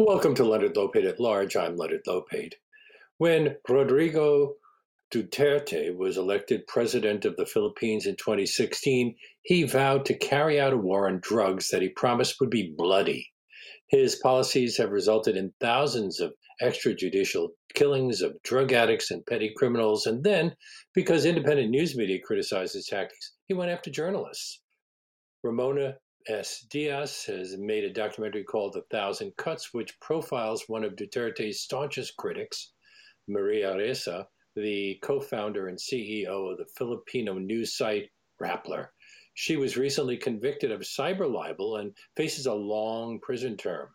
Welcome 0.00 0.36
to 0.36 0.44
Leonard 0.44 0.76
Lopate 0.76 1.08
at 1.08 1.18
Large. 1.18 1.56
I'm 1.56 1.74
Leonard 1.74 2.02
Lopate. 2.06 2.52
When 3.16 3.56
Rodrigo 3.68 4.54
Duterte 5.12 5.96
was 5.96 6.16
elected 6.16 6.68
president 6.68 7.24
of 7.24 7.34
the 7.34 7.46
Philippines 7.46 8.06
in 8.06 8.14
2016, 8.14 9.16
he 9.42 9.64
vowed 9.64 10.04
to 10.04 10.16
carry 10.16 10.60
out 10.60 10.72
a 10.72 10.76
war 10.76 11.08
on 11.08 11.18
drugs 11.20 11.70
that 11.70 11.82
he 11.82 11.88
promised 11.88 12.36
would 12.38 12.48
be 12.48 12.72
bloody. 12.78 13.28
His 13.88 14.14
policies 14.14 14.76
have 14.76 14.92
resulted 14.92 15.36
in 15.36 15.52
thousands 15.60 16.20
of 16.20 16.32
extrajudicial 16.62 17.48
killings 17.74 18.22
of 18.22 18.40
drug 18.44 18.72
addicts 18.72 19.10
and 19.10 19.26
petty 19.26 19.52
criminals. 19.56 20.06
And 20.06 20.22
then, 20.22 20.54
because 20.94 21.24
independent 21.24 21.70
news 21.70 21.96
media 21.96 22.20
criticized 22.24 22.74
his 22.74 22.86
tactics, 22.86 23.32
he 23.48 23.54
went 23.54 23.72
after 23.72 23.90
journalists. 23.90 24.60
Ramona 25.42 25.96
S. 26.28 26.66
Diaz 26.68 27.24
has 27.24 27.56
made 27.56 27.84
a 27.84 27.92
documentary 27.92 28.44
called 28.44 28.76
A 28.76 28.82
Thousand 28.90 29.34
Cuts, 29.38 29.72
which 29.72 29.98
profiles 29.98 30.68
one 30.68 30.84
of 30.84 30.94
Duterte's 30.94 31.62
staunchest 31.62 32.18
critics, 32.18 32.72
Maria 33.26 33.74
Ressa, 33.74 34.26
the 34.54 34.98
co 35.02 35.20
founder 35.20 35.68
and 35.68 35.78
CEO 35.78 36.52
of 36.52 36.58
the 36.58 36.66
Filipino 36.76 37.38
news 37.38 37.78
site 37.78 38.10
Rappler. 38.42 38.88
She 39.32 39.56
was 39.56 39.78
recently 39.78 40.18
convicted 40.18 40.70
of 40.70 40.82
cyber 40.82 41.32
libel 41.32 41.76
and 41.76 41.96
faces 42.14 42.44
a 42.44 42.52
long 42.52 43.20
prison 43.20 43.56
term. 43.56 43.88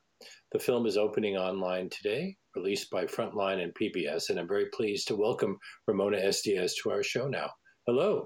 The 0.53 0.59
film 0.59 0.87
is 0.87 0.97
opening 0.97 1.37
online 1.37 1.89
today, 1.89 2.35
released 2.55 2.89
by 2.89 3.05
Frontline 3.05 3.61
and 3.61 3.75
PBS, 3.75 4.31
and 4.31 4.39
I'm 4.39 4.47
very 4.47 4.69
pleased 4.73 5.07
to 5.09 5.15
welcome 5.15 5.59
Ramona 5.85 6.17
S. 6.17 6.41
Diaz 6.41 6.73
to 6.81 6.89
our 6.89 7.03
show 7.03 7.27
now. 7.27 7.51
Hello. 7.85 8.25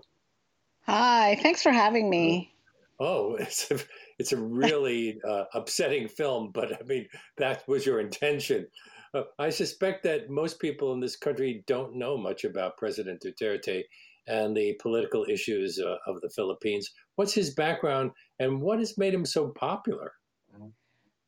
Hi, 0.83 1.37
thanks 1.41 1.61
for 1.61 1.73
having 1.73 2.09
me. 2.09 2.53
Oh, 2.99 3.35
it's 3.39 3.69
a, 3.71 3.79
it's 4.19 4.33
a 4.33 4.37
really 4.37 5.19
uh, 5.27 5.45
upsetting 5.53 6.07
film, 6.07 6.51
but 6.53 6.73
I 6.73 6.83
mean, 6.85 7.07
that 7.37 7.67
was 7.67 7.85
your 7.85 7.99
intention. 7.99 8.67
Uh, 9.13 9.23
I 9.39 9.49
suspect 9.49 10.03
that 10.03 10.29
most 10.29 10.59
people 10.59 10.93
in 10.93 10.99
this 10.99 11.15
country 11.15 11.63
don't 11.67 11.95
know 11.95 12.17
much 12.17 12.43
about 12.43 12.77
President 12.77 13.23
Duterte 13.25 13.83
and 14.27 14.55
the 14.55 14.77
political 14.81 15.25
issues 15.29 15.79
uh, 15.79 15.95
of 16.05 16.19
the 16.21 16.29
Philippines. 16.29 16.91
What's 17.15 17.33
his 17.33 17.53
background 17.53 18.11
and 18.39 18.61
what 18.61 18.79
has 18.79 18.97
made 18.97 19.13
him 19.13 19.25
so 19.25 19.49
popular? 19.49 20.11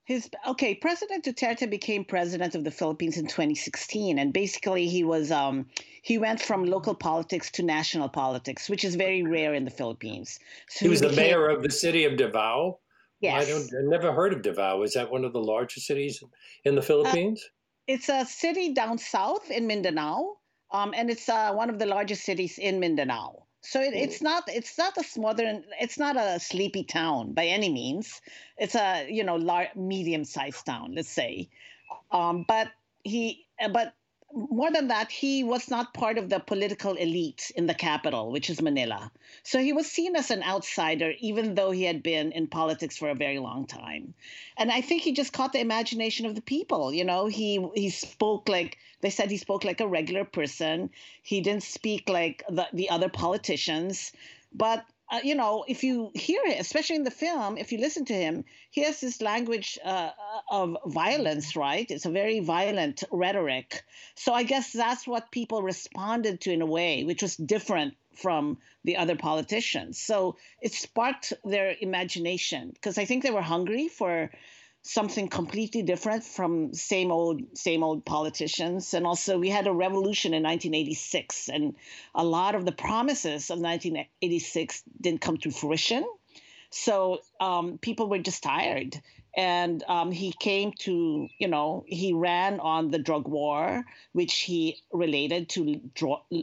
His 0.09 0.27
okay, 0.47 0.73
President 0.73 1.23
Duterte 1.23 1.69
became 1.69 2.03
president 2.03 2.55
of 2.55 2.63
the 2.63 2.71
Philippines 2.71 3.15
in 3.15 3.27
2016, 3.27 4.17
and 4.17 4.33
basically 4.33 4.88
he 4.88 5.03
was 5.03 5.29
um, 5.31 5.67
he 6.02 6.17
went 6.17 6.41
from 6.41 6.65
local 6.65 6.95
politics 6.95 7.52
to 7.52 7.61
national 7.61 8.09
politics, 8.09 8.67
which 8.71 8.83
is 8.83 8.95
very 8.95 9.21
rare 9.21 9.53
in 9.53 9.65
the 9.65 9.69
Philippines. 9.69 10.39
So 10.67 10.85
he 10.85 10.89
was 10.89 11.02
he 11.02 11.09
became, 11.09 11.15
the 11.15 11.21
mayor 11.21 11.47
of 11.49 11.61
the 11.61 11.69
city 11.69 12.05
of 12.05 12.17
Davao. 12.17 12.80
Yes, 13.19 13.45
I 13.45 13.52
don't. 13.52 13.65
I 13.65 13.87
never 13.87 14.11
heard 14.11 14.33
of 14.33 14.41
Davao. 14.41 14.81
Is 14.81 14.93
that 14.93 15.11
one 15.11 15.25
of 15.25 15.31
the 15.31 15.43
largest 15.43 15.85
cities 15.85 16.23
in 16.65 16.73
the 16.73 16.81
Philippines? 16.81 17.43
Uh, 17.45 17.93
it's 17.93 18.09
a 18.09 18.25
city 18.25 18.73
down 18.73 18.97
south 18.97 19.52
in 19.52 19.67
Mindanao, 19.67 20.37
um, 20.71 20.91
and 20.97 21.11
it's 21.11 21.30
uh, 21.30 21.53
one 21.53 21.69
of 21.69 21.77
the 21.77 21.85
largest 21.85 22.23
cities 22.23 22.57
in 22.57 22.80
Mindanao. 22.80 23.45
So 23.61 23.81
it, 23.81 23.93
it's 23.93 24.21
not 24.21 24.43
it's 24.47 24.77
not 24.77 24.97
a 24.97 25.03
smothering 25.03 25.63
it's 25.79 25.99
not 25.99 26.15
a 26.15 26.39
sleepy 26.39 26.83
town 26.83 27.33
by 27.33 27.45
any 27.45 27.69
means. 27.69 28.21
It's 28.57 28.75
a 28.75 29.07
you 29.09 29.23
know 29.23 29.35
large 29.35 29.75
medium 29.75 30.23
sized 30.23 30.65
town, 30.65 30.93
let's 30.95 31.09
say. 31.09 31.49
Um, 32.11 32.45
but 32.47 32.71
he 33.03 33.45
but 33.73 33.93
more 34.33 34.72
than 34.72 34.89
that, 34.89 35.11
he 35.11 35.44
was 35.44 35.69
not 35.69 35.94
part 35.94 36.17
of 36.17 36.30
the 36.30 36.39
political 36.39 36.94
elite 36.94 37.52
in 37.55 37.66
the 37.66 37.73
capital, 37.73 38.31
which 38.31 38.49
is 38.49 38.61
Manila. 38.61 39.11
So 39.44 39.59
he 39.59 39.73
was 39.73 39.89
seen 39.89 40.16
as 40.16 40.30
an 40.30 40.44
outsider, 40.44 41.13
even 41.19 41.55
though 41.55 41.71
he 41.71 41.83
had 41.83 42.04
been 42.04 42.31
in 42.31 42.48
politics 42.48 42.98
for 42.98 43.09
a 43.09 43.15
very 43.15 43.39
long 43.39 43.65
time. 43.65 44.14
And 44.58 44.71
I 44.71 44.81
think 44.81 45.02
he 45.02 45.14
just 45.14 45.33
caught 45.33 45.54
the 45.54 45.59
imagination 45.59 46.26
of 46.26 46.36
the 46.36 46.42
people. 46.42 46.93
You 46.93 47.05
know, 47.05 47.27
he 47.27 47.65
he 47.73 47.89
spoke 47.89 48.48
like 48.48 48.77
they 49.02 49.09
said 49.09 49.31
he 49.31 49.37
spoke 49.37 49.64
like 49.64 49.81
a 49.81 49.87
regular 49.87 50.26
person. 50.26 50.92
He 51.23 51.42
didn't 51.42 51.64
speak 51.64 52.08
like 52.08 52.43
the, 52.49 52.67
the 52.73 52.89
other 52.89 53.09
politicians. 53.09 54.11
But 54.54 54.86
uh, 55.11 55.20
you 55.23 55.36
know, 55.36 55.65
if 55.67 55.83
you 55.83 56.11
hear 56.14 56.42
it, 56.45 56.59
especially 56.59 56.95
in 56.95 57.03
the 57.03 57.11
film, 57.11 57.58
if 57.58 57.71
you 57.71 57.80
listen 57.80 58.05
to 58.05 58.14
him, 58.14 58.45
he 58.70 58.83
has 58.83 58.99
this 58.99 59.21
language 59.21 59.80
uh, 59.83 60.11
of 60.49 60.77
violence, 60.86 61.55
right? 61.55 61.89
It's 61.89 62.05
a 62.05 62.11
very 62.11 62.39
violent 62.42 63.03
rhetoric. 63.11 63.83
So 64.15 64.33
I 64.33 64.43
guess 64.43 64.71
that's 64.71 65.08
what 65.08 65.31
people 65.31 65.64
responded 65.64 66.42
to 66.42 66.52
in 66.52 66.61
a 66.61 66.65
way, 66.65 67.03
which 67.03 67.23
was 67.23 67.36
different 67.36 67.95
from 68.15 68.58
the 68.83 68.98
other 68.98 69.15
politicians. 69.15 69.99
So 69.99 70.36
it 70.61 70.73
sparked 70.73 71.33
their 71.43 71.75
imagination 71.80 72.71
because 72.73 72.98
I 72.98 73.05
think 73.05 73.23
they 73.23 73.31
were 73.31 73.42
hungry 73.42 73.87
for 73.87 74.30
something 74.82 75.28
completely 75.28 75.82
different 75.82 76.23
from 76.23 76.73
same 76.73 77.12
old 77.12 77.42
same 77.58 77.84
old 77.84 78.06
politicians. 78.06 78.94
And 78.94 79.06
also 79.06 79.38
we 79.38 79.50
had 79.50 79.67
a 79.67 79.73
revolution 79.73 80.34
in 80.34 80.44
1986 80.44 81.50
and 81.50 81.76
a 82.16 82.23
lot 82.23 82.56
of 82.56 82.66
the 82.66 82.72
promises 82.72 83.50
of 83.50 83.60
1986 83.60 84.84
didn't 85.02 85.22
come 85.22 85.38
to 85.38 85.52
fruition. 85.52 86.06
So 86.72 87.20
um, 87.40 87.78
people 87.80 88.10
were 88.10 88.20
just 88.20 88.44
tired. 88.44 89.00
And 89.36 89.84
um, 89.88 90.12
he 90.12 90.34
came 90.34 90.72
to 90.80 91.28
you 91.38 91.48
know 91.48 91.84
he 91.88 92.14
ran 92.14 92.60
on 92.60 92.90
the 92.90 93.00
drug 93.00 93.28
war 93.28 93.86
which 94.14 94.40
he 94.40 94.82
related 94.92 95.50
to 95.50 95.82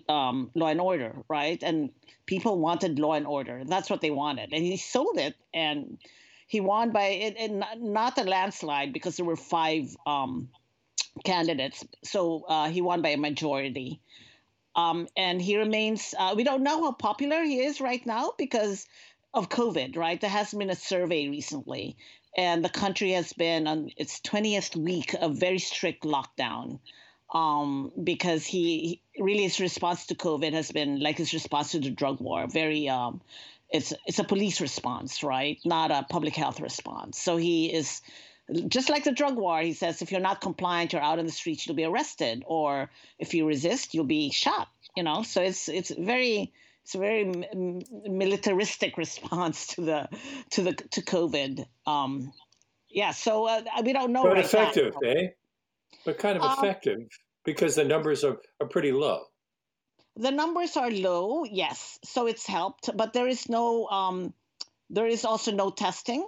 um, 0.08 0.50
law 0.54 0.68
and 0.68 0.80
order 0.80 1.24
right? 1.28 1.60
And 1.62 1.90
people 2.26 2.58
wanted 2.58 2.98
law 2.98 3.14
and 3.14 3.26
order. 3.26 3.62
That's 3.64 3.90
what 3.90 4.02
they 4.02 4.10
wanted. 4.10 4.52
And 4.52 4.62
he 4.62 4.76
sold 4.76 5.18
it 5.18 5.34
and 5.52 5.98
he 6.46 6.60
won 6.60 6.92
by 6.92 7.06
it, 7.06 7.36
it, 7.38 7.80
not 7.80 8.18
a 8.18 8.24
landslide 8.24 8.92
because 8.92 9.16
there 9.16 9.26
were 9.26 9.36
five 9.36 9.96
um, 10.06 10.48
candidates. 11.24 11.84
So 12.04 12.44
uh, 12.48 12.68
he 12.68 12.80
won 12.80 13.02
by 13.02 13.10
a 13.10 13.16
majority. 13.16 14.00
Um, 14.74 15.08
and 15.16 15.40
he 15.40 15.56
remains, 15.56 16.14
uh, 16.18 16.34
we 16.36 16.44
don't 16.44 16.62
know 16.62 16.82
how 16.82 16.92
popular 16.92 17.42
he 17.42 17.60
is 17.60 17.80
right 17.80 18.04
now 18.04 18.34
because 18.36 18.86
of 19.32 19.48
COVID, 19.48 19.96
right? 19.96 20.20
There 20.20 20.30
hasn't 20.30 20.60
been 20.60 20.70
a 20.70 20.76
survey 20.76 21.28
recently. 21.28 21.96
And 22.36 22.64
the 22.64 22.68
country 22.68 23.12
has 23.12 23.32
been 23.32 23.66
on 23.66 23.90
its 23.96 24.20
20th 24.20 24.76
week 24.76 25.14
of 25.14 25.38
very 25.38 25.58
strict 25.58 26.04
lockdown 26.04 26.80
um, 27.32 27.90
because 28.02 28.44
he, 28.44 29.00
he, 29.14 29.22
really 29.22 29.44
his 29.44 29.58
response 29.58 30.06
to 30.06 30.14
COVID 30.14 30.52
has 30.52 30.70
been 30.70 31.00
like 31.00 31.18
his 31.18 31.32
response 31.32 31.72
to 31.72 31.80
the 31.80 31.90
drug 31.90 32.20
war, 32.20 32.46
very 32.46 32.88
um, 32.88 33.20
it's 33.70 33.92
it's 34.06 34.18
a 34.18 34.24
police 34.24 34.60
response, 34.60 35.22
right? 35.22 35.58
Not 35.64 35.90
a 35.90 36.06
public 36.08 36.34
health 36.34 36.60
response. 36.60 37.18
So 37.18 37.36
he 37.36 37.72
is 37.72 38.00
just 38.68 38.88
like 38.88 39.04
the 39.04 39.12
drug 39.12 39.36
war. 39.36 39.60
He 39.60 39.72
says 39.72 40.02
if 40.02 40.12
you're 40.12 40.20
not 40.20 40.40
compliant, 40.40 40.92
you're 40.92 41.02
out 41.02 41.18
in 41.18 41.26
the 41.26 41.32
streets, 41.32 41.66
you'll 41.66 41.76
be 41.76 41.84
arrested, 41.84 42.44
or 42.46 42.90
if 43.18 43.34
you 43.34 43.46
resist, 43.46 43.94
you'll 43.94 44.04
be 44.04 44.30
shot. 44.30 44.68
You 44.96 45.02
know, 45.02 45.22
so 45.22 45.42
it's 45.42 45.68
it's 45.68 45.90
very 45.90 46.52
it's 46.82 46.94
a 46.94 46.98
very 46.98 47.24
militaristic 48.08 48.96
response 49.04 49.68
to 49.68 49.80
the 49.80 50.08
to 50.50 50.62
the 50.62 50.72
to 50.72 51.02
COVID. 51.02 51.66
Um, 51.86 52.32
yeah, 52.88 53.10
so 53.10 53.46
uh, 53.46 53.62
we 53.84 53.92
don't 53.92 54.12
know. 54.12 54.22
But 54.22 54.32
right 54.34 54.44
effective, 54.44 54.94
now. 55.02 55.08
eh? 55.08 55.26
But 56.04 56.18
kind 56.18 56.36
of 56.36 56.44
um, 56.44 56.52
effective 56.52 57.08
because 57.44 57.74
the 57.74 57.84
numbers 57.84 58.22
are, 58.22 58.38
are 58.60 58.68
pretty 58.68 58.92
low 58.92 59.24
the 60.16 60.30
numbers 60.30 60.76
are 60.76 60.90
low, 60.90 61.44
yes, 61.44 61.98
so 62.04 62.26
it's 62.26 62.46
helped, 62.46 62.90
but 62.96 63.12
there 63.12 63.28
is 63.28 63.48
no, 63.48 63.86
um, 63.88 64.32
there 64.88 65.06
is 65.06 65.24
also 65.24 65.52
no 65.52 65.70
testing 65.70 66.26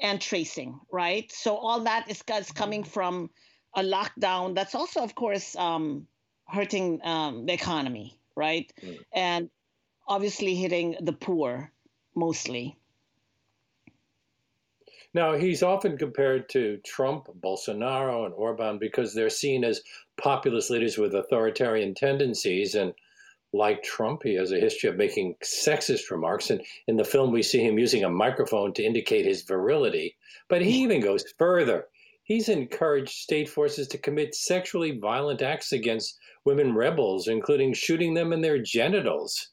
and 0.00 0.20
tracing, 0.20 0.80
right? 0.90 1.30
So 1.30 1.56
all 1.56 1.80
that 1.80 2.10
is, 2.10 2.22
is 2.36 2.50
coming 2.50 2.84
from 2.84 3.30
a 3.74 3.82
lockdown 3.82 4.54
that's 4.54 4.74
also, 4.74 5.02
of 5.02 5.14
course, 5.14 5.54
um, 5.56 6.06
hurting 6.48 7.00
um, 7.04 7.46
the 7.46 7.52
economy, 7.52 8.18
right? 8.34 8.72
Mm. 8.82 8.98
And 9.12 9.50
obviously 10.06 10.54
hitting 10.54 10.96
the 11.00 11.12
poor 11.12 11.70
mostly. 12.14 12.76
Now, 15.14 15.34
he's 15.34 15.62
often 15.62 15.98
compared 15.98 16.48
to 16.50 16.78
Trump, 16.78 17.28
Bolsonaro, 17.38 18.24
and 18.24 18.34
Orban 18.34 18.78
because 18.78 19.12
they're 19.12 19.28
seen 19.28 19.62
as 19.62 19.82
populist 20.16 20.70
leaders 20.70 20.96
with 20.96 21.14
authoritarian 21.14 21.94
tendencies. 21.94 22.74
And 22.74 22.94
like 23.52 23.82
Trump, 23.82 24.22
he 24.22 24.34
has 24.34 24.52
a 24.52 24.60
history 24.60 24.88
of 24.88 24.96
making 24.96 25.34
sexist 25.44 26.10
remarks. 26.10 26.50
And 26.50 26.62
in 26.88 26.96
the 26.96 27.04
film, 27.04 27.32
we 27.32 27.42
see 27.42 27.62
him 27.62 27.78
using 27.78 28.04
a 28.04 28.10
microphone 28.10 28.72
to 28.74 28.82
indicate 28.82 29.26
his 29.26 29.42
virility. 29.42 30.16
But 30.48 30.62
he 30.62 30.82
even 30.82 31.00
goes 31.00 31.24
further. 31.38 31.86
He's 32.24 32.48
encouraged 32.48 33.10
state 33.10 33.48
forces 33.48 33.88
to 33.88 33.98
commit 33.98 34.34
sexually 34.34 34.98
violent 34.98 35.42
acts 35.42 35.72
against 35.72 36.18
women 36.44 36.74
rebels, 36.74 37.28
including 37.28 37.74
shooting 37.74 38.14
them 38.14 38.32
in 38.32 38.40
their 38.40 38.62
genitals. 38.62 39.50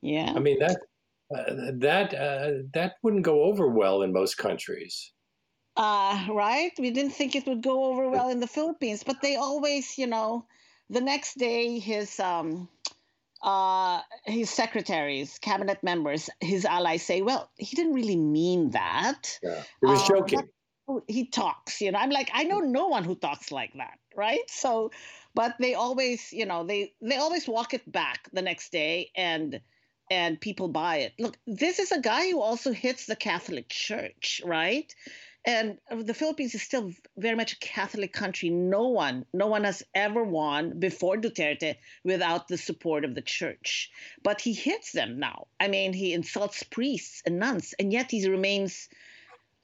Yeah. 0.00 0.32
I 0.34 0.38
mean, 0.38 0.58
that 0.60 0.78
uh, 1.34 1.72
that 1.78 2.14
uh, 2.14 2.62
that 2.72 2.94
wouldn't 3.02 3.24
go 3.24 3.42
over 3.42 3.68
well 3.68 4.02
in 4.02 4.12
most 4.12 4.36
countries. 4.36 5.12
Uh, 5.76 6.26
right? 6.30 6.70
We 6.78 6.90
didn't 6.90 7.12
think 7.12 7.34
it 7.34 7.46
would 7.46 7.62
go 7.62 7.86
over 7.86 8.08
well 8.08 8.30
in 8.30 8.38
the 8.38 8.46
Philippines, 8.46 9.02
but 9.02 9.20
they 9.20 9.36
always, 9.36 9.98
you 9.98 10.06
know, 10.06 10.46
the 10.88 11.00
next 11.00 11.36
day 11.36 11.78
his 11.80 12.20
um, 12.20 12.68
uh, 13.44 14.00
his 14.24 14.50
secretaries, 14.50 15.38
cabinet 15.38 15.82
members, 15.82 16.30
his 16.40 16.64
allies 16.64 17.02
say, 17.02 17.22
"Well, 17.22 17.50
he 17.56 17.76
didn't 17.76 17.94
really 17.94 18.16
mean 18.16 18.70
that. 18.70 19.38
Yeah, 19.42 19.62
he 19.80 19.86
was 19.86 20.00
um, 20.00 20.08
joking." 20.08 20.48
he 21.08 21.26
talks. 21.26 21.80
You 21.80 21.92
know, 21.92 21.98
I'm 21.98 22.10
like, 22.10 22.30
I 22.32 22.44
know 22.44 22.60
no 22.60 22.88
one 22.88 23.04
who 23.04 23.14
talks 23.14 23.50
like 23.50 23.72
that, 23.74 23.98
right? 24.14 24.48
So, 24.48 24.90
but 25.34 25.54
they 25.58 25.74
always, 25.74 26.32
you 26.32 26.46
know, 26.46 26.64
they 26.64 26.94
they 27.00 27.16
always 27.16 27.46
walk 27.48 27.74
it 27.74 27.90
back 27.90 28.28
the 28.32 28.42
next 28.42 28.72
day, 28.72 29.10
and 29.16 29.60
and 30.10 30.40
people 30.40 30.68
buy 30.68 30.96
it. 30.98 31.12
Look, 31.18 31.38
this 31.46 31.78
is 31.78 31.92
a 31.92 32.00
guy 32.00 32.30
who 32.30 32.40
also 32.40 32.72
hits 32.72 33.06
the 33.06 33.16
Catholic 33.16 33.68
Church, 33.68 34.40
right? 34.44 34.94
And 35.46 35.78
the 35.90 36.14
Philippines 36.14 36.54
is 36.54 36.62
still 36.62 36.90
very 37.18 37.36
much 37.36 37.52
a 37.52 37.58
Catholic 37.58 38.14
country. 38.14 38.48
No 38.48 38.88
one, 38.88 39.26
no 39.34 39.46
one 39.46 39.64
has 39.64 39.82
ever 39.94 40.24
won 40.24 40.78
before 40.78 41.18
Duterte 41.18 41.76
without 42.02 42.48
the 42.48 42.56
support 42.56 43.04
of 43.04 43.14
the 43.14 43.20
church. 43.20 43.90
But 44.22 44.40
he 44.40 44.54
hits 44.54 44.92
them 44.92 45.18
now. 45.18 45.48
I 45.60 45.68
mean, 45.68 45.92
he 45.92 46.14
insults 46.14 46.62
priests 46.62 47.22
and 47.26 47.38
nuns, 47.38 47.74
and 47.78 47.92
yet 47.92 48.10
he 48.10 48.26
remains 48.26 48.88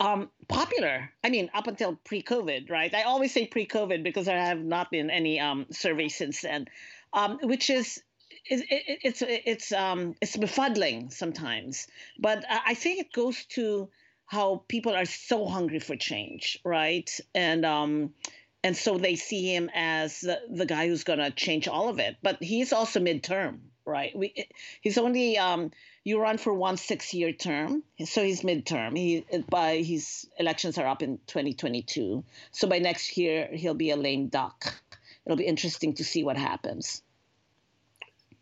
um, 0.00 0.31
popular. 0.49 1.11
I 1.25 1.31
mean, 1.31 1.50
up 1.55 1.67
until 1.67 1.97
pre-COVID, 2.05 2.71
right? 2.71 2.94
I 2.94 3.03
always 3.03 3.32
say 3.32 3.47
pre-COVID 3.47 4.03
because 4.03 4.27
there 4.27 4.38
have 4.38 4.61
not 4.61 4.91
been 4.91 5.11
any 5.11 5.41
um, 5.41 5.67
surveys 5.71 6.15
since 6.15 6.43
then, 6.43 6.67
um, 7.15 7.38
which 7.43 7.71
is 7.71 8.03
it, 8.47 8.65
it, 8.71 8.99
it's 9.03 9.23
it's 9.27 9.73
um, 9.73 10.15
it's 10.21 10.37
befuddling 10.37 11.12
sometimes. 11.12 11.87
But 12.19 12.44
I 12.49 12.75
think 12.75 13.00
it 13.00 13.12
goes 13.12 13.44
to 13.56 13.91
how 14.31 14.62
people 14.69 14.94
are 14.94 15.06
so 15.06 15.44
hungry 15.44 15.81
for 15.81 15.97
change, 15.97 16.61
right? 16.65 17.11
And 17.35 17.67
um, 17.67 18.15
and 18.62 18.77
so 18.77 18.97
they 18.97 19.17
see 19.17 19.53
him 19.53 19.69
as 19.75 20.21
the, 20.21 20.38
the 20.49 20.67
guy 20.67 20.87
who's 20.87 21.03
going 21.03 21.19
to 21.19 21.32
change 21.32 21.67
all 21.67 21.88
of 21.88 21.99
it. 21.99 22.17
But 22.23 22.41
he's 22.41 22.73
also 22.73 23.00
midterm, 23.00 23.59
right? 23.85 24.17
We, 24.17 24.47
he's 24.82 24.99
only 24.99 25.37
um, 25.37 25.73
you 26.05 26.21
run 26.21 26.38
for 26.38 26.55
one 26.55 26.77
six-year 26.77 27.32
term, 27.32 27.82
so 28.05 28.23
he's 28.23 28.43
midterm. 28.43 28.97
He 28.97 29.25
by 29.49 29.79
his 29.79 30.29
elections 30.38 30.79
are 30.79 30.87
up 30.87 31.03
in 31.03 31.19
2022, 31.27 32.23
so 32.53 32.69
by 32.69 32.79
next 32.79 33.17
year 33.17 33.49
he'll 33.53 33.75
be 33.75 33.91
a 33.91 33.97
lame 33.97 34.29
duck. 34.29 34.81
It'll 35.27 35.38
be 35.38 35.47
interesting 35.47 35.94
to 35.94 36.05
see 36.05 36.23
what 36.23 36.37
happens. 36.37 37.03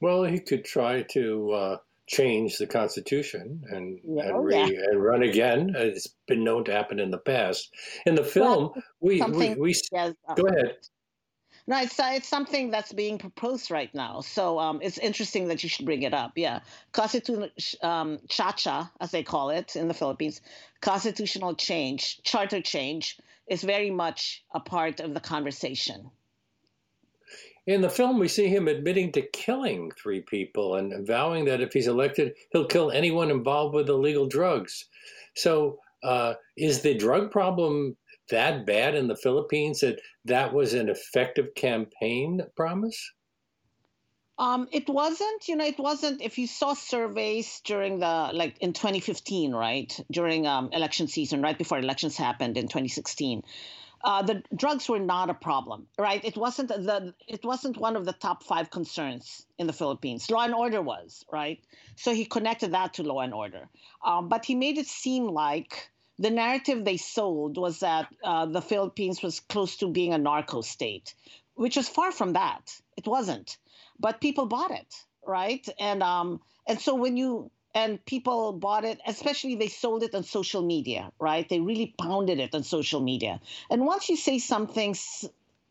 Well, 0.03 0.25
he 0.25 0.39
could 0.39 0.67
try 0.67 1.03
to 1.15 1.51
uh, 1.53 1.77
change 2.09 2.59
the 2.59 2.67
Constitution 2.67 3.63
and 3.71 4.01
and, 4.19 4.45
re, 4.45 4.57
yeah. 4.57 4.85
and, 4.91 5.03
run 5.03 5.23
again. 5.23 5.75
It's 5.77 6.09
been 6.27 6.43
known 6.43 6.65
to 6.65 6.73
happen 6.73 6.99
in 6.99 7.11
the 7.11 7.19
past. 7.19 7.71
In 8.07 8.15
the 8.15 8.25
film, 8.25 8.73
well, 8.75 8.83
we, 9.01 9.23
we, 9.23 9.55
we 9.55 9.75
yes, 9.93 10.15
uh, 10.29 10.35
go 10.35 10.47
ahead. 10.47 10.77
No, 11.67 11.79
it's 11.83 12.01
uh, 12.01 12.13
it's 12.15 12.29
something 12.29 12.71
that's 12.71 12.95
being 12.95 13.19
proposed 13.19 13.71
right 13.71 13.95
now. 13.95 14.23
So 14.23 14.59
um, 14.59 14.81
it's 14.83 14.97
interesting 14.97 15.49
that 15.49 15.63
you 15.63 15.69
should 15.69 15.85
bring 15.85 16.03
it 16.03 16.15
up. 16.15 16.33
Yeah, 16.35 16.61
constitutional 16.93 17.51
um, 17.83 18.19
cha-cha, 18.29 18.91
as 19.01 19.11
they 19.11 19.23
call 19.23 19.51
it 19.51 19.77
in 19.77 19.87
the 19.87 19.95
Philippines, 19.95 20.41
constitutional 20.81 21.55
change, 21.55 22.23
charter 22.23 22.63
change 22.63 23.19
is 23.47 23.63
very 23.63 23.91
much 23.91 24.43
a 24.55 24.61
part 24.61 25.01
of 25.01 25.13
the 25.13 25.21
conversation. 25.21 26.11
In 27.69 27.83
the 27.83 27.91
film, 27.91 28.19
we 28.19 28.29
see 28.29 28.49
him 28.49 28.67
admitting 28.67 29.13
to 29.13 29.21
killing 29.21 29.91
three 29.91 30.23
people 30.23 30.77
and 30.77 31.07
vowing 31.07 31.45
that 31.45 31.61
if 31.61 31.75
he's 31.75 31.87
elected, 31.87 32.33
he'll 32.51 32.65
kill 32.65 32.91
anyone 32.91 33.31
involved 33.31 33.75
with 33.75 33.91
illegal 33.91 34.27
drugs. 34.27 34.87
So, 35.37 35.79
uh, 36.03 36.35
is 36.57 36.81
the 36.81 36.97
drug 36.97 37.31
problem 37.31 37.95
that 38.31 38.65
bad 38.65 38.95
in 38.95 39.07
the 39.07 39.17
Philippines 39.17 39.81
that 39.81 40.01
that 40.25 40.55
was 40.55 40.73
an 40.73 40.89
effective 40.89 41.55
campaign 41.55 42.41
promise? 42.57 43.13
Um, 44.39 44.69
it 44.73 44.89
wasn't, 44.89 45.47
you 45.47 45.57
know, 45.57 45.67
it 45.67 45.79
wasn't. 45.79 46.23
If 46.23 46.39
you 46.39 46.47
saw 46.47 46.73
surveys 46.73 47.61
during 47.67 47.99
the, 47.99 48.31
like 48.33 48.57
in 48.61 48.73
2015, 48.73 49.53
right, 49.53 49.95
during 50.11 50.47
um, 50.47 50.71
election 50.73 51.07
season, 51.07 51.43
right 51.43 51.59
before 51.59 51.79
elections 51.79 52.17
happened 52.17 52.57
in 52.57 52.69
2016, 52.69 53.43
uh, 54.05 54.23
the 54.23 54.43
drugs 54.55 54.89
were 54.89 54.99
not 54.99 55.31
a 55.31 55.35
problem, 55.35 55.87
right? 55.99 56.25
It 56.25 56.37
wasn't 56.37 56.69
the, 56.69 57.15
it 57.27 57.45
wasn't 57.45 57.77
one 57.77 57.97
of 57.97 58.05
the 58.05 58.13
top 58.13 58.43
five 58.43 58.71
concerns 58.71 59.47
in 59.59 59.67
the 59.67 59.73
Philippines. 59.73 60.31
Law 60.31 60.45
and 60.45 60.55
order 60.55 60.81
was, 60.81 61.25
right? 61.33 61.61
So 61.97 62.13
he 62.13 62.25
connected 62.25 62.73
that 62.73 62.95
to 62.95 63.03
law 63.03 63.21
and 63.21 63.35
order, 63.35 63.69
um, 64.05 64.29
but 64.29 64.45
he 64.45 64.55
made 64.55 64.79
it 64.79 64.87
seem 64.87 65.25
like 65.25 65.91
the 66.19 66.31
narrative 66.31 66.85
they 66.85 66.97
sold 66.97 67.57
was 67.57 67.81
that 67.81 68.13
uh, 68.25 68.47
the 68.47 68.63
Philippines 68.63 69.23
was 69.23 69.41
close 69.41 69.77
to 69.77 69.89
being 69.89 70.13
a 70.13 70.19
narco 70.19 70.61
state, 70.63 71.15
which 71.55 71.77
was 71.77 71.89
far 71.89 72.13
from 72.13 72.33
that. 72.33 72.81
It 72.97 73.07
wasn't, 73.07 73.57
but 73.99 74.21
people 74.21 74.47
bought 74.47 74.73
it, 74.73 74.95
right? 75.27 75.67
And 75.79 76.03
um, 76.03 76.41
and 76.67 76.81
so 76.81 76.95
when 76.95 77.17
you 77.17 77.51
and 77.79 78.05
people 78.05 78.53
bought 78.53 78.85
it, 78.85 79.01
especially 79.07 79.55
they 79.55 79.69
sold 79.69 80.03
it 80.03 80.13
on 80.13 80.25
social 80.25 80.63
media, 80.63 81.13
right? 81.21 81.49
They 81.49 81.61
really 81.61 81.95
pounded 81.97 82.41
it 82.41 82.53
on 82.53 82.65
social 82.65 83.01
media. 83.01 83.41
And 83.71 83.87
once 83.87 84.09
you 84.09 84.17
say 84.17 84.41
something 84.41 84.97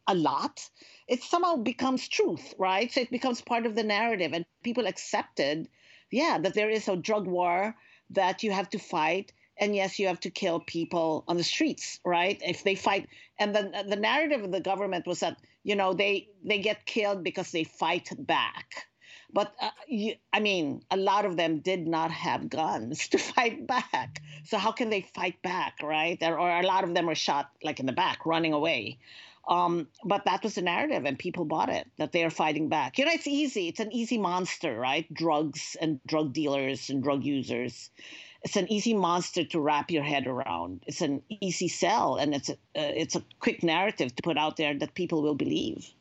a 0.07 0.15
lot, 0.15 0.69
it 1.09 1.21
somehow 1.21 1.57
becomes 1.57 2.07
truth, 2.07 2.54
right? 2.57 2.89
So 2.94 3.01
it 3.01 3.12
becomes 3.12 3.42
part 3.42 3.65
of 3.65 3.75
the 3.75 3.83
narrative, 3.83 4.31
and 4.31 4.45
people 4.63 4.88
accepted, 4.88 5.68
yeah, 6.09 6.38
that 6.44 6.54
there 6.54 6.69
is 6.69 6.88
a 6.88 6.95
drug 6.95 7.27
war 7.27 7.75
that 8.12 8.42
you 8.42 8.51
have 8.51 8.69
to 8.69 8.80
fight 8.80 9.33
and 9.59 9.75
yes, 9.75 10.00
you 10.00 10.07
have 10.07 10.19
to 10.21 10.30
kill 10.30 10.59
people 10.59 11.25
on 11.27 11.36
the 11.36 11.44
streets, 11.44 12.00
right? 12.06 12.39
If 12.45 12.63
they 12.63 12.75
fight, 12.75 13.09
and 13.39 13.56
then 13.56 13.74
uh, 13.74 13.83
the 13.83 13.95
narrative 13.95 14.44
of 14.44 14.51
the 14.51 14.62
government 14.62 15.07
was 15.07 15.19
that 15.21 15.38
you 15.63 15.75
know 15.75 15.94
they 15.94 16.30
they 16.44 16.59
get 16.59 16.86
killed 16.86 17.24
because 17.24 17.51
they 17.51 17.63
fight 17.63 18.09
back. 18.19 18.88
But 19.38 19.54
uh, 19.62 19.69
you, 19.88 20.16
I 20.34 20.39
mean, 20.39 20.81
a 20.89 20.98
lot 20.98 21.24
of 21.24 21.38
them 21.38 21.60
did 21.60 21.86
not 21.86 22.10
have 22.10 22.50
guns 22.50 23.07
to 23.10 23.19
fight 23.19 23.68
back. 23.68 24.24
So 24.45 24.57
how 24.57 24.72
can 24.72 24.89
they 24.89 25.01
fight 25.01 25.39
back, 25.44 25.84
right? 25.84 26.18
Or, 26.24 26.39
or 26.39 26.50
a 26.50 26.66
lot 26.66 26.84
of 26.84 26.95
them 26.95 27.06
were 27.06 27.13
shot 27.13 27.51
like 27.62 27.80
in 27.80 27.86
the 27.86 27.92
back, 27.92 28.25
running 28.25 28.54
away. 28.54 28.98
Um, 29.48 29.89
but 30.04 30.25
that 30.25 30.42
was 30.42 30.56
the 30.56 30.63
narrative, 30.63 31.06
and 31.06 31.19
people 31.19 31.45
bought 31.45 31.69
it 31.69 31.88
that 32.00 32.13
they 32.13 32.24
are 32.24 32.31
fighting 32.31 32.68
back. 32.68 32.98
You 32.98 33.06
know, 33.06 33.12
it's 33.13 33.28
easy. 33.28 33.68
It's 33.68 33.80
an 33.80 33.94
easy 33.94 34.18
monster, 34.18 34.75
right? 34.75 35.06
Drugs 35.13 35.78
and 35.80 36.00
drug 36.07 36.33
dealers 36.33 36.90
and 36.90 37.04
drug 37.04 37.24
users 37.24 37.92
it's 38.44 38.56
an 38.56 38.72
easy 38.72 38.94
monster 38.94 39.44
to 39.44 39.60
wrap 39.60 39.92
your 39.92 40.04
head 40.04 40.25
around. 40.28 40.83
It's 40.88 41.01
an 41.01 41.22
easy 41.30 41.68
sell, 41.68 42.16
and 42.16 42.33
it's 42.33 42.50
a, 42.50 42.54
uh, 42.54 42.94
it's 42.95 43.16
a 43.16 43.24
quick 43.40 43.62
narrative 43.63 44.16
to 44.16 44.24
put 44.24 44.38
out 44.38 44.57
there 44.57 44.78
that 44.78 44.94
people 44.94 45.22
will 45.22 45.36
believe. 45.36 45.92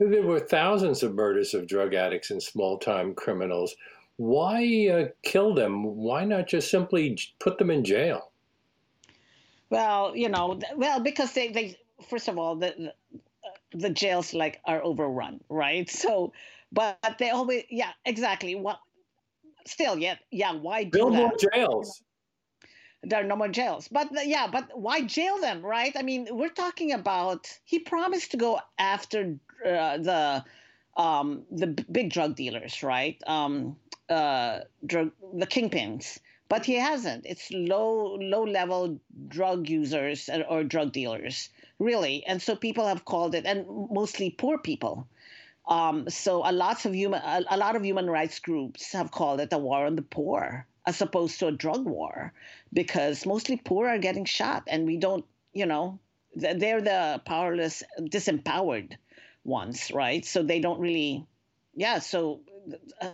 There 0.00 0.22
were 0.22 0.40
thousands 0.40 1.02
of 1.02 1.14
murders 1.14 1.52
of 1.52 1.66
drug 1.66 1.92
addicts 1.92 2.30
and 2.30 2.42
small 2.42 2.78
time 2.78 3.14
criminals. 3.14 3.76
Why 4.16 4.88
uh, 4.88 5.08
kill 5.22 5.54
them? 5.54 5.84
Why 5.84 6.24
not 6.24 6.48
just 6.48 6.70
simply 6.70 7.18
put 7.38 7.58
them 7.58 7.70
in 7.70 7.84
jail? 7.84 8.30
Well, 9.68 10.16
you 10.16 10.30
know, 10.30 10.58
well 10.74 11.00
because 11.00 11.34
they, 11.34 11.52
they 11.52 11.76
first 12.08 12.28
of 12.28 12.38
all 12.38 12.56
the, 12.56 12.94
the 13.74 13.90
jails 13.90 14.32
like 14.32 14.60
are 14.64 14.82
overrun, 14.82 15.40
right? 15.50 15.88
So, 16.00 16.32
but 16.72 17.16
they 17.18 17.28
always 17.30 17.64
yeah 17.68 17.90
exactly 18.06 18.54
what 18.54 18.78
still, 19.66 19.98
yeah, 19.98 20.16
yeah. 20.30 20.54
Why 20.54 20.84
do 20.84 20.90
build 20.90 21.14
more 21.14 21.32
jails? 21.36 22.02
There 23.02 23.20
are 23.20 23.24
no 23.24 23.36
more 23.36 23.48
jails, 23.48 23.88
but 23.88 24.08
yeah, 24.24 24.46
but 24.50 24.78
why 24.78 25.02
jail 25.02 25.40
them, 25.40 25.60
right? 25.62 25.94
I 25.94 26.02
mean, 26.02 26.26
we're 26.30 26.48
talking 26.48 26.92
about 26.92 27.48
he 27.64 27.80
promised 27.80 28.30
to 28.30 28.36
go 28.38 28.60
after 28.78 29.38
uh, 29.66 29.98
the 29.98 30.44
um, 30.96 31.44
the 31.50 31.66
big 31.66 32.10
drug 32.12 32.36
dealers, 32.36 32.82
right? 32.82 33.20
Um, 33.26 33.76
uh, 34.08 34.60
drug 34.86 35.12
the 35.34 35.46
kingpins, 35.46 36.18
but 36.48 36.64
he 36.64 36.74
hasn't. 36.74 37.26
It's 37.26 37.50
low 37.52 38.16
low 38.16 38.44
level 38.44 39.00
drug 39.28 39.68
users 39.68 40.28
or 40.48 40.64
drug 40.64 40.92
dealers, 40.92 41.50
really, 41.78 42.24
and 42.26 42.42
so 42.42 42.56
people 42.56 42.86
have 42.86 43.04
called 43.04 43.34
it, 43.34 43.46
and 43.46 43.66
mostly 43.90 44.30
poor 44.30 44.58
people 44.58 45.06
um, 45.68 46.08
so 46.08 46.42
a 46.48 46.52
lot 46.52 46.84
of 46.84 46.94
human 46.94 47.22
a, 47.22 47.42
a 47.50 47.56
lot 47.56 47.76
of 47.76 47.84
human 47.84 48.10
rights 48.10 48.38
groups 48.38 48.92
have 48.92 49.10
called 49.10 49.40
it 49.40 49.52
a 49.52 49.58
war 49.58 49.86
on 49.86 49.96
the 49.96 50.02
poor 50.02 50.66
as 50.86 51.00
opposed 51.00 51.38
to 51.38 51.46
a 51.46 51.52
drug 51.52 51.84
war 51.84 52.32
because 52.72 53.26
mostly 53.26 53.56
poor 53.56 53.88
are 53.88 53.98
getting 53.98 54.24
shot 54.24 54.64
and 54.66 54.86
we 54.86 54.96
don't 54.96 55.24
you 55.52 55.66
know 55.66 55.98
they're 56.34 56.80
the 56.80 57.20
powerless 57.24 57.82
disempowered 58.00 58.96
ones 59.44 59.90
right 59.92 60.24
so 60.24 60.42
they 60.42 60.60
don't 60.60 60.80
really 60.80 61.26
yeah 61.74 61.98
so 61.98 62.40
uh, 63.00 63.10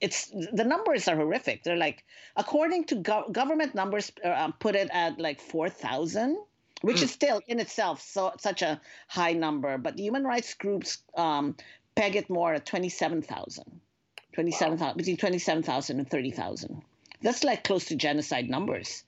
it's 0.00 0.30
the 0.52 0.64
numbers 0.64 1.06
are 1.06 1.16
horrific 1.16 1.62
they're 1.62 1.76
like 1.76 2.04
according 2.36 2.84
to 2.84 2.94
go- 2.96 3.28
government 3.30 3.74
numbers 3.74 4.10
uh, 4.24 4.50
put 4.58 4.74
it 4.74 4.88
at 4.92 5.18
like 5.18 5.40
4000 5.40 6.38
which 6.84 6.98
mm. 6.98 7.04
is 7.04 7.10
still 7.10 7.40
in 7.48 7.60
itself 7.60 8.02
so 8.02 8.32
such 8.38 8.60
a 8.60 8.80
high 9.08 9.32
number. 9.32 9.78
But 9.78 9.96
the 9.96 10.02
human 10.02 10.24
rights 10.24 10.52
groups 10.52 10.98
um, 11.16 11.56
peg 11.94 12.14
it 12.14 12.28
more 12.28 12.52
at 12.52 12.66
27,000, 12.66 13.80
27, 14.34 14.78
wow. 14.78 14.92
between 14.92 15.16
27,000 15.16 15.98
and 15.98 16.10
30,000. 16.10 16.82
That's 17.22 17.42
like 17.42 17.64
close 17.64 17.86
to 17.86 17.96
genocide 17.96 18.50
numbers. 18.50 19.04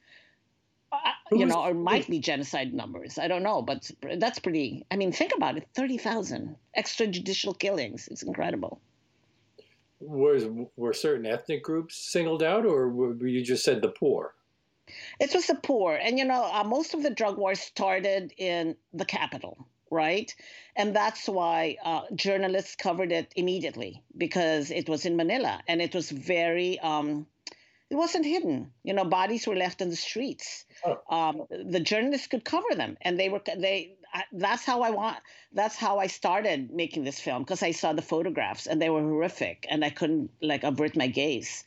Uh, 0.92 0.98
you 1.32 1.46
know, 1.46 1.62
or 1.62 1.74
might 1.74 2.08
be 2.08 2.18
genocide 2.18 2.72
numbers. 2.72 3.18
I 3.18 3.28
don't 3.28 3.42
know, 3.42 3.60
but 3.62 3.90
that's 4.18 4.38
pretty. 4.38 4.86
I 4.90 4.96
mean, 4.96 5.12
think 5.12 5.32
about 5.36 5.56
it: 5.56 5.66
thirty 5.74 5.98
thousand 5.98 6.56
extrajudicial 6.76 7.58
killings. 7.58 8.08
It's 8.08 8.22
incredible. 8.22 8.80
Was 10.00 10.44
were 10.76 10.92
certain 10.92 11.26
ethnic 11.26 11.62
groups 11.62 11.96
singled 11.96 12.42
out, 12.42 12.66
or 12.66 12.88
were 12.88 13.26
you 13.26 13.42
just 13.42 13.64
said 13.64 13.82
the 13.82 13.88
poor? 13.88 14.34
It 15.18 15.34
was 15.34 15.48
the 15.48 15.56
poor. 15.56 15.94
And, 15.94 16.18
you 16.18 16.24
know, 16.24 16.44
uh, 16.44 16.62
most 16.62 16.94
of 16.94 17.02
the 17.02 17.10
drug 17.10 17.38
wars 17.38 17.60
started 17.60 18.32
in 18.36 18.76
the 18.92 19.04
capital, 19.04 19.66
right? 19.90 20.32
And 20.76 20.94
that's 20.94 21.28
why 21.28 21.76
uh, 21.84 22.02
journalists 22.14 22.76
covered 22.76 23.10
it 23.10 23.32
immediately 23.34 24.02
because 24.16 24.70
it 24.70 24.88
was 24.88 25.04
in 25.04 25.16
Manila 25.16 25.60
and 25.66 25.82
it 25.82 25.94
was 25.94 26.10
very, 26.10 26.78
um, 26.78 27.26
it 27.90 27.94
wasn't 27.94 28.26
hidden. 28.26 28.72
You 28.82 28.94
know, 28.94 29.04
bodies 29.04 29.46
were 29.46 29.56
left 29.56 29.80
in 29.80 29.90
the 29.90 29.96
streets. 29.96 30.64
Oh. 30.84 31.00
Um, 31.08 31.42
the 31.50 31.80
journalists 31.80 32.26
could 32.26 32.44
cover 32.44 32.74
them 32.74 32.96
and 33.00 33.18
they 33.18 33.28
were, 33.28 33.40
they, 33.56 33.96
I, 34.12 34.24
that's 34.32 34.64
how 34.64 34.82
I 34.82 34.90
want, 34.90 35.18
that's 35.52 35.76
how 35.76 35.98
I 35.98 36.08
started 36.08 36.70
making 36.72 37.04
this 37.04 37.20
film 37.20 37.42
because 37.42 37.62
I 37.62 37.70
saw 37.70 37.92
the 37.92 38.02
photographs 38.02 38.66
and 38.66 38.80
they 38.82 38.90
were 38.90 39.02
horrific 39.02 39.66
and 39.68 39.84
I 39.84 39.90
couldn't 39.90 40.30
like 40.40 40.64
avert 40.64 40.96
my 40.96 41.06
gaze 41.06 41.64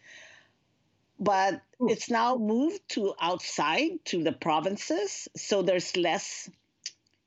but 1.19 1.61
it's 1.81 2.09
now 2.09 2.37
moved 2.37 2.81
to 2.89 3.13
outside 3.19 3.99
to 4.05 4.23
the 4.23 4.31
provinces 4.31 5.27
so 5.35 5.61
there's 5.61 5.97
less 5.97 6.49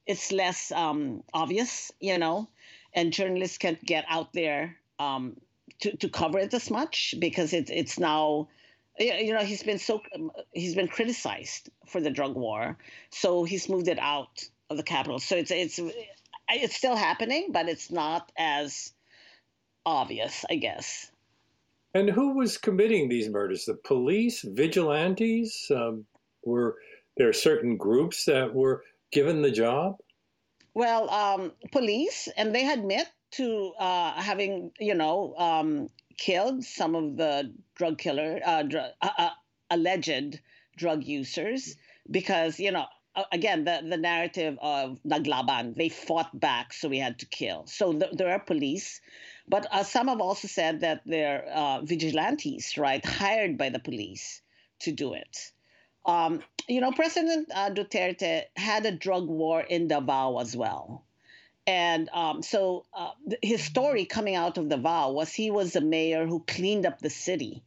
it's 0.06 0.32
less 0.32 0.72
um, 0.72 1.22
obvious 1.34 1.92
you 2.00 2.18
know 2.18 2.48
and 2.94 3.12
journalists 3.12 3.58
can't 3.58 3.82
get 3.84 4.04
out 4.08 4.32
there 4.32 4.76
um, 4.98 5.36
to, 5.80 5.96
to 5.96 6.08
cover 6.08 6.38
it 6.38 6.54
as 6.54 6.70
much 6.70 7.14
because 7.18 7.52
it's 7.52 7.70
it's 7.70 7.98
now 7.98 8.48
you 8.98 9.32
know 9.32 9.44
he's 9.44 9.62
been 9.62 9.78
so 9.78 10.02
he's 10.52 10.74
been 10.74 10.88
criticized 10.88 11.70
for 11.86 12.00
the 12.00 12.10
drug 12.10 12.34
war 12.34 12.76
so 13.10 13.44
he's 13.44 13.68
moved 13.68 13.88
it 13.88 13.98
out 13.98 14.44
of 14.70 14.76
the 14.76 14.82
capital 14.82 15.18
so 15.18 15.36
it's 15.36 15.50
it's 15.50 15.80
it's 16.48 16.76
still 16.76 16.96
happening 16.96 17.48
but 17.50 17.68
it's 17.68 17.90
not 17.90 18.30
as 18.36 18.92
obvious 19.86 20.44
i 20.50 20.56
guess 20.56 21.10
and 21.94 22.08
who 22.08 22.34
was 22.34 22.56
committing 22.56 23.08
these 23.08 23.28
murders? 23.28 23.66
The 23.66 23.74
police, 23.74 24.42
vigilantes? 24.42 25.70
Um, 25.70 26.06
were 26.44 26.76
there 27.16 27.32
certain 27.32 27.76
groups 27.76 28.24
that 28.24 28.54
were 28.54 28.82
given 29.10 29.42
the 29.42 29.50
job? 29.50 29.96
Well, 30.74 31.10
um, 31.10 31.52
police, 31.70 32.28
and 32.36 32.54
they 32.54 32.70
admit 32.70 33.06
to 33.32 33.72
uh, 33.78 34.12
having, 34.12 34.72
you 34.80 34.94
know, 34.94 35.34
um, 35.36 35.88
killed 36.18 36.64
some 36.64 36.94
of 36.94 37.16
the 37.16 37.52
drug 37.74 37.98
killer, 37.98 38.40
uh, 38.44 38.62
dr- 38.62 38.94
uh, 39.00 39.10
uh 39.18 39.30
alleged 39.70 40.40
drug 40.76 41.04
users, 41.04 41.76
because 42.10 42.60
you 42.60 42.70
know, 42.72 42.86
again, 43.30 43.64
the 43.64 43.82
the 43.88 43.96
narrative 43.96 44.58
of 44.60 44.98
Naglaban, 45.04 45.76
they 45.76 45.88
fought 45.88 46.38
back, 46.38 46.72
so 46.72 46.88
we 46.88 46.98
had 46.98 47.18
to 47.20 47.26
kill. 47.26 47.66
So 47.66 47.92
th- 47.92 48.12
there 48.12 48.30
are 48.30 48.38
police 48.38 49.00
but 49.48 49.66
uh, 49.70 49.82
some 49.82 50.08
have 50.08 50.20
also 50.20 50.48
said 50.48 50.80
that 50.80 51.02
they're 51.04 51.44
uh, 51.44 51.82
vigilantes, 51.82 52.78
right, 52.78 53.04
hired 53.04 53.58
by 53.58 53.70
the 53.70 53.78
police 53.78 54.40
to 54.80 54.92
do 54.92 55.14
it. 55.14 55.52
Um, 56.06 56.42
you 56.68 56.80
know, 56.80 56.92
President 56.92 57.48
uh, 57.54 57.70
Duterte 57.70 58.44
had 58.56 58.86
a 58.86 58.92
drug 58.92 59.28
war 59.28 59.60
in 59.60 59.88
Davao 59.88 60.38
as 60.38 60.56
well. 60.56 61.04
And 61.66 62.08
um, 62.10 62.42
so 62.42 62.84
uh, 62.92 63.10
his 63.40 63.62
story 63.62 64.04
coming 64.04 64.34
out 64.34 64.58
of 64.58 64.68
Davao 64.68 65.12
was 65.12 65.32
he 65.32 65.50
was 65.50 65.72
the 65.72 65.80
mayor 65.80 66.26
who 66.26 66.40
cleaned 66.40 66.86
up 66.86 66.98
the 66.98 67.10
city. 67.10 67.62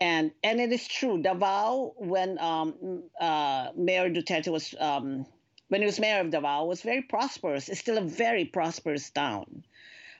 And, 0.00 0.32
and 0.44 0.60
it 0.60 0.72
is 0.72 0.86
true, 0.86 1.20
Davao, 1.22 1.94
when 1.96 2.38
um, 2.38 3.02
uh, 3.20 3.70
Mayor 3.76 4.10
Duterte 4.10 4.48
was, 4.48 4.74
um, 4.78 5.26
when 5.68 5.80
he 5.80 5.86
was 5.86 5.98
mayor 5.98 6.20
of 6.20 6.30
Davao, 6.30 6.66
was 6.66 6.82
very 6.82 7.02
prosperous. 7.02 7.68
It's 7.68 7.80
still 7.80 7.98
a 7.98 8.02
very 8.02 8.44
prosperous 8.44 9.10
town 9.10 9.64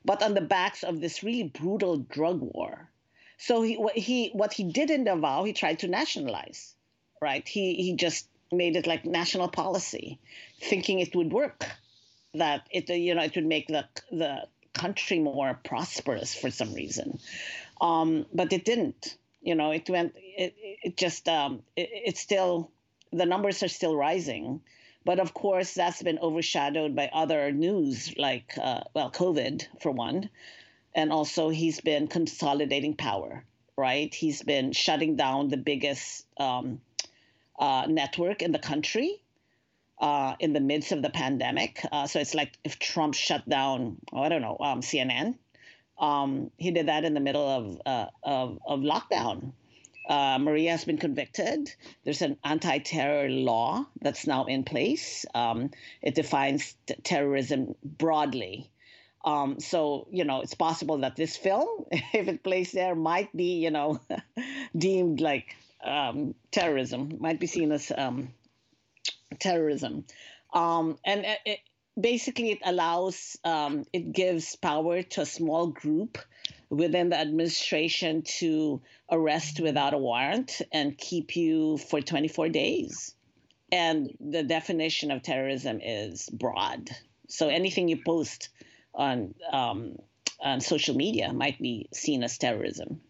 but 0.04 0.22
on 0.22 0.34
the 0.34 0.40
backs 0.40 0.82
of 0.82 1.00
this 1.00 1.22
really 1.22 1.44
brutal 1.44 1.98
drug 1.98 2.40
war. 2.40 2.88
So 3.37 3.62
he, 3.62 3.76
what 3.76 3.96
he 3.96 4.30
what 4.30 4.52
he 4.52 4.64
did 4.64 4.90
in 4.90 5.04
Davao, 5.04 5.44
he 5.44 5.52
tried 5.52 5.80
to 5.80 5.88
nationalize, 5.88 6.75
right? 7.20 7.46
He 7.46 7.75
he 7.75 7.94
just 7.94 8.26
made 8.50 8.76
it 8.76 8.87
like 8.87 9.04
national 9.04 9.48
policy, 9.48 10.18
thinking 10.60 10.98
it 10.98 11.14
would 11.14 11.30
work, 11.30 11.66
that 12.35 12.66
it 12.70 12.88
you 12.88 13.14
know 13.14 13.23
it 13.23 13.35
would 13.35 13.47
make 13.47 13.68
the 13.68 13.87
the 14.11 14.47
country 14.73 15.18
more 15.18 15.58
prosperous 15.64 16.35
for 16.35 16.50
some 16.50 16.75
reason, 16.75 17.18
um, 17.80 18.26
but 18.32 18.52
it 18.52 18.64
didn't. 18.64 19.16
You 19.40 19.54
know, 19.54 19.70
it 19.70 19.88
went. 19.88 20.14
It 20.16 20.54
it 20.82 20.97
just 20.97 21.28
um, 21.28 21.62
it, 21.76 21.88
it's 21.92 22.20
still 22.20 22.70
the 23.12 23.26
numbers 23.26 23.62
are 23.62 23.68
still 23.68 23.97
rising 23.97 24.61
but 25.08 25.20
of 25.20 25.32
course, 25.32 25.73
that's 25.73 26.02
been 26.02 26.18
overshadowed 26.18 26.94
by 26.94 27.08
other 27.11 27.50
news, 27.50 28.14
like, 28.18 28.52
uh, 28.61 28.82
well, 28.92 29.11
COVID, 29.11 29.66
for 29.80 29.90
one. 29.90 30.28
And 30.94 31.12
also, 31.12 31.49
he's 31.49 31.80
been 31.80 32.08
consolidating 32.08 32.94
power, 32.94 33.42
right? 33.75 34.12
He's 34.12 34.42
been 34.42 34.73
shutting 34.73 35.16
down 35.16 35.49
the 35.49 35.56
biggest 35.56 36.26
um, 36.37 36.82
uh, 37.58 37.87
network 37.88 38.42
in 38.42 38.52
the 38.52 38.58
country 38.58 39.23
uh, 40.00 40.35
in 40.38 40.52
the 40.52 40.61
midst 40.61 40.93
of 40.93 41.02
the 41.02 41.11
pandemic. 41.11 41.85
Uh, 41.90 42.07
so 42.07 42.21
it's 42.21 42.35
like 42.35 42.52
if 42.64 42.78
Trump 42.78 43.14
shut 43.14 43.49
down, 43.49 43.97
oh, 44.12 44.23
I 44.23 44.28
don't 44.28 44.43
know, 44.43 44.57
um, 44.61 44.81
CNN. 44.81 45.37
Um, 45.99 46.50
he 46.57 46.71
did 46.71 46.87
that 46.87 47.05
in 47.05 47.14
the 47.14 47.21
middle 47.21 47.47
of, 47.47 47.81
uh, 47.85 48.07
of, 48.23 48.59
of 48.67 48.81
lockdown. 48.81 49.52
Uh, 50.09 50.38
Maria 50.40 50.71
has 50.71 50.85
been 50.85 50.97
convicted. 50.97 51.71
There's 52.05 52.23
an 52.23 52.38
anti 52.43 52.78
terror 52.78 53.28
law 53.28 53.85
that's 54.00 54.26
now 54.26 54.47
in 54.47 54.64
place. 54.64 55.26
Um, 55.35 55.71
it 56.00 56.14
defines 56.14 56.75
t- 56.87 56.95
terrorism 57.02 57.75
broadly. 57.85 58.71
Um, 59.25 59.61
so, 59.61 60.07
you 60.11 60.25
know, 60.25 60.40
it's 60.40 60.55
possible 60.55 60.99
that 60.99 61.17
this 61.17 61.37
film, 61.37 61.69
if 61.90 62.28
it 62.28 62.43
plays 62.43 62.73
there, 62.73 62.95
might 62.95 63.37
be, 63.37 63.62
you 63.62 63.71
know, 63.71 64.00
deemed 64.76 65.21
like 65.21 65.55
um, 65.85 66.35
terrorism, 66.50 67.19
might 67.21 67.38
be 67.38 67.47
seen 67.47 67.71
as 67.73 67.93
um, 67.95 68.33
terrorism. 69.38 70.04
Um, 70.52 70.99
and 71.04 71.25
it, 71.44 71.61
basically, 71.99 72.52
it 72.52 72.61
allows, 72.64 73.37
um, 73.44 73.85
it 73.92 74.12
gives 74.12 74.56
power 74.56 75.02
to 75.02 75.23
a 75.23 75.26
small 75.26 75.68
group 75.68 76.18
within 76.70 77.08
the 77.11 77.18
administration 77.18 78.23
to 78.23 78.80
arrest 79.11 79.61
without 79.61 79.94
a 79.94 79.99
warrant 79.99 80.61
and 80.73 80.97
keep 80.97 81.37
you 81.37 81.78
for 81.78 82.00
24 82.00 82.49
days. 82.50 83.14
And 83.70 84.11
the 84.20 84.42
definition 84.42 85.11
of 85.11 85.23
terrorism 85.23 85.80
is 85.82 86.28
broad. 86.30 86.90
So 87.28 87.49
anything 87.49 87.88
you 87.88 88.02
post 88.02 88.49
on 88.94 89.35
um, 89.52 89.97
on 90.40 90.61
social 90.61 90.94
media 90.94 91.32
might 91.32 91.58
be 91.58 91.88
seen 91.92 92.23
as 92.23 92.38
terrorism. 92.38 93.00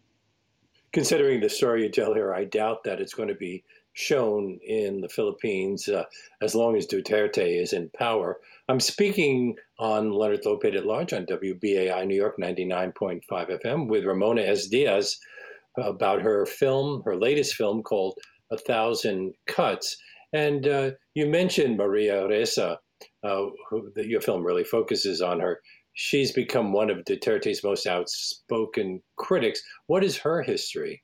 Considering 0.91 1.39
the 1.39 1.49
story 1.49 1.83
you 1.83 1.89
tell 1.89 2.13
here, 2.13 2.33
I 2.33 2.45
doubt 2.45 2.83
that 2.85 2.99
it's 2.99 3.13
going 3.13 3.29
to 3.29 3.35
be 3.35 3.63
shown 3.99 4.57
in 4.65 5.01
the 5.01 5.09
Philippines 5.09 5.89
uh, 5.89 6.05
as 6.41 6.55
long 6.55 6.77
as 6.77 6.87
Duterte 6.87 7.61
is 7.61 7.73
in 7.73 7.89
power. 7.89 8.39
I'm 8.69 8.79
speaking 8.79 9.57
on 9.77 10.13
Leonard 10.13 10.43
Lopate 10.43 10.77
at 10.77 10.85
Large 10.85 11.11
on 11.11 11.25
WBAI 11.25 12.07
New 12.07 12.15
York 12.15 12.37
99.5 12.39 13.21
FM 13.29 13.89
with 13.89 14.05
Ramona 14.05 14.41
S. 14.43 14.67
Diaz 14.67 15.19
about 15.77 16.21
her 16.21 16.45
film, 16.45 17.01
her 17.03 17.17
latest 17.17 17.55
film 17.55 17.83
called 17.83 18.17
A 18.51 18.57
Thousand 18.57 19.33
Cuts. 19.47 19.97
And 20.31 20.65
uh, 20.65 20.91
you 21.13 21.25
mentioned 21.25 21.77
Maria 21.77 22.23
Ressa, 22.23 22.77
uh, 23.23 23.45
who 23.69 23.91
the, 23.95 24.07
your 24.07 24.21
film 24.21 24.45
really 24.45 24.63
focuses 24.63 25.21
on 25.21 25.41
her. 25.41 25.59
She's 25.93 26.31
become 26.31 26.71
one 26.71 26.89
of 26.89 27.03
Duterte's 27.03 27.65
most 27.65 27.85
outspoken 27.85 29.01
critics. 29.17 29.61
What 29.87 30.05
is 30.05 30.17
her 30.19 30.41
history? 30.41 31.03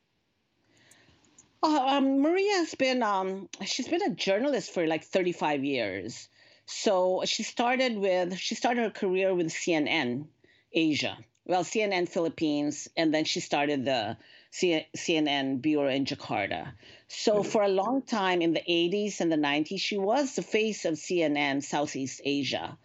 Uh, 1.66 1.98
um, 1.98 2.22
Maria 2.22 2.58
has 2.58 2.76
been 2.76 3.02
um, 3.02 3.50
she's 3.66 3.88
been 3.88 4.04
a 4.04 4.14
journalist 4.14 4.72
for 4.72 4.86
like 4.86 5.04
35 5.04 5.64
years. 5.64 6.30
So 6.68 7.24
she 7.26 7.42
started 7.42 7.98
with 7.98 8.38
she 8.38 8.54
started 8.54 8.84
her 8.84 8.92
career 8.92 9.34
with 9.34 9.48
CNN 9.48 10.28
Asia. 10.72 11.18
Well, 11.44 11.64
CNN 11.64 12.08
Philippines, 12.08 12.88
and 12.96 13.12
then 13.12 13.26
she 13.26 13.40
started 13.40 13.84
the 13.84 14.16
C- 14.52 14.86
CNN 14.96 15.62
bureau 15.64 15.90
in 15.90 16.06
Jakarta. 16.06 16.74
So 17.08 17.42
for 17.42 17.64
a 17.64 17.68
long 17.68 18.04
time 18.04 18.44
in 18.44 18.54
the 18.54 18.62
80s 18.70 19.20
and 19.20 19.32
the 19.32 19.38
90s, 19.38 19.80
she 19.80 19.98
was 19.98 20.36
the 20.36 20.44
face 20.44 20.86
of 20.86 20.94
CNN 20.96 21.64
Southeast 21.64 22.22
Asia. 22.24 22.78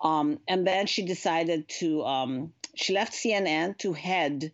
Um, 0.00 0.40
and 0.48 0.66
then 0.66 0.86
she 0.86 1.04
decided 1.04 1.68
to 1.80 2.04
um, 2.04 2.52
she 2.74 2.94
left 2.94 3.12
CNN 3.12 3.78
to 3.78 3.92
head 3.92 4.50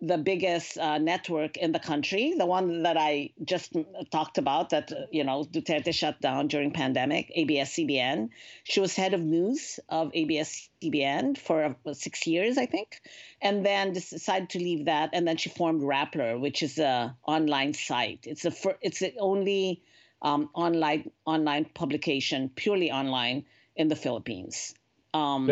the 0.00 0.18
biggest 0.18 0.78
uh, 0.78 0.98
network 0.98 1.56
in 1.56 1.72
the 1.72 1.78
country, 1.78 2.34
the 2.36 2.46
one 2.46 2.82
that 2.84 2.96
I 2.96 3.30
just 3.44 3.76
talked 4.10 4.38
about 4.38 4.70
that 4.70 4.92
uh, 4.92 5.06
you 5.10 5.24
know 5.24 5.44
Duterte 5.44 5.92
shut 5.92 6.20
down 6.20 6.48
during 6.48 6.72
pandemic, 6.72 7.32
ABS-CBN. 7.34 8.28
She 8.64 8.80
was 8.80 8.94
head 8.94 9.14
of 9.14 9.20
news 9.20 9.80
of 9.88 10.10
ABS-CBN 10.14 11.38
for 11.38 11.76
uh, 11.86 11.94
six 11.94 12.26
years, 12.26 12.58
I 12.58 12.66
think, 12.66 13.00
and 13.42 13.64
then 13.66 13.92
decided 13.92 14.50
to 14.50 14.58
leave 14.58 14.84
that, 14.86 15.10
and 15.12 15.26
then 15.26 15.36
she 15.36 15.50
formed 15.50 15.82
Rappler, 15.82 16.38
which 16.38 16.62
is 16.62 16.78
a 16.78 17.16
online 17.26 17.74
site. 17.74 18.20
It's 18.24 18.42
the 18.42 18.50
a 18.50 18.74
it's 18.80 19.00
the 19.00 19.14
only 19.18 19.82
um, 20.22 20.50
online 20.54 21.10
online 21.24 21.64
publication, 21.74 22.50
purely 22.54 22.90
online 22.92 23.44
in 23.76 23.88
the 23.88 23.96
Philippines. 23.96 24.74
Um, 25.14 25.46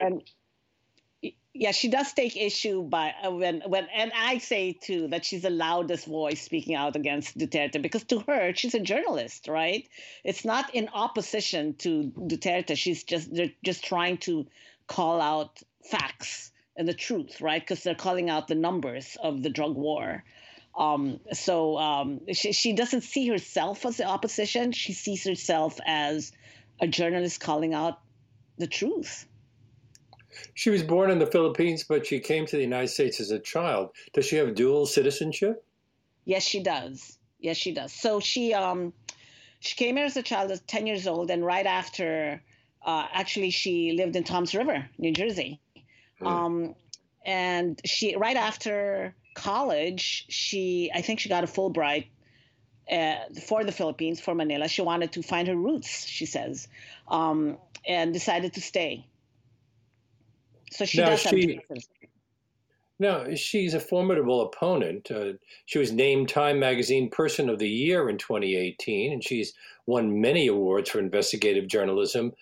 and 0.00 0.22
yeah, 1.56 1.70
she 1.70 1.88
does 1.88 2.12
take 2.12 2.36
issue 2.36 2.82
by 2.82 3.14
uh, 3.24 3.30
when 3.30 3.62
when 3.66 3.86
and 3.94 4.10
I 4.12 4.38
say 4.38 4.72
too 4.72 5.06
that 5.08 5.24
she's 5.24 5.42
the 5.42 5.50
loudest 5.50 6.04
voice 6.04 6.42
speaking 6.42 6.74
out 6.74 6.96
against 6.96 7.38
Duterte 7.38 7.80
because 7.80 8.02
to 8.04 8.18
her 8.20 8.52
she's 8.54 8.74
a 8.74 8.80
journalist, 8.80 9.46
right? 9.46 9.88
It's 10.24 10.44
not 10.44 10.74
in 10.74 10.88
opposition 10.92 11.74
to 11.78 12.12
Duterte. 12.18 12.76
She's 12.76 13.04
just 13.04 13.32
they're 13.32 13.52
just 13.64 13.84
trying 13.84 14.18
to 14.18 14.46
call 14.88 15.20
out 15.20 15.62
facts 15.88 16.50
and 16.76 16.88
the 16.88 16.94
truth, 16.94 17.40
right? 17.40 17.62
Because 17.62 17.84
they're 17.84 17.94
calling 17.94 18.28
out 18.28 18.48
the 18.48 18.56
numbers 18.56 19.16
of 19.22 19.44
the 19.44 19.50
drug 19.50 19.76
war. 19.76 20.24
Um, 20.76 21.20
so 21.32 21.78
um, 21.78 22.20
she, 22.32 22.52
she 22.52 22.72
doesn't 22.72 23.02
see 23.02 23.28
herself 23.28 23.86
as 23.86 23.98
the 23.98 24.06
opposition. 24.06 24.72
She 24.72 24.92
sees 24.92 25.24
herself 25.24 25.78
as 25.86 26.32
a 26.80 26.88
journalist 26.88 27.40
calling 27.40 27.74
out 27.74 28.00
the 28.58 28.66
truth. 28.66 29.24
She 30.54 30.70
was 30.70 30.82
born 30.82 31.10
in 31.10 31.18
the 31.18 31.26
Philippines, 31.26 31.84
but 31.84 32.06
she 32.06 32.20
came 32.20 32.46
to 32.46 32.56
the 32.56 32.62
United 32.62 32.88
States 32.88 33.20
as 33.20 33.30
a 33.30 33.38
child. 33.38 33.90
Does 34.12 34.26
she 34.26 34.36
have 34.36 34.54
dual 34.54 34.86
citizenship? 34.86 35.64
Yes, 36.24 36.44
she 36.44 36.62
does. 36.62 37.18
Yes, 37.38 37.56
she 37.56 37.72
does. 37.72 37.92
So 37.92 38.20
she 38.20 38.54
um, 38.54 38.92
she 39.60 39.76
came 39.76 39.96
here 39.96 40.06
as 40.06 40.16
a 40.16 40.22
child, 40.22 40.50
as 40.50 40.60
ten 40.60 40.86
years 40.86 41.06
old, 41.06 41.30
and 41.30 41.44
right 41.44 41.66
after, 41.66 42.42
uh, 42.84 43.06
actually, 43.12 43.50
she 43.50 43.92
lived 43.92 44.16
in 44.16 44.24
Toms 44.24 44.54
River, 44.54 44.88
New 44.98 45.12
Jersey. 45.12 45.60
Hmm. 46.18 46.26
Um, 46.26 46.74
and 47.24 47.80
she 47.84 48.16
right 48.16 48.36
after 48.36 49.14
college, 49.34 50.26
she 50.28 50.90
I 50.94 51.02
think 51.02 51.20
she 51.20 51.28
got 51.28 51.44
a 51.44 51.46
Fulbright 51.46 52.06
uh, 52.90 53.16
for 53.46 53.64
the 53.64 53.72
Philippines, 53.72 54.20
for 54.20 54.34
Manila. 54.34 54.68
She 54.68 54.82
wanted 54.82 55.12
to 55.12 55.22
find 55.22 55.48
her 55.48 55.56
roots, 55.56 56.06
she 56.06 56.26
says, 56.26 56.68
um, 57.08 57.58
and 57.86 58.12
decided 58.12 58.54
to 58.54 58.60
stay. 58.60 59.06
So 60.74 60.84
she 60.84 60.98
now 60.98 61.10
does 61.10 61.20
she, 61.20 61.60
have 61.70 61.78
Now, 62.98 63.34
she's 63.36 63.74
a 63.74 63.80
formidable 63.80 64.42
opponent. 64.42 65.08
Uh, 65.08 65.34
she 65.66 65.78
was 65.78 65.92
named 65.92 66.28
Time 66.28 66.58
Magazine 66.58 67.08
Person 67.08 67.48
of 67.48 67.60
the 67.60 67.68
Year 67.68 68.08
in 68.08 68.18
2018, 68.18 69.12
and 69.12 69.22
she's 69.22 69.52
won 69.86 70.20
many 70.20 70.48
awards 70.48 70.90
for 70.90 70.98
investigative 70.98 71.68
journalism. 71.68 72.32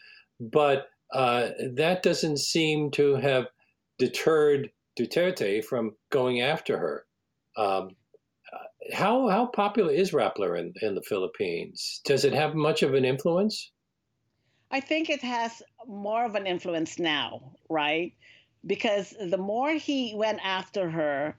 But 0.41 0.89
uh, 1.13 1.51
that 1.75 2.03
doesn't 2.03 2.39
seem 2.39 2.91
to 2.93 3.17
have 3.17 3.49
deterred 3.99 4.71
Duterte 4.99 5.63
from 5.63 5.95
going 6.09 6.41
after 6.41 6.79
her. 6.79 7.05
Um, 7.59 7.91
uh, 8.51 8.95
how 8.95 9.29
how 9.29 9.47
popular 9.47 9.93
is 9.93 10.13
Rappler 10.13 10.59
in, 10.59 10.73
in 10.81 10.95
the 10.95 11.03
Philippines? 11.03 12.01
Does 12.07 12.25
it 12.25 12.33
have 12.33 12.55
much 12.55 12.83
of 12.83 12.95
an 12.95 13.05
influence? 13.05 13.73
I 14.71 14.81
think 14.81 15.11
it 15.11 15.21
has 15.21 15.63
more 15.87 16.25
of 16.25 16.35
an 16.35 16.47
influence 16.47 16.99
now, 16.99 17.53
right? 17.69 18.15
Because 18.67 19.15
the 19.21 19.39
more 19.39 19.73
he 19.73 20.15
went 20.15 20.41
after 20.45 20.89
her, 20.89 21.37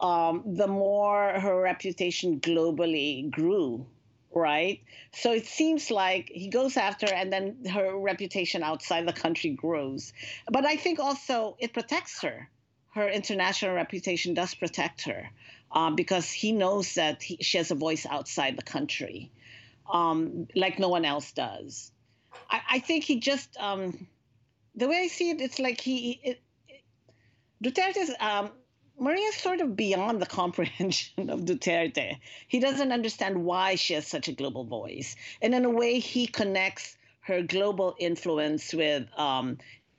um, 0.00 0.42
the 0.56 0.66
more 0.66 1.38
her 1.38 1.60
reputation 1.60 2.40
globally 2.40 3.30
grew, 3.30 3.86
right? 4.34 4.80
So 5.12 5.32
it 5.32 5.46
seems 5.46 5.90
like 5.90 6.30
he 6.34 6.48
goes 6.48 6.76
after 6.76 7.06
her 7.06 7.14
and 7.14 7.32
then 7.32 7.64
her 7.66 7.96
reputation 7.96 8.62
outside 8.62 9.06
the 9.06 9.12
country 9.12 9.50
grows. 9.50 10.12
But 10.50 10.64
I 10.64 10.76
think 10.76 10.98
also 10.98 11.56
it 11.58 11.72
protects 11.72 12.22
her. 12.22 12.48
Her 12.94 13.08
international 13.08 13.74
reputation 13.74 14.34
does 14.34 14.54
protect 14.54 15.02
her 15.02 15.30
uh, 15.70 15.90
because 15.90 16.30
he 16.30 16.52
knows 16.52 16.94
that 16.94 17.22
he, 17.22 17.38
she 17.40 17.58
has 17.58 17.70
a 17.70 17.74
voice 17.74 18.06
outside 18.06 18.56
the 18.56 18.62
country, 18.62 19.30
um, 19.90 20.46
like 20.54 20.78
no 20.78 20.88
one 20.88 21.04
else 21.04 21.32
does. 21.32 21.90
I, 22.50 22.60
I 22.72 22.78
think 22.80 23.04
he 23.04 23.20
just 23.20 23.56
um, 23.58 24.06
the 24.74 24.88
way 24.88 24.96
I 25.04 25.06
see 25.08 25.30
it, 25.30 25.40
it's 25.40 25.58
like 25.58 25.80
he 25.80 26.20
it, 26.22 26.42
Duterte's 27.62 28.12
um, 28.18 28.50
Maria's 28.98 29.36
sort 29.36 29.60
of 29.60 29.76
beyond 29.76 30.20
the 30.20 30.26
comprehension 30.40 31.30
of 31.30 31.40
Duterte. 31.40 32.18
He 32.48 32.60
doesn't 32.60 32.92
understand 32.92 33.44
why 33.44 33.76
she 33.76 33.94
has 33.94 34.06
such 34.06 34.28
a 34.28 34.32
global 34.32 34.64
voice, 34.64 35.16
and 35.40 35.54
in 35.54 35.64
a 35.64 35.70
way, 35.70 35.98
he 35.98 36.26
connects 36.26 36.96
her 37.20 37.42
global 37.42 37.94
influence 37.98 38.74
with 38.74 39.06
um, 39.16 39.58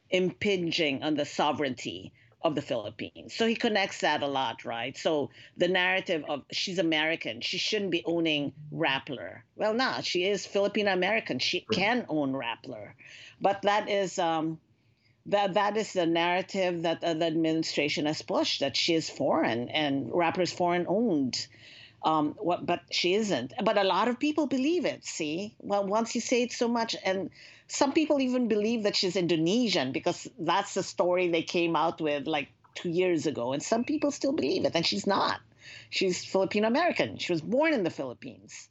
impinging 0.09 1.03
on 1.03 1.15
the 1.15 1.25
sovereignty 1.25 2.11
of 2.43 2.55
the 2.55 2.61
Philippines. 2.61 3.33
So 3.33 3.47
he 3.47 3.55
connects 3.55 4.01
that 4.01 4.21
a 4.21 4.27
lot, 4.27 4.65
right? 4.65 4.97
So 4.97 5.29
the 5.55 5.69
narrative 5.69 6.25
of 6.27 6.43
she's 6.51 6.77
American, 6.77 7.39
she 7.39 7.57
shouldn't 7.57 7.91
be 7.91 8.03
owning 8.05 8.51
Rappler. 8.73 9.43
Well, 9.55 9.73
not. 9.73 10.05
She 10.05 10.25
is 10.25 10.45
Filipino 10.45 10.91
American. 10.91 11.39
She 11.39 11.65
can 11.71 12.05
own 12.09 12.33
Rappler, 12.33 12.93
but 13.39 13.61
that 13.61 13.89
is 13.89 14.19
um, 14.19 14.59
that 15.27 15.53
that 15.53 15.77
is 15.77 15.93
the 15.93 16.05
narrative 16.05 16.83
that 16.83 17.03
uh, 17.03 17.13
the 17.13 17.25
administration 17.25 18.05
has 18.05 18.21
pushed 18.21 18.59
that 18.59 18.75
she 18.75 18.93
is 18.93 19.09
foreign 19.09 19.69
and 19.69 20.11
Rappler 20.11 20.43
is 20.43 20.51
foreign 20.51 20.85
owned. 20.87 21.47
Um, 22.03 22.35
what, 22.37 22.65
but 22.65 22.81
she 22.91 23.13
isn't. 23.13 23.53
But 23.63 23.77
a 23.77 23.85
lot 23.85 24.09
of 24.09 24.19
people 24.19 24.45
believe 24.45 24.83
it. 24.85 25.05
See, 25.05 25.55
well, 25.59 25.85
once 25.87 26.15
you 26.15 26.19
say 26.19 26.43
it 26.43 26.51
so 26.51 26.67
much, 26.67 26.97
and 27.05 27.29
some 27.67 27.93
people 27.93 28.19
even 28.19 28.49
believe 28.49 28.83
that 28.83 28.97
she's 28.97 29.15
Indonesian 29.15 29.93
because 29.93 30.27
that's 30.37 30.73
the 30.73 30.83
story 30.83 31.29
they 31.29 31.43
came 31.43 31.77
out 31.77 32.01
with 32.01 32.27
like 32.27 32.49
two 32.75 32.89
years 32.89 33.25
ago. 33.25 33.53
And 33.53 33.63
some 33.63 33.85
people 33.85 34.11
still 34.11 34.33
believe 34.33 34.65
it, 34.65 34.75
and 34.75 34.85
she's 34.85 35.07
not. 35.07 35.39
She's 35.89 36.25
Filipino 36.25 36.67
American. 36.67 37.17
She 37.17 37.31
was 37.31 37.41
born 37.41 37.73
in 37.73 37.83
the 37.83 37.89
Philippines. 37.89 38.67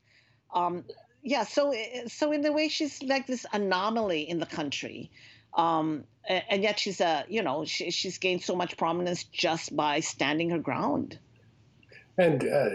Um, 0.53 0.85
yeah, 1.23 1.45
so 1.45 1.73
so 2.09 2.33
in 2.33 2.43
the 2.43 2.53
way 2.53 2.69
she's 2.69 3.03
like 3.03 3.27
this 3.27 3.47
anomaly 3.51 4.29
in 4.29 4.41
the 4.41 4.47
country. 4.47 5.11
Um, 5.55 6.05
and 6.29 6.63
yet 6.63 6.79
she's 6.79 7.01
a 7.01 7.25
you 7.29 7.43
know 7.43 7.65
she, 7.65 7.91
she's 7.91 8.19
gained 8.19 8.43
so 8.43 8.55
much 8.55 8.77
prominence 8.77 9.25
just 9.25 9.75
by 9.75 10.01
standing 10.01 10.51
her 10.51 10.59
ground. 10.59 11.19
And 12.19 12.45
uh, 12.45 12.71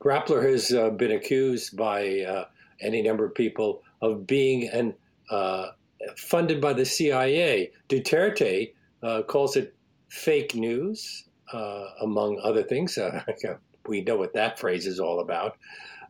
Rappler 0.00 0.42
has 0.50 0.72
uh, 0.72 0.90
been 0.90 1.12
accused 1.12 1.76
by 1.76 2.20
uh, 2.20 2.44
any 2.80 3.02
number 3.02 3.24
of 3.24 3.34
people 3.34 3.82
of 4.00 4.26
being 4.26 4.68
an 4.68 4.94
uh, 5.30 5.68
funded 6.16 6.60
by 6.60 6.72
the 6.72 6.84
CIA. 6.84 7.72
Duterte 7.88 8.72
uh, 9.02 9.22
calls 9.22 9.56
it 9.56 9.74
fake 10.08 10.54
news, 10.54 11.24
uh, 11.52 11.84
among 12.00 12.40
other 12.42 12.62
things. 12.62 12.98
we 13.86 14.02
know 14.02 14.16
what 14.16 14.34
that 14.34 14.58
phrase 14.58 14.86
is 14.86 15.00
all 15.00 15.20
about. 15.20 15.56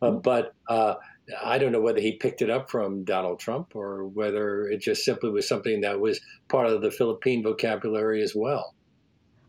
But 0.00 0.54
I 1.42 1.58
don't 1.58 1.72
know 1.72 1.80
whether 1.80 2.00
he 2.00 2.12
picked 2.12 2.42
it 2.42 2.50
up 2.50 2.70
from 2.70 3.04
Donald 3.04 3.40
Trump 3.40 3.74
or 3.74 4.06
whether 4.06 4.68
it 4.68 4.80
just 4.80 5.04
simply 5.04 5.30
was 5.30 5.48
something 5.48 5.80
that 5.82 6.00
was 6.00 6.20
part 6.48 6.66
of 6.66 6.80
the 6.80 6.90
Philippine 6.90 7.42
vocabulary 7.42 8.22
as 8.22 8.34
well. 8.34 8.74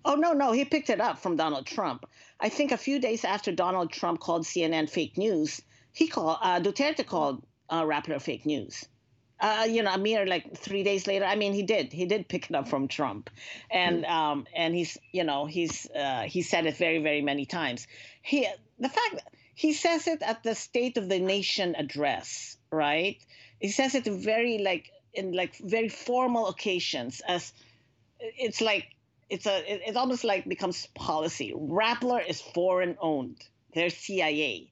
Oh, 0.06 0.16
no, 0.16 0.34
no. 0.34 0.52
He 0.52 0.66
picked 0.66 0.90
it 0.90 1.02
up 1.02 1.20
from 1.20 1.36
Donald 1.36 1.66
Trump. 1.66 2.06
I 2.40 2.50
think 2.50 2.72
a 2.72 2.78
few 2.78 3.00
days 3.00 3.26
after 3.26 3.52
Donald 3.52 3.92
Trump 3.92 4.20
called 4.20 4.44
CNN 4.44 4.90
fake 4.90 5.18
news, 5.18 5.62
he 5.92 6.08
called, 6.08 6.38
uh, 6.42 6.60
Duterte 6.60 7.06
called 7.06 7.44
uh, 7.70 7.84
Rappler 7.84 8.22
fake 8.22 8.46
news. 8.46 8.86
Uh, 9.42 9.66
you 9.70 9.82
know, 9.82 9.94
a 9.94 9.98
mere 9.98 10.26
like 10.26 10.58
three 10.58 10.84
days 10.84 11.08
later. 11.08 11.24
I 11.24 11.36
mean, 11.36 11.54
he 11.54 11.64
did. 11.64 11.94
He 11.94 12.06
did 12.06 12.28
pick 12.28 12.50
it 12.50 12.56
up 12.56 12.68
from 12.68 12.90
Trump, 12.90 13.30
and 13.72 14.04
hmm. 14.04 14.12
um, 14.12 14.48
and 14.54 14.76
he's 14.76 14.98
you 15.14 15.24
know 15.24 15.46
he's 15.46 15.90
uh, 15.92 16.24
he 16.24 16.42
said 16.42 16.66
it 16.66 16.76
very 16.76 17.00
very 17.02 17.22
many 17.22 17.46
times. 17.46 17.88
He 18.22 18.46
the 18.80 18.90
fact 18.90 19.14
that 19.14 19.24
he 19.60 19.74
says 19.74 20.08
it 20.08 20.22
at 20.22 20.42
the 20.42 20.56
State 20.56 20.96
of 20.96 21.10
the 21.10 21.20
Nation 21.20 21.76
address, 21.78 22.56
right? 22.72 23.18
He 23.60 23.68
says 23.68 23.94
it 23.94 24.08
in 24.08 24.22
very 24.22 24.60
like 24.60 24.90
in 25.14 25.34
like 25.34 25.58
very 25.58 25.90
formal 25.90 26.48
occasions 26.48 27.22
as 27.28 27.52
it's 28.22 28.62
like 28.62 28.86
it's 29.30 29.46
a 29.48 29.58
it, 29.70 29.82
it 29.88 29.96
almost 29.98 30.24
like 30.24 30.48
becomes 30.48 30.88
policy. 30.96 31.52
Rappler 31.54 32.26
is 32.26 32.40
foreign 32.40 32.96
owned. 33.02 33.44
They're 33.74 33.90
CIA, 33.90 34.72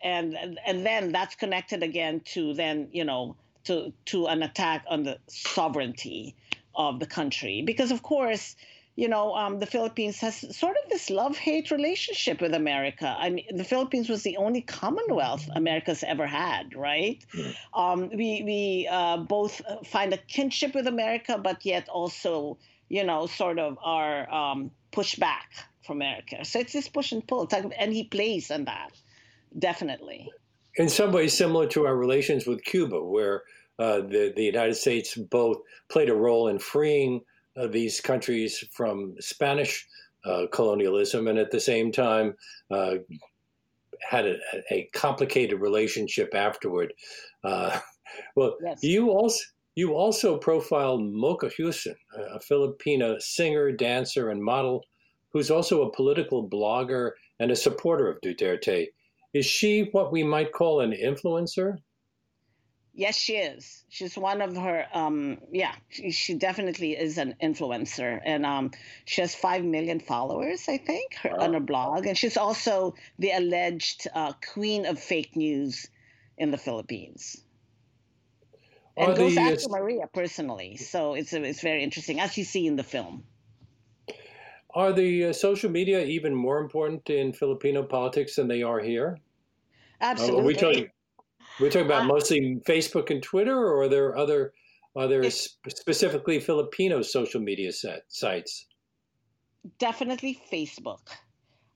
and 0.00 0.36
and 0.64 0.86
then 0.86 1.10
that's 1.10 1.34
connected 1.34 1.82
again 1.82 2.20
to 2.34 2.54
then 2.54 2.90
you 2.92 3.04
know 3.04 3.34
to 3.64 3.92
to 4.04 4.28
an 4.28 4.44
attack 4.44 4.84
on 4.88 5.02
the 5.02 5.18
sovereignty 5.26 6.36
of 6.76 7.00
the 7.00 7.06
country 7.06 7.62
because 7.66 7.90
of 7.90 8.04
course 8.04 8.54
you 9.02 9.08
know, 9.08 9.34
um, 9.34 9.60
the 9.60 9.70
Philippines 9.74 10.18
has 10.18 10.34
sort 10.56 10.76
of 10.82 10.90
this 10.90 11.08
love 11.08 11.36
hate 11.36 11.70
relationship 11.70 12.40
with 12.40 12.52
America. 12.52 13.08
I 13.26 13.30
mean, 13.30 13.46
the 13.62 13.68
Philippines 13.72 14.08
was 14.08 14.22
the 14.24 14.36
only 14.36 14.62
Commonwealth 14.62 15.48
America's 15.54 16.02
ever 16.02 16.26
had, 16.26 16.74
right? 16.74 17.18
Mm-hmm. 17.32 17.80
Um, 17.80 17.98
we 18.20 18.30
we 18.50 18.88
uh, 18.90 19.18
both 19.18 19.62
find 19.86 20.12
a 20.12 20.20
kinship 20.34 20.74
with 20.74 20.86
America, 20.86 21.38
but 21.38 21.64
yet 21.64 21.88
also 21.88 22.58
you 22.88 23.04
know, 23.04 23.26
sort 23.26 23.58
of 23.58 23.78
are 23.82 24.32
um, 24.32 24.70
pushed 24.90 25.20
back 25.20 25.50
from 25.84 25.98
America. 25.98 26.44
So 26.44 26.60
it's 26.60 26.72
this 26.72 26.88
push 26.88 27.12
and 27.12 27.26
pull, 27.26 27.48
and 27.52 27.92
he 27.92 28.04
plays 28.04 28.50
on 28.50 28.64
that, 28.64 28.90
definitely. 29.58 30.30
In 30.76 30.88
some 30.88 31.12
ways, 31.12 31.34
similar 31.34 31.66
to 31.68 31.86
our 31.86 31.96
relations 31.96 32.46
with 32.46 32.62
Cuba, 32.64 33.02
where 33.02 33.42
uh, 33.78 34.00
the, 34.00 34.32
the 34.34 34.44
United 34.44 34.74
States 34.74 35.14
both 35.16 35.58
played 35.88 36.08
a 36.08 36.14
role 36.14 36.48
in 36.48 36.58
freeing 36.58 37.22
these 37.66 38.00
countries 38.00 38.64
from 38.72 39.14
Spanish 39.20 39.86
uh, 40.24 40.46
colonialism 40.52 41.28
and 41.28 41.38
at 41.38 41.50
the 41.50 41.60
same 41.60 41.90
time 41.92 42.34
uh, 42.70 42.96
had 44.00 44.26
a, 44.26 44.36
a, 44.70 44.88
complicated 44.92 45.60
relationship 45.60 46.34
afterward. 46.34 46.92
Uh, 47.44 47.78
well, 48.36 48.56
yes. 48.62 48.78
you 48.82 49.10
also 49.10 49.42
You 49.74 49.94
also 49.94 50.38
profiled 50.38 51.02
Mocha 51.02 51.50
Uson, 51.58 51.94
a 52.16 52.40
Filipina 52.40 53.20
singer, 53.22 53.70
dancer, 53.72 54.30
and 54.30 54.42
model 54.42 54.84
who's 55.32 55.50
also 55.50 55.82
a 55.82 55.92
political 55.92 56.48
blogger 56.48 57.12
and 57.38 57.50
a 57.50 57.56
supporter 57.56 58.10
of 58.10 58.20
Duterte. 58.20 58.88
Is 59.34 59.46
she 59.46 59.88
what 59.92 60.10
we 60.10 60.24
might 60.24 60.52
call 60.52 60.80
an 60.80 60.92
influencer? 60.92 61.78
Yes, 62.98 63.16
she 63.16 63.36
is. 63.36 63.84
She's 63.88 64.18
one 64.18 64.42
of 64.42 64.56
her. 64.56 64.84
Um, 64.92 65.38
yeah, 65.52 65.72
she, 65.88 66.10
she, 66.10 66.34
definitely 66.34 66.96
is 66.96 67.16
an 67.16 67.36
influencer, 67.40 68.20
and 68.24 68.44
um, 68.44 68.72
she 69.04 69.20
has 69.20 69.36
five 69.36 69.64
million 69.64 70.00
followers, 70.00 70.68
I 70.68 70.78
think, 70.78 71.14
her, 71.22 71.30
wow. 71.30 71.44
on 71.44 71.54
her 71.54 71.60
blog. 71.60 72.06
And 72.06 72.18
she's 72.18 72.36
also 72.36 72.96
the 73.20 73.30
alleged 73.30 74.08
uh, 74.12 74.32
queen 74.52 74.84
of 74.84 74.98
fake 74.98 75.36
news 75.36 75.86
in 76.38 76.50
the 76.50 76.58
Philippines. 76.58 77.40
And 78.96 79.12
Are 79.12 79.16
goes 79.16 79.36
the, 79.36 79.42
after 79.42 79.66
uh, 79.66 79.78
Maria 79.78 80.08
personally, 80.12 80.76
so 80.76 81.14
it's 81.14 81.32
it's 81.32 81.60
very 81.60 81.84
interesting, 81.84 82.18
as 82.18 82.36
you 82.36 82.42
see 82.42 82.66
in 82.66 82.74
the 82.74 82.82
film. 82.82 83.22
Are 84.74 84.92
the 84.92 85.26
uh, 85.26 85.32
social 85.32 85.70
media 85.70 86.04
even 86.04 86.34
more 86.34 86.58
important 86.58 87.08
in 87.10 87.32
Filipino 87.32 87.84
politics 87.84 88.34
than 88.34 88.48
they 88.48 88.64
are 88.64 88.80
here? 88.80 89.18
Absolutely. 90.00 90.36
Uh, 90.36 90.42
are 90.42 90.46
we 90.46 90.54
talking 90.54 90.90
we're 91.60 91.70
talking 91.70 91.86
about 91.86 92.02
uh, 92.02 92.06
mostly 92.06 92.60
Facebook 92.66 93.10
and 93.10 93.22
Twitter, 93.22 93.56
or 93.56 93.82
are 93.82 93.88
there 93.88 94.16
other 94.16 94.52
are 94.96 95.06
there 95.06 95.30
specifically 95.30 96.40
Filipino 96.40 97.02
social 97.02 97.40
media 97.40 97.72
set, 97.72 98.02
sites? 98.08 98.66
Definitely 99.78 100.40
Facebook. 100.52 101.00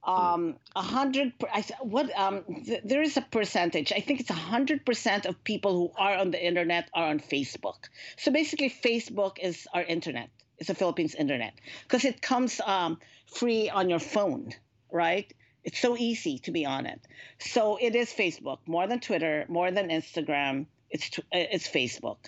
Um, 0.05 0.57
a 0.75 0.83
hundred. 0.83 1.33
What? 1.81 2.11
Um, 2.18 2.42
th- 2.64 2.83
there 2.85 3.03
is 3.03 3.16
a 3.16 3.23
percentage. 3.23 3.92
I 3.92 4.01
think 4.01 4.21
it's 4.21 4.31
a 4.31 4.45
hundred 4.51 4.85
percent 4.85 5.27
of 5.27 5.42
people 5.45 5.77
who 5.77 5.92
are 5.97 6.16
on 6.16 6.33
the 6.33 6.45
internet 6.45 6.90
are 6.95 7.09
on 7.09 7.21
Facebook. 7.21 7.85
So 8.16 8.33
basically, 8.33 8.71
Facebook 8.71 9.38
is 9.40 9.68
our 9.73 9.85
internet. 9.85 10.31
It's 10.59 10.68
the 10.68 10.75
Philippines 10.75 11.14
internet 11.14 11.55
because 11.85 12.05
it 12.05 12.23
comes 12.23 12.61
um, 12.66 12.99
free 13.33 13.71
on 13.71 13.88
your 13.88 14.01
phone, 14.01 14.51
right? 14.90 15.33
It's 15.64 15.79
so 15.79 15.96
easy 15.96 16.38
to 16.40 16.51
be 16.51 16.66
on 16.66 16.87
it. 16.87 17.01
So 17.38 17.79
it 17.81 17.94
is 17.94 18.11
Facebook 18.11 18.59
more 18.66 18.87
than 18.87 19.01
Twitter, 19.01 19.44
more 19.48 19.70
than 19.70 19.88
Instagram. 19.88 20.66
It's 20.90 21.11
it's 21.31 21.68
Facebook. 21.68 22.18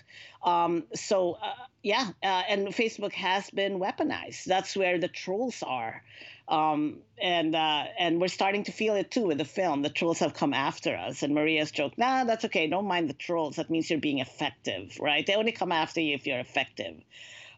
Um, 0.42 0.84
so 0.94 1.38
uh, 1.42 1.54
yeah, 1.82 2.10
uh, 2.22 2.42
and 2.48 2.68
Facebook 2.68 3.12
has 3.12 3.50
been 3.50 3.78
weaponized. 3.78 4.44
That's 4.44 4.74
where 4.74 4.98
the 4.98 5.08
trolls 5.08 5.62
are, 5.62 6.02
um, 6.48 7.00
and 7.20 7.54
uh, 7.54 7.84
and 7.98 8.20
we're 8.20 8.28
starting 8.28 8.64
to 8.64 8.72
feel 8.72 8.94
it 8.94 9.10
too 9.10 9.26
with 9.26 9.38
the 9.38 9.44
film. 9.44 9.82
The 9.82 9.90
trolls 9.90 10.20
have 10.20 10.32
come 10.32 10.54
after 10.54 10.96
us, 10.96 11.22
and 11.22 11.34
Maria's 11.34 11.72
joke, 11.72 11.98
"Nah, 11.98 12.24
that's 12.24 12.46
okay. 12.46 12.66
Don't 12.68 12.86
mind 12.86 13.10
the 13.10 13.14
trolls. 13.14 13.56
That 13.56 13.68
means 13.68 13.90
you're 13.90 14.00
being 14.00 14.20
effective, 14.20 14.96
right? 14.98 15.26
They 15.26 15.34
only 15.34 15.52
come 15.52 15.72
after 15.72 16.00
you 16.00 16.14
if 16.14 16.26
you're 16.26 16.40
effective." 16.40 16.94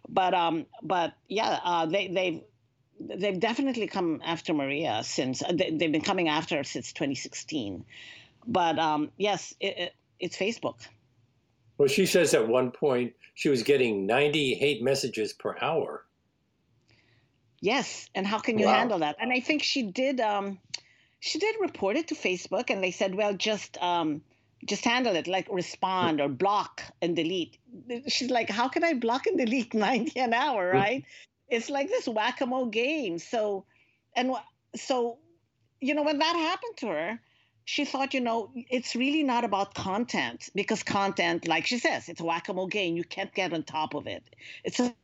But 0.09 0.35
um, 0.35 0.67
but 0.83 1.15
yeah, 1.29 1.61
uh, 1.63 1.87
they 1.87 2.09
they've 2.09 2.43
they've 3.01 3.39
definitely 3.39 3.87
come 3.87 4.21
after 4.25 4.55
Maria 4.55 5.03
since 5.05 5.43
uh, 5.43 5.53
they, 5.53 5.71
have 5.71 5.93
been 5.93 6.01
coming 6.01 6.29
after 6.29 6.57
her 6.57 6.65
since 6.65 6.93
2016. 6.93 7.85
But 8.47 8.79
um, 8.79 9.11
yes, 9.17 9.55
it, 9.61 9.79
it, 9.79 9.95
it's 10.21 10.37
Facebook. 10.37 10.77
Well, 11.79 11.89
she 11.89 12.07
says 12.07 12.35
at 12.35 12.49
one 12.49 12.71
point 12.71 13.15
she 13.35 13.49
was 13.49 13.63
getting 13.63 14.07
90 14.07 14.55
hate 14.55 14.83
messages 14.83 15.33
per 15.33 15.57
hour. 15.61 16.05
Yes, 17.61 18.09
and 18.15 18.27
how 18.27 18.39
can 18.39 18.59
you 18.59 18.67
wow. 18.67 18.75
handle 18.75 18.99
that? 19.01 19.17
And 19.19 19.33
I 19.33 19.41
think 19.41 19.63
she 19.63 19.83
did. 19.83 20.21
Um, 20.21 20.59
she 21.21 21.39
did 21.39 21.57
report 21.61 21.97
it 21.97 22.09
to 22.09 22.15
Facebook, 22.15 22.71
and 22.71 22.83
they 22.83 22.91
said, 22.91 23.15
"Well, 23.15 23.35
just 23.35 23.79
um, 23.83 24.23
just 24.65 24.85
handle 24.85 25.17
it, 25.17 25.27
like 25.27 25.49
respond 25.51 26.21
or 26.21 26.29
block 26.29 26.83
and 27.01 27.17
delete." 27.17 27.57
She's 28.09 28.31
like, 28.31 28.51
"How 28.51 28.69
can 28.69 28.85
I 28.85 28.95
block 28.95 29.27
and 29.27 29.39
delete 29.39 29.75
90 29.89 30.21
an 30.21 30.35
hour, 30.35 30.71
right?" 30.71 31.05
It's 31.49 31.71
like 31.71 31.89
this 31.89 32.09
whack-a-mole 32.09 32.67
game. 32.67 33.19
So, 33.19 33.65
and 34.15 34.33
so, 34.75 35.19
you 35.81 35.95
know, 35.95 36.03
when 36.03 36.19
that 36.19 36.37
happened 36.37 36.77
to 36.79 36.87
her, 36.89 37.21
she 37.65 37.85
thought, 37.85 38.15
you 38.15 38.21
know, 38.21 38.51
it's 38.55 38.95
really 38.95 39.25
not 39.25 39.45
about 39.45 39.75
content 39.75 40.51
because 40.55 40.83
content, 40.83 41.49
like 41.49 41.67
she 41.67 41.79
says, 41.79 42.09
it's 42.09 42.21
a 42.21 42.25
whack-a-mole 42.25 42.69
game. 42.69 42.97
You 42.97 43.05
can't 43.05 43.35
get 43.35 43.53
on 43.53 43.65
top 43.65 43.95
of 43.95 44.07
it. 44.07 44.23
It's 44.63 44.79
a 44.79 44.95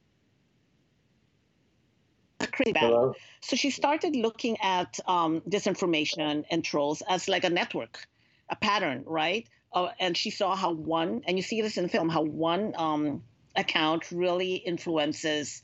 crazy 2.53 2.73
bad. 2.73 3.13
So 3.41 3.57
she 3.57 3.71
started 3.71 4.15
looking 4.15 4.57
at 4.61 5.01
um, 5.07 5.41
disinformation 5.49 6.45
and 6.51 6.65
trolls 6.65 7.03
as 7.09 7.29
like 7.29 7.43
a 7.43 7.51
network, 7.51 8.07
a 8.49 8.57
pattern, 8.57 9.03
right? 9.07 9.49
Uh, 9.73 9.89
and 9.99 10.17
she 10.17 10.31
saw 10.31 10.55
how 10.55 10.73
one, 10.73 11.23
and 11.27 11.37
you 11.37 11.43
see 11.43 11.63
this 11.63 11.77
in 11.77 11.85
the 11.85 11.89
film, 11.89 12.09
how 12.09 12.23
one 12.23 12.75
um, 12.77 13.25
account 13.57 14.13
really 14.13 14.55
influences 14.55 15.63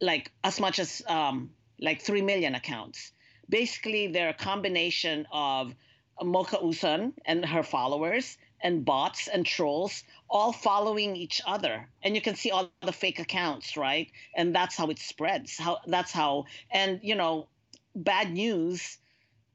like 0.00 0.30
as 0.42 0.60
much 0.60 0.78
as 0.78 1.02
um, 1.08 1.50
like 1.80 2.02
3 2.02 2.22
million 2.22 2.54
accounts. 2.54 3.12
Basically, 3.48 4.06
they're 4.08 4.30
a 4.30 4.34
combination 4.34 5.26
of 5.32 5.74
Mocha 6.22 6.58
Uson 6.58 7.12
and 7.24 7.44
her 7.44 7.62
followers 7.62 8.36
and 8.62 8.84
bots 8.84 9.28
and 9.28 9.44
trolls 9.46 10.04
all 10.28 10.52
following 10.52 11.16
each 11.16 11.40
other. 11.46 11.88
And 12.02 12.14
you 12.14 12.20
can 12.20 12.36
see 12.36 12.50
all 12.50 12.70
the 12.82 12.92
fake 12.92 13.18
accounts 13.18 13.76
right? 13.76 14.10
And 14.36 14.54
that's 14.54 14.76
how 14.76 14.88
it 14.90 14.98
spreads. 14.98 15.58
How 15.58 15.78
that's 15.86 16.12
how 16.12 16.44
and 16.70 17.00
you 17.02 17.14
know 17.14 17.48
bad 17.94 18.32
news 18.32 18.98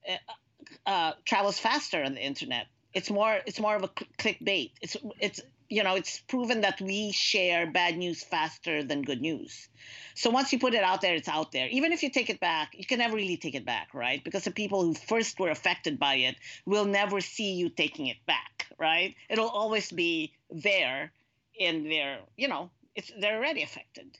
uh, 0.09 0.89
uh, 0.89 1.13
travels 1.23 1.59
faster 1.59 2.03
on 2.03 2.15
the 2.15 2.21
internet. 2.21 2.67
It's 2.93 3.09
more 3.09 3.39
it's 3.45 3.59
more 3.59 3.75
of 3.75 3.83
a 3.83 3.89
clickbait. 3.89 4.71
It's 4.81 4.97
it's 5.19 5.41
you 5.69 5.83
know, 5.83 5.95
it's 5.95 6.19
proven 6.19 6.61
that 6.61 6.79
we 6.79 7.11
share 7.11 7.69
bad 7.69 7.97
news 7.97 8.23
faster 8.23 8.83
than 8.83 9.01
good 9.01 9.21
news. 9.21 9.67
So 10.13 10.29
once 10.29 10.53
you 10.53 10.59
put 10.59 10.73
it 10.73 10.83
out 10.83 11.01
there, 11.01 11.15
it's 11.15 11.27
out 11.27 11.51
there. 11.51 11.67
Even 11.69 11.91
if 11.91 12.03
you 12.03 12.09
take 12.09 12.29
it 12.29 12.39
back, 12.39 12.73
you 12.73 12.85
can 12.85 12.99
never 12.99 13.15
really 13.15 13.37
take 13.37 13.55
it 13.55 13.65
back, 13.65 13.93
right? 13.93 14.23
Because 14.23 14.43
the 14.43 14.51
people 14.51 14.83
who 14.83 14.93
first 14.93 15.39
were 15.39 15.49
affected 15.49 15.99
by 15.99 16.15
it 16.15 16.35
will 16.65 16.85
never 16.85 17.19
see 17.19 17.53
you 17.53 17.69
taking 17.69 18.07
it 18.07 18.17
back, 18.25 18.67
right? 18.79 19.15
It'll 19.29 19.49
always 19.49 19.91
be 19.91 20.33
there 20.49 21.11
in 21.57 21.89
their, 21.89 22.19
you 22.37 22.47
know, 22.47 22.69
it's 22.95 23.11
they're 23.19 23.37
already 23.37 23.63
affected. 23.63 24.17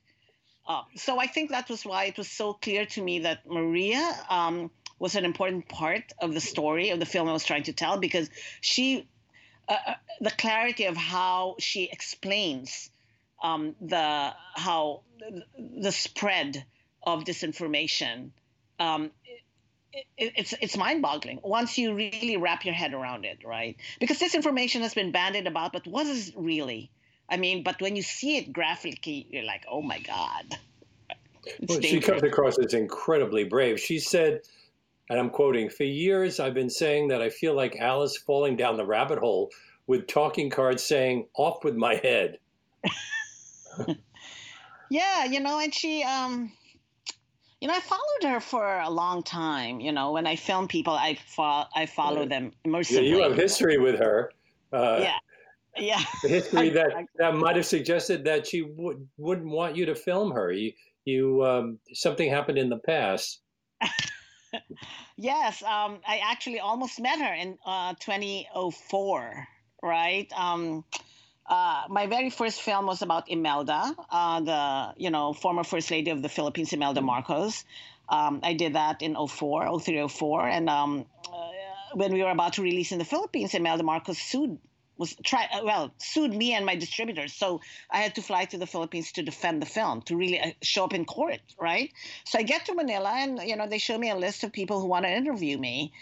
Uh, 0.68 0.82
so 0.96 1.20
I 1.20 1.28
think 1.28 1.52
that 1.52 1.70
was 1.70 1.86
why 1.86 2.06
it 2.06 2.18
was 2.18 2.30
so 2.30 2.54
clear 2.54 2.86
to 2.88 3.02
me 3.02 3.20
that 3.20 3.48
Maria 3.48 4.04
um, 4.30 4.72
was 5.00 5.16
an 5.16 5.26
important 5.26 5.70
part 5.70 6.12
of 6.20 6.34
the 6.34 6.42
story 6.42 6.90
of 6.90 7.00
the 7.00 7.06
film 7.06 7.30
I 7.30 7.34
was 7.34 7.46
trying 7.46 7.64
to 7.64 7.74
tell 7.74 8.00
because 8.00 8.30
she 8.62 9.08
uh, 9.68 9.78
uh, 9.88 9.94
the 10.22 10.32
clarity 10.32 10.86
of 10.86 10.96
how 10.96 11.56
she 11.60 11.90
explains 11.92 12.90
um, 13.42 13.76
the 13.82 14.34
how 14.56 15.02
the 15.58 15.92
spread 15.92 16.64
of 17.04 17.24
disinformation. 17.24 18.30
Um, 18.80 19.12
it, 19.94 20.34
it's 20.36 20.54
it's 20.62 20.78
mind-boggling 20.78 21.40
once 21.44 21.78
you 21.78 21.94
really 21.94 22.38
wrap 22.38 22.66
your 22.66 22.74
head 22.74 22.94
around 22.94 23.26
it, 23.26 23.40
right? 23.46 23.78
Because 24.00 24.20
disinformation 24.20 24.82
has 24.82 24.94
been 24.94 25.12
bandied 25.12 25.48
about, 25.48 25.74
but 25.74 25.88
what 25.88 26.06
is 26.06 26.34
really? 26.36 26.92
I 27.30 27.38
mean, 27.38 27.64
but 27.64 27.82
when 27.82 27.96
you 27.96 28.04
see 28.04 28.38
it 28.38 28.54
graphically, 28.54 29.26
you're 29.30 29.44
like, 29.44 29.66
oh 29.70 29.82
my 29.82 30.00
god. 30.00 30.58
Well, 31.68 31.82
she 31.82 32.00
comes 32.00 32.24
across 32.24 32.58
as 32.60 32.74
incredibly 32.74 33.44
brave. 33.44 33.80
She 33.80 34.00
said 34.00 34.42
and 35.10 35.20
I'm 35.20 35.30
quoting, 35.30 35.70
for 35.70 35.84
years 35.84 36.40
I've 36.40 36.54
been 36.54 36.70
saying 36.70 37.10
that 37.10 37.22
I 37.22 37.30
feel 37.30 37.56
like 37.56 37.78
Alice 37.78 38.18
falling 38.18 38.56
down 38.56 38.78
the 38.78 38.86
rabbit 38.86 39.20
hole 39.20 39.52
with 39.88 40.08
talking 40.08 40.50
cards 40.50 40.84
saying, 40.84 41.28
off 41.36 41.64
with 41.64 41.76
my 41.76 41.96
head. 41.96 42.40
yeah, 44.90 45.26
you 45.26 45.40
know, 45.40 45.60
and 45.60 45.74
she, 45.74 46.04
um, 46.04 46.52
you 47.62 47.68
know, 47.68 47.74
I 47.74 47.80
followed 47.80 48.34
her 48.34 48.40
for 48.40 48.80
a 48.80 48.90
long 48.90 49.24
time. 49.24 49.80
You 49.80 49.92
know, 49.92 50.12
when 50.12 50.28
I 50.28 50.36
film 50.36 50.68
people, 50.68 50.94
I 50.94 51.18
fo- 51.28 51.66
I 51.76 51.86
follow 51.86 52.22
right. 52.22 52.30
them 52.30 52.52
immersively. 52.66 52.96
Yeah, 52.96 53.02
you 53.02 53.24
have 53.24 53.36
history 53.36 53.78
with 53.78 53.98
her. 54.00 54.32
Uh, 54.74 55.00
yeah, 55.02 55.18
yeah. 55.78 56.04
The 56.24 56.30
history 56.30 56.70
that 56.70 56.92
that 57.18 57.36
might 57.36 57.56
have 57.56 57.66
suggested 57.66 58.24
that 58.26 58.48
she 58.48 58.62
would 58.62 59.08
wouldn't 59.18 59.50
want 59.50 59.76
you 59.76 59.86
to 59.86 59.96
film 59.96 60.32
her. 60.32 60.52
You 60.52 60.74
you 61.06 61.44
um, 61.46 61.80
something 61.94 62.30
happened 62.30 62.58
in 62.58 62.70
the 62.70 62.80
past. 62.80 63.42
Yes, 65.18 65.62
um, 65.64 66.00
I 66.08 66.22
actually 66.24 66.60
almost 66.60 67.00
met 67.00 67.20
her 67.20 67.34
in 67.34 67.58
uh, 67.66 67.94
2004, 68.00 69.48
right? 69.82 70.32
Um, 70.36 70.84
uh, 71.48 71.84
my 71.90 72.08
very 72.08 72.30
first 72.30 72.62
film 72.62 72.88
was 72.88 73.02
about 73.02 73.30
Imelda, 73.30 73.96
uh, 74.10 74.40
the 74.42 74.94
you 74.98 75.12
know 75.12 75.34
former 75.34 75.64
first 75.64 75.92
lady 75.92 76.10
of 76.12 76.22
the 76.22 76.30
Philippines, 76.30 76.74
Imelda 76.74 77.00
mm-hmm. 77.00 77.08
Marcos. 77.08 77.64
Um, 78.10 78.42
I 78.44 78.54
did 78.54 78.74
that 78.74 79.02
in 79.02 79.16
04, 79.16 79.80
03, 79.80 80.08
04. 80.08 80.48
And 80.48 80.70
um, 80.70 81.06
uh, 81.26 81.50
when 81.94 82.14
we 82.14 82.22
were 82.22 82.30
about 82.30 82.54
to 82.54 82.62
release 82.62 82.92
in 82.92 83.00
the 83.00 83.06
Philippines, 83.06 83.54
Imelda 83.56 83.84
Marcos 83.84 84.20
sued 84.20 84.60
was 84.98 85.16
try 85.24 85.48
uh, 85.54 85.62
well 85.64 85.94
sued 85.98 86.34
me 86.34 86.54
and 86.54 86.66
my 86.66 86.76
distributors. 86.76 87.34
So 87.34 87.62
i 87.92 88.00
had 88.00 88.16
to 88.16 88.22
fly 88.22 88.46
to 88.46 88.58
the 88.58 88.68
philippines 88.68 89.12
to 89.14 89.24
defend 89.24 89.62
the 89.62 89.66
film 89.66 90.02
to 90.04 90.16
really 90.16 90.40
uh, 90.40 90.52
show 90.62 90.84
up 90.84 90.94
in 90.94 91.06
court 91.06 91.40
right? 91.60 91.92
So 92.26 92.40
i 92.40 92.44
get 92.44 92.66
to 92.66 92.74
manila 92.74 93.12
and 93.16 93.40
you 93.44 93.56
know 93.56 93.68
they 93.68 93.78
show 93.78 93.98
me 93.98 94.10
a 94.10 94.16
list 94.16 94.44
of 94.44 94.52
people 94.52 94.80
who 94.80 94.88
want 94.88 95.06
to 95.06 95.12
interview 95.12 95.58
me 95.58 95.94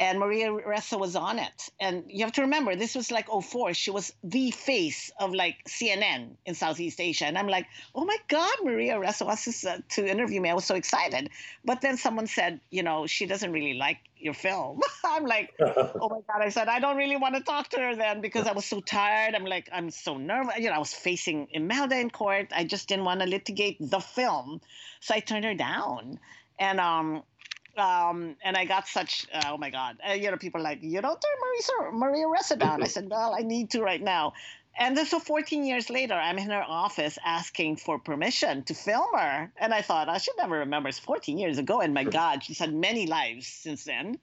and 0.00 0.18
Maria 0.18 0.48
Ressa 0.48 0.98
was 0.98 1.14
on 1.14 1.38
it. 1.38 1.68
And 1.78 2.04
you 2.08 2.24
have 2.24 2.32
to 2.32 2.40
remember, 2.40 2.74
this 2.74 2.94
was 2.94 3.10
like 3.10 3.28
04. 3.28 3.74
She 3.74 3.90
was 3.90 4.14
the 4.24 4.50
face 4.50 5.12
of 5.20 5.34
like 5.34 5.56
CNN 5.68 6.36
in 6.46 6.54
Southeast 6.54 6.98
Asia. 6.98 7.26
And 7.26 7.36
I'm 7.36 7.48
like, 7.48 7.66
oh 7.94 8.06
my 8.06 8.16
God, 8.28 8.54
Maria 8.64 8.94
Ressa 8.94 9.26
wants 9.26 9.60
to, 9.60 9.70
uh, 9.70 9.78
to 9.90 10.10
interview 10.10 10.40
me. 10.40 10.48
I 10.48 10.54
was 10.54 10.64
so 10.64 10.74
excited. 10.74 11.28
But 11.66 11.82
then 11.82 11.98
someone 11.98 12.26
said, 12.26 12.60
you 12.70 12.82
know, 12.82 13.06
she 13.06 13.26
doesn't 13.26 13.52
really 13.52 13.74
like 13.74 13.98
your 14.16 14.32
film. 14.32 14.80
I'm 15.04 15.26
like, 15.26 15.52
oh 15.60 16.08
my 16.08 16.20
God. 16.32 16.40
I 16.40 16.48
said, 16.48 16.68
I 16.68 16.80
don't 16.80 16.96
really 16.96 17.18
want 17.18 17.34
to 17.34 17.42
talk 17.42 17.68
to 17.70 17.80
her 17.80 17.94
then 17.94 18.22
because 18.22 18.46
I 18.46 18.52
was 18.52 18.64
so 18.64 18.80
tired. 18.80 19.34
I'm 19.34 19.44
like, 19.44 19.68
I'm 19.70 19.90
so 19.90 20.16
nervous. 20.16 20.56
You 20.56 20.70
know, 20.70 20.76
I 20.76 20.78
was 20.78 20.94
facing 20.94 21.48
Imelda 21.52 21.98
in 21.98 22.08
court. 22.08 22.52
I 22.56 22.64
just 22.64 22.88
didn't 22.88 23.04
want 23.04 23.20
to 23.20 23.26
litigate 23.26 23.76
the 23.78 24.00
film. 24.00 24.62
So 25.00 25.14
I 25.14 25.20
turned 25.20 25.44
her 25.44 25.54
down. 25.54 26.18
And 26.58 26.80
um, 26.80 27.22
um, 27.80 28.36
and 28.42 28.56
I 28.56 28.64
got 28.64 28.86
such, 28.86 29.26
uh, 29.32 29.42
oh 29.48 29.58
my 29.58 29.70
God, 29.70 29.96
uh, 30.08 30.12
you 30.12 30.30
know, 30.30 30.36
people 30.36 30.60
like, 30.60 30.78
you 30.82 31.00
don't 31.00 31.20
turn 31.20 31.90
Maria, 31.90 31.92
Maria 31.92 32.26
Ressa 32.26 32.58
down. 32.58 32.82
I 32.82 32.86
said, 32.86 33.08
well, 33.10 33.34
I 33.34 33.42
need 33.42 33.70
to 33.70 33.82
right 33.82 34.02
now. 34.02 34.34
And 34.78 34.96
then 34.96 35.06
so 35.06 35.18
14 35.18 35.64
years 35.64 35.90
later, 35.90 36.14
I'm 36.14 36.38
in 36.38 36.50
her 36.50 36.62
office 36.62 37.18
asking 37.24 37.76
for 37.76 37.98
permission 37.98 38.62
to 38.64 38.74
film 38.74 39.08
her. 39.14 39.52
And 39.56 39.74
I 39.74 39.82
thought, 39.82 40.08
I 40.08 40.18
should 40.18 40.36
never 40.38 40.58
remember. 40.58 40.88
It's 40.88 40.98
14 40.98 41.38
years 41.38 41.58
ago. 41.58 41.80
And 41.80 41.92
my 41.92 42.04
God, 42.04 42.44
she's 42.44 42.58
had 42.58 42.72
many 42.72 43.06
lives 43.06 43.46
since 43.46 43.84
then. 43.84 44.18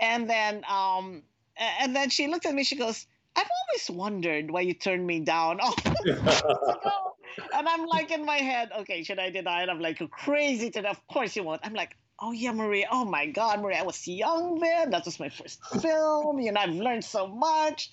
And 0.00 0.30
then, 0.30 0.64
um, 0.68 1.22
and 1.56 1.94
then 1.94 2.08
she 2.10 2.28
looked 2.28 2.46
at 2.46 2.54
me, 2.54 2.64
she 2.64 2.76
goes, 2.76 3.06
I've 3.36 3.48
always 3.68 3.90
wondered 3.90 4.50
why 4.50 4.62
you 4.62 4.74
turned 4.74 5.06
me 5.06 5.20
down. 5.20 5.60
Oh, 6.06 7.12
and 7.54 7.68
I'm 7.68 7.86
like 7.86 8.10
in 8.10 8.24
my 8.24 8.38
head, 8.38 8.70
okay, 8.80 9.02
should 9.02 9.18
I 9.18 9.30
deny 9.30 9.62
it? 9.62 9.68
I'm 9.68 9.80
like 9.80 10.02
crazy 10.10 10.70
to 10.70 10.88
of 10.88 11.06
course 11.06 11.36
you 11.36 11.44
won't. 11.44 11.60
I'm 11.62 11.74
like, 11.74 11.96
oh 12.20 12.32
yeah, 12.32 12.52
Maria, 12.52 12.86
oh 12.90 13.04
my 13.04 13.26
God, 13.26 13.60
Maria, 13.60 13.78
I 13.78 13.82
was 13.82 14.06
young 14.06 14.58
then. 14.58 14.90
That 14.90 15.04
was 15.04 15.18
my 15.18 15.28
first 15.28 15.64
film. 15.80 16.38
You 16.38 16.52
know, 16.52 16.60
I've 16.60 16.74
learned 16.74 17.04
so 17.04 17.26
much. 17.26 17.90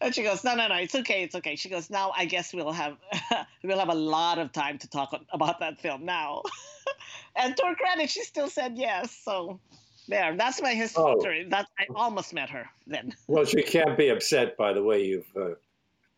And 0.00 0.14
she 0.14 0.22
goes, 0.22 0.44
no, 0.44 0.54
no, 0.54 0.68
no, 0.68 0.76
it's 0.76 0.94
okay, 0.94 1.22
it's 1.22 1.34
okay. 1.34 1.56
She 1.56 1.68
goes, 1.68 1.90
now 1.90 2.12
I 2.16 2.24
guess 2.24 2.54
we'll 2.54 2.72
have 2.72 2.96
we'll 3.62 3.78
have 3.78 3.88
a 3.88 3.94
lot 3.94 4.38
of 4.38 4.52
time 4.52 4.78
to 4.78 4.88
talk 4.88 5.18
about 5.32 5.60
that 5.60 5.80
film 5.80 6.04
now. 6.04 6.42
and 7.36 7.56
to 7.56 7.66
her 7.66 7.74
credit, 7.74 8.10
she 8.10 8.22
still 8.22 8.48
said 8.48 8.76
yes. 8.76 9.16
So 9.24 9.60
there, 10.08 10.36
that's 10.36 10.62
my 10.62 10.74
history. 10.74 11.44
Oh. 11.46 11.50
That 11.50 11.66
I 11.78 11.86
almost 11.94 12.32
met 12.32 12.50
her 12.50 12.66
then. 12.86 13.14
well, 13.26 13.44
she 13.44 13.62
can't 13.62 13.96
be 13.96 14.08
upset 14.08 14.56
by 14.56 14.72
the 14.72 14.82
way 14.82 15.04
you've 15.04 15.36
uh, 15.36 15.54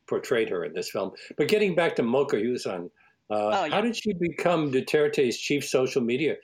portrayed 0.06 0.48
her 0.50 0.64
in 0.64 0.74
this 0.74 0.90
film. 0.90 1.12
But 1.36 1.48
getting 1.48 1.74
back 1.74 1.96
to 1.96 2.02
Mocha 2.02 2.36
Uson, 2.36 2.90
uh, 3.30 3.34
oh, 3.34 3.64
yeah. 3.64 3.74
how 3.74 3.80
did 3.80 3.96
she 3.96 4.12
become 4.14 4.72
Duterte's 4.72 5.38
chief 5.38 5.66
social 5.66 6.02
media 6.02 6.36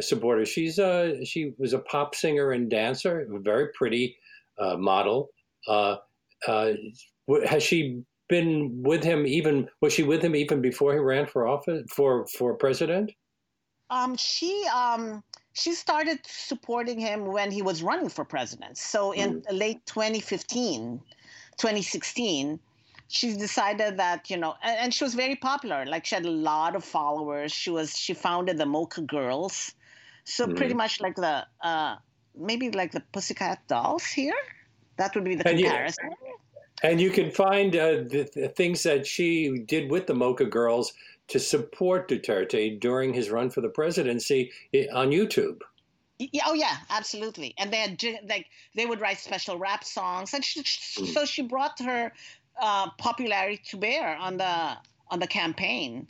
supporter. 0.00 0.44
She's 0.46 0.78
uh, 0.78 1.24
she 1.24 1.52
was 1.58 1.72
a 1.72 1.78
pop 1.80 2.14
singer 2.14 2.52
and 2.52 2.70
dancer, 2.70 3.26
a 3.32 3.40
very 3.40 3.68
pretty 3.74 4.16
uh, 4.58 4.76
model. 4.76 5.30
Uh, 5.68 5.96
uh, 6.48 6.72
has 7.46 7.62
she 7.62 8.02
been 8.28 8.82
with 8.82 9.04
him 9.04 9.26
even? 9.26 9.68
Was 9.80 9.92
she 9.92 10.02
with 10.02 10.22
him 10.22 10.34
even 10.34 10.60
before 10.60 10.92
he 10.92 10.98
ran 10.98 11.26
for 11.26 11.46
office 11.46 11.82
for 11.90 12.26
for 12.26 12.54
president? 12.54 13.12
Um, 13.90 14.16
she 14.16 14.66
um, 14.74 15.22
she 15.52 15.74
started 15.74 16.20
supporting 16.24 16.98
him 16.98 17.26
when 17.26 17.50
he 17.50 17.62
was 17.62 17.82
running 17.82 18.08
for 18.08 18.24
president. 18.24 18.78
So 18.78 19.12
in 19.12 19.42
mm. 19.42 19.52
late 19.52 19.84
2015, 19.86 21.00
2016 21.58 22.58
she 23.08 23.36
decided 23.36 23.98
that 23.98 24.30
you 24.30 24.38
know 24.38 24.54
and, 24.62 24.78
and, 24.78 24.94
she 24.94 25.04
was 25.04 25.14
very 25.14 25.36
popular 25.36 25.84
like 25.84 26.06
she 26.06 26.14
had 26.14 26.24
a 26.24 26.30
lot 26.30 26.74
of 26.74 26.82
followers 26.82 27.52
she 27.52 27.68
was 27.68 27.94
she 27.96 28.14
founded 28.14 28.56
the 28.56 28.64
mocha 28.64 29.02
girls 29.02 29.74
so 30.24 30.46
mm-hmm. 30.46 30.56
pretty 30.56 30.74
much 30.74 31.00
like 31.00 31.16
the 31.16 31.46
uh, 31.62 31.96
maybe 32.36 32.70
like 32.70 32.92
the 32.92 33.02
Pussycat 33.12 33.66
Dolls 33.68 34.04
here. 34.06 34.34
That 34.96 35.14
would 35.14 35.24
be 35.24 35.34
the 35.34 35.48
and 35.48 35.58
comparison. 35.58 36.10
You, 36.10 36.34
and 36.82 37.00
you 37.00 37.10
can 37.10 37.30
find 37.30 37.74
uh, 37.76 37.90
the, 37.90 38.28
the, 38.34 38.48
things 38.48 38.82
that 38.82 39.06
she 39.06 39.58
did 39.66 39.90
with 39.90 40.06
the 40.06 40.14
Mocha 40.14 40.44
Girls 40.44 40.92
to 41.28 41.38
support 41.38 42.08
Duterte 42.08 42.78
during 42.78 43.14
his 43.14 43.30
run 43.30 43.50
for 43.50 43.60
the 43.60 43.68
presidency 43.68 44.50
on 44.92 45.10
YouTube. 45.10 45.60
Yeah, 46.18 46.42
oh 46.46 46.54
yeah, 46.54 46.76
absolutely. 46.90 47.54
And 47.58 47.72
they 47.72 47.78
had 47.78 48.02
like 48.28 48.46
they 48.74 48.86
would 48.86 49.00
write 49.00 49.18
special 49.18 49.58
rap 49.58 49.82
songs, 49.82 50.34
and 50.34 50.44
she, 50.44 50.60
mm. 50.60 51.06
so 51.06 51.24
she 51.24 51.42
brought 51.42 51.80
her 51.80 52.12
uh, 52.60 52.90
popularity 52.98 53.60
to 53.70 53.76
bear 53.76 54.16
on 54.16 54.36
the 54.36 54.76
on 55.08 55.18
the 55.18 55.26
campaign, 55.26 56.08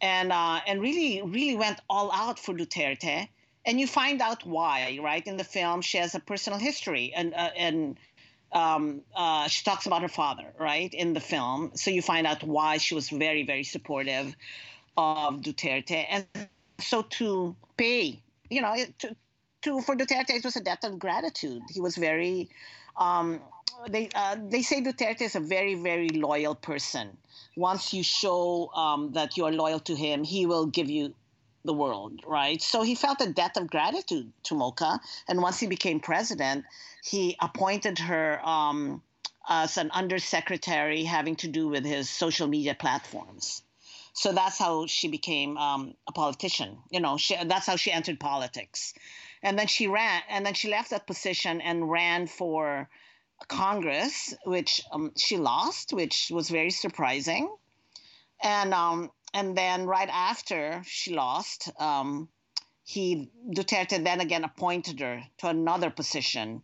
and 0.00 0.32
uh, 0.32 0.60
and 0.66 0.80
really 0.80 1.22
really 1.22 1.56
went 1.56 1.80
all 1.88 2.12
out 2.12 2.38
for 2.38 2.54
Duterte 2.54 3.28
and 3.68 3.78
you 3.78 3.86
find 3.86 4.22
out 4.22 4.46
why, 4.46 4.98
right? 5.02 5.24
In 5.26 5.36
the 5.36 5.44
film, 5.44 5.82
she 5.82 5.98
has 5.98 6.14
a 6.14 6.20
personal 6.20 6.58
history, 6.58 7.12
and 7.14 7.34
uh, 7.34 7.50
and 7.54 7.98
um, 8.52 9.02
uh, 9.14 9.46
she 9.46 9.62
talks 9.62 9.84
about 9.84 10.00
her 10.00 10.08
father, 10.08 10.46
right, 10.58 10.92
in 10.92 11.12
the 11.12 11.20
film. 11.20 11.72
So 11.74 11.90
you 11.90 12.00
find 12.00 12.26
out 12.26 12.42
why 12.42 12.78
she 12.78 12.94
was 12.94 13.10
very, 13.10 13.42
very 13.44 13.64
supportive 13.64 14.34
of 14.96 15.42
Duterte, 15.42 16.06
and 16.08 16.26
so 16.80 17.02
to 17.02 17.54
pay, 17.76 18.18
you 18.48 18.62
know, 18.62 18.74
to, 19.00 19.14
to 19.62 19.82
for 19.82 19.94
Duterte, 19.94 20.30
it 20.30 20.44
was 20.44 20.56
a 20.56 20.62
debt 20.62 20.82
of 20.84 20.98
gratitude. 20.98 21.62
He 21.68 21.80
was 21.80 21.96
very. 21.96 22.48
Um, 22.96 23.40
they 23.90 24.08
uh, 24.14 24.36
they 24.48 24.62
say 24.62 24.80
Duterte 24.80 25.20
is 25.20 25.36
a 25.36 25.40
very 25.40 25.74
very 25.74 26.08
loyal 26.08 26.54
person. 26.54 27.18
Once 27.54 27.92
you 27.92 28.02
show 28.02 28.70
um, 28.74 29.12
that 29.12 29.36
you 29.36 29.44
are 29.44 29.52
loyal 29.52 29.80
to 29.80 29.94
him, 29.94 30.24
he 30.24 30.46
will 30.46 30.66
give 30.66 30.88
you 30.88 31.12
the 31.64 31.74
world, 31.74 32.20
right? 32.26 32.62
So 32.62 32.82
he 32.82 32.94
felt 32.94 33.20
a 33.20 33.32
debt 33.32 33.56
of 33.56 33.68
gratitude 33.68 34.32
to 34.44 34.54
Mocha. 34.54 35.00
And 35.28 35.42
once 35.42 35.60
he 35.60 35.66
became 35.66 36.00
president, 36.00 36.64
he 37.04 37.36
appointed 37.40 37.98
her 37.98 38.40
um, 38.46 39.02
as 39.48 39.76
an 39.76 39.90
undersecretary 39.90 41.04
having 41.04 41.36
to 41.36 41.48
do 41.48 41.68
with 41.68 41.84
his 41.84 42.08
social 42.08 42.46
media 42.46 42.74
platforms. 42.74 43.62
So 44.12 44.32
that's 44.32 44.58
how 44.58 44.86
she 44.86 45.08
became 45.08 45.56
um, 45.56 45.94
a 46.08 46.12
politician. 46.12 46.78
You 46.90 47.00
know, 47.00 47.18
she, 47.18 47.36
that's 47.44 47.66
how 47.66 47.76
she 47.76 47.92
entered 47.92 48.18
politics. 48.18 48.94
And 49.42 49.56
then 49.56 49.68
she 49.68 49.86
ran, 49.86 50.22
and 50.28 50.44
then 50.44 50.54
she 50.54 50.68
left 50.68 50.90
that 50.90 51.06
position 51.06 51.60
and 51.60 51.88
ran 51.88 52.26
for 52.26 52.88
Congress, 53.46 54.34
which 54.44 54.80
um, 54.90 55.12
she 55.16 55.36
lost, 55.36 55.92
which 55.92 56.30
was 56.32 56.48
very 56.48 56.70
surprising. 56.70 57.48
And 58.42 58.74
um, 58.74 59.10
and 59.34 59.56
then 59.56 59.86
right 59.86 60.08
after 60.10 60.82
she 60.84 61.14
lost, 61.14 61.70
um, 61.78 62.28
he 62.84 63.30
Duterte 63.50 64.02
then 64.02 64.20
again 64.20 64.44
appointed 64.44 65.00
her 65.00 65.22
to 65.38 65.48
another 65.48 65.90
position 65.90 66.62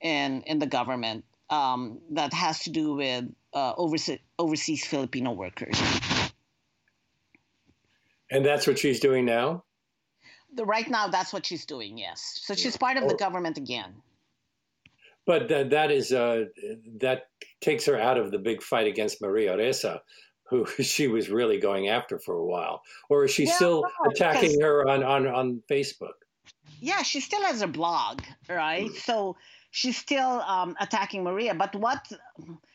in 0.00 0.42
in 0.42 0.58
the 0.58 0.66
government 0.66 1.24
um, 1.50 2.00
that 2.10 2.32
has 2.32 2.60
to 2.60 2.70
do 2.70 2.94
with 2.94 3.24
uh, 3.52 3.72
overseas, 3.76 4.18
overseas 4.38 4.84
Filipino 4.86 5.32
workers. 5.32 5.80
And 8.30 8.44
that's 8.44 8.66
what 8.66 8.78
she's 8.78 9.00
doing 9.00 9.24
now. 9.24 9.64
The, 10.54 10.64
right 10.64 10.88
now, 10.88 11.08
that's 11.08 11.32
what 11.32 11.46
she's 11.46 11.64
doing. 11.66 11.98
Yes, 11.98 12.40
so 12.42 12.54
she's 12.54 12.76
part 12.76 12.96
of 12.96 13.08
the 13.08 13.14
oh. 13.14 13.18
government 13.18 13.58
again. 13.58 13.94
But 15.26 15.48
th- 15.48 15.70
that 15.70 15.90
is 15.90 16.12
uh, 16.12 16.44
that 16.98 17.28
takes 17.60 17.86
her 17.86 17.98
out 17.98 18.18
of 18.18 18.30
the 18.30 18.38
big 18.38 18.62
fight 18.62 18.86
against 18.86 19.20
Maria 19.20 19.56
Ressa, 19.56 20.00
who 20.48 20.66
she 20.82 21.08
was 21.08 21.28
really 21.28 21.58
going 21.58 21.88
after 21.88 22.18
for 22.18 22.34
a 22.34 22.44
while, 22.44 22.82
or 23.08 23.24
is 23.24 23.30
she 23.30 23.46
yeah, 23.46 23.54
still 23.54 23.82
no, 23.82 24.10
attacking 24.10 24.60
her 24.60 24.88
on, 24.88 25.02
on 25.02 25.26
on 25.26 25.62
Facebook? 25.70 26.18
Yeah, 26.80 27.02
she 27.02 27.20
still 27.20 27.42
has 27.42 27.62
a 27.62 27.66
blog, 27.66 28.22
right? 28.48 28.90
Mm. 28.90 28.96
So 28.96 29.36
she's 29.70 29.96
still 29.96 30.40
um, 30.40 30.76
attacking 30.80 31.24
Maria. 31.24 31.54
But 31.54 31.74
what 31.74 32.12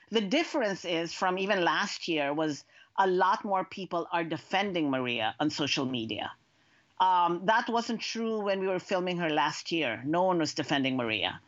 the 0.10 0.22
difference 0.22 0.86
is 0.86 1.14
from 1.14 1.38
even 1.38 1.64
last 1.64 2.08
year 2.08 2.34
was 2.34 2.64
a 2.98 3.08
lot 3.08 3.46
more 3.46 3.64
people 3.64 4.08
are 4.12 4.24
defending 4.24 4.90
Maria 4.90 5.36
on 5.40 5.50
social 5.50 5.86
media. 5.86 6.32
Um, 7.00 7.42
that 7.46 7.68
wasn't 7.68 8.02
true 8.02 8.42
when 8.42 8.60
we 8.60 8.68
were 8.68 8.80
filming 8.80 9.18
her 9.18 9.30
last 9.30 9.72
year. 9.72 10.04
No 10.06 10.24
one 10.24 10.38
was 10.38 10.54
defending 10.54 10.98
Maria. 10.98 11.42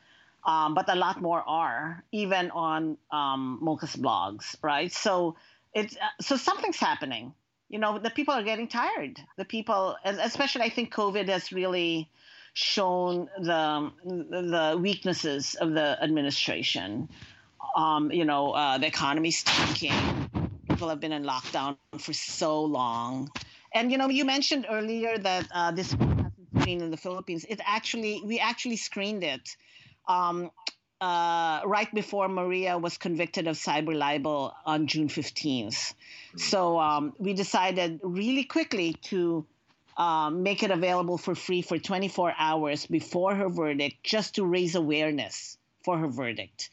Um, 0.46 0.74
but 0.74 0.90
a 0.90 0.96
lot 0.96 1.22
more 1.22 1.42
are, 1.48 2.04
even 2.12 2.52
on 2.52 2.98
um, 3.12 3.60
Mocha's 3.62 3.96
blogs, 3.96 4.56
right? 4.62 4.92
So 4.92 5.36
it's 5.74 5.96
uh, 5.96 6.22
so 6.22 6.38
something's 6.38 6.78
happening. 6.78 7.34
You 7.70 7.80
know, 7.80 7.98
the 7.98 8.10
people 8.10 8.34
are 8.34 8.44
getting 8.44 8.68
tired. 8.68 9.20
The 9.38 9.46
people, 9.46 9.96
especially 10.04 10.62
I 10.62 10.70
think 10.70 10.94
COVID 10.94 11.28
has 11.30 11.52
really 11.52 12.10
shown 12.54 13.30
the 13.40 13.92
the 14.04 14.78
weaknesses 14.80 15.56
of 15.56 15.74
the 15.74 15.98
administration. 16.02 17.10
Um, 17.76 18.12
you 18.12 18.26
know, 18.26 18.52
uh, 18.52 18.78
the 18.78 18.88
economy's 18.88 19.44
tanking. 19.44 20.30
People 20.70 20.90
have 20.90 21.00
been 21.00 21.12
in 21.12 21.24
lockdown 21.24 21.78
for 21.98 22.14
so 22.14 22.64
long, 22.64 23.32
and 23.74 23.92
you 23.92 23.98
know, 23.98 24.10
you 24.10 24.26
mentioned 24.26 24.68
earlier 24.70 25.18
that 25.18 25.48
uh, 25.52 25.72
this 25.72 25.92
hasn't 25.92 26.34
screened 26.60 26.82
in 26.84 26.92
the 26.92 26.98
Philippines. 26.98 27.46
It 27.50 27.60
actually, 27.66 28.22
we 28.24 28.40
actually 28.40 28.78
screened 28.78 29.24
it. 29.24 29.56
Um, 30.08 30.52
uh, 31.04 31.60
right 31.66 31.94
before 31.94 32.30
Maria 32.30 32.78
was 32.78 32.98
convicted 32.98 33.46
of 33.48 33.58
cyber 33.58 33.94
libel 33.94 34.54
on 34.66 34.88
June 34.88 35.10
15th. 35.10 35.94
So 36.38 36.80
um, 36.80 37.14
we 37.18 37.34
decided 37.34 38.00
really 38.04 38.46
quickly 38.46 38.94
to 39.12 39.46
um, 39.98 40.44
make 40.44 40.64
it 40.64 40.72
available 40.72 41.18
for 41.18 41.36
free 41.36 41.62
for 41.62 41.78
24 41.78 42.34
hours 42.38 42.86
before 42.86 43.36
her 43.36 43.50
verdict 43.50 43.98
just 44.02 44.36
to 44.36 44.46
raise 44.46 44.76
awareness 44.76 45.58
for 45.84 45.98
her 45.98 46.08
verdict. 46.08 46.70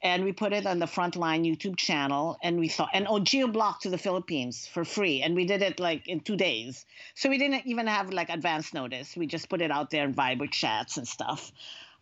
And 0.00 0.24
we 0.24 0.32
put 0.32 0.52
it 0.52 0.64
on 0.64 0.78
the 0.78 0.86
frontline 0.86 1.44
youtube 1.44 1.76
channel 1.76 2.38
and 2.42 2.58
we 2.60 2.68
thought 2.68 2.90
and 2.92 3.06
oh 3.08 3.20
geoblock 3.20 3.80
to 3.80 3.90
the 3.90 3.98
philippines 3.98 4.66
for 4.66 4.84
free 4.84 5.22
and 5.22 5.34
we 5.34 5.44
did 5.44 5.62
it 5.62 5.80
like 5.80 6.06
in 6.06 6.20
two 6.20 6.36
days. 6.36 6.86
So 7.16 7.28
we 7.28 7.38
didn't 7.38 7.66
even 7.66 7.88
have 7.88 8.10
like 8.10 8.30
advance 8.30 8.72
notice. 8.72 9.16
We 9.16 9.26
just 9.26 9.48
put 9.48 9.60
it 9.60 9.72
out 9.72 9.90
there 9.90 10.04
in 10.04 10.14
viber 10.14 10.48
chats 10.50 10.98
and 10.98 11.06
stuff 11.06 11.50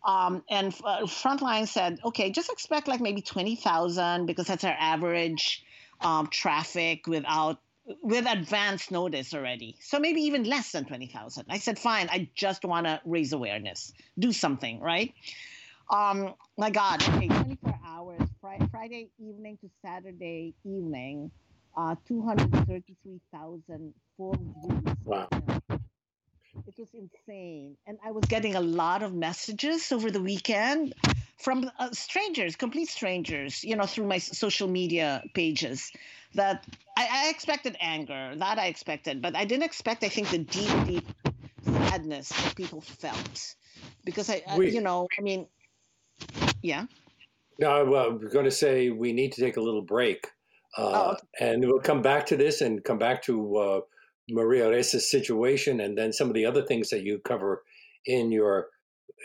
um, 0.05 0.43
and 0.49 0.73
uh, 0.83 1.01
frontline 1.01 1.67
said 1.67 1.99
okay 2.03 2.31
just 2.31 2.51
expect 2.51 2.87
like 2.87 3.01
maybe 3.01 3.21
20000 3.21 4.25
because 4.25 4.47
that's 4.47 4.63
our 4.63 4.75
average 4.77 5.63
um, 6.01 6.27
traffic 6.27 7.05
without 7.07 7.59
with 8.01 8.25
advance 8.27 8.91
notice 8.91 9.33
already. 9.33 9.75
So 9.81 9.99
maybe 9.99 10.21
even 10.21 10.43
less 10.43 10.71
than 10.71 10.85
20,000. 10.85 11.45
I 11.49 11.57
said, 11.57 11.79
fine, 11.79 12.09
I 12.09 12.29
just 12.35 12.63
want 12.63 12.85
to 12.85 13.01
raise 13.05 13.33
awareness, 13.33 13.91
do 14.17 14.31
something, 14.31 14.79
right? 14.79 15.13
Um, 15.89 16.35
my 16.57 16.69
God, 16.69 17.01
okay, 17.03 17.27
24 17.27 17.79
hours, 17.85 18.21
Friday 18.39 19.09
evening 19.19 19.57
to 19.61 19.69
Saturday 19.85 20.53
evening, 20.63 21.31
uh, 21.75 21.95
233,000 22.07 23.93
full 24.15 24.37
views. 24.63 24.95
Wow. 25.03 25.27
It 26.67 26.75
was 26.77 26.89
insane. 26.93 27.77
And 27.87 27.97
I 28.05 28.11
was 28.11 28.23
getting 28.25 28.55
a 28.55 28.61
lot 28.61 29.03
of 29.03 29.13
messages 29.13 29.91
over 29.91 30.11
the 30.11 30.21
weekend 30.21 30.93
from 31.37 31.71
uh, 31.79 31.91
strangers, 31.91 32.55
complete 32.55 32.89
strangers, 32.89 33.63
you 33.63 33.75
know, 33.75 33.85
through 33.85 34.07
my 34.07 34.17
social 34.17 34.67
media 34.67 35.23
pages 35.33 35.91
that 36.35 36.65
I, 36.97 37.07
I, 37.25 37.29
expected 37.29 37.77
anger, 37.81 38.33
that 38.35 38.57
I 38.57 38.67
expected, 38.67 39.21
but 39.21 39.35
I 39.35 39.45
didn't 39.45 39.63
expect, 39.63 40.03
I 40.03 40.09
think, 40.09 40.29
the 40.29 40.39
deep, 40.39 40.85
deep 40.85 41.07
sadness 41.63 42.29
that 42.29 42.55
people 42.55 42.81
felt. 42.81 43.55
Because 44.05 44.29
I, 44.29 44.41
you 44.57 44.81
know, 44.81 45.07
I 45.17 45.21
mean, 45.21 45.47
yeah. 46.61 46.85
No, 47.59 47.85
well, 47.85 48.07
I'm 48.07 48.29
going 48.29 48.45
to 48.45 48.51
say 48.51 48.89
we 48.89 49.13
need 49.13 49.33
to 49.33 49.41
take 49.41 49.57
a 49.57 49.61
little 49.61 49.81
break. 49.81 50.27
Uh, 50.77 50.81
oh, 50.81 51.11
okay. 51.11 51.51
And 51.51 51.65
we'll 51.65 51.79
come 51.79 52.01
back 52.01 52.25
to 52.27 52.37
this 52.37 52.61
and 52.61 52.83
come 52.83 52.97
back 52.97 53.23
to 53.23 53.57
uh, 53.57 53.81
Maria 54.29 54.69
Ressa's 54.69 55.09
situation 55.09 55.81
and 55.81 55.97
then 55.97 56.13
some 56.13 56.27
of 56.27 56.33
the 56.33 56.45
other 56.45 56.61
things 56.61 56.89
that 56.89 57.03
you 57.03 57.19
cover 57.19 57.63
in 58.05 58.31
your 58.31 58.67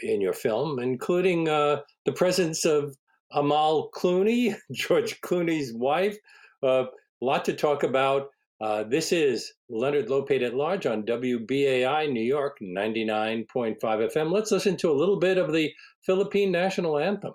in 0.02 0.20
your 0.20 0.34
film, 0.34 0.78
including 0.78 1.48
uh, 1.48 1.80
the 2.04 2.12
presence 2.12 2.64
of 2.64 2.96
Amal 3.32 3.90
Clooney, 3.94 4.54
George 4.72 5.20
Clooney's 5.22 5.72
wife, 5.72 6.16
a 6.62 6.66
uh, 6.66 6.86
lot 7.20 7.44
to 7.46 7.54
talk 7.54 7.82
about. 7.82 8.28
Uh, 8.60 8.84
this 8.84 9.12
is 9.12 9.52
Leonard 9.68 10.08
Lopate 10.08 10.42
at 10.42 10.54
Large 10.54 10.86
on 10.86 11.02
WBAI 11.02 12.10
New 12.10 12.22
York 12.22 12.56
99.5 12.62 13.78
FM. 13.78 14.32
Let's 14.32 14.50
listen 14.50 14.76
to 14.78 14.90
a 14.90 14.96
little 14.96 15.18
bit 15.18 15.36
of 15.36 15.52
the 15.52 15.72
Philippine 16.06 16.52
national 16.52 16.98
anthem. 16.98 17.34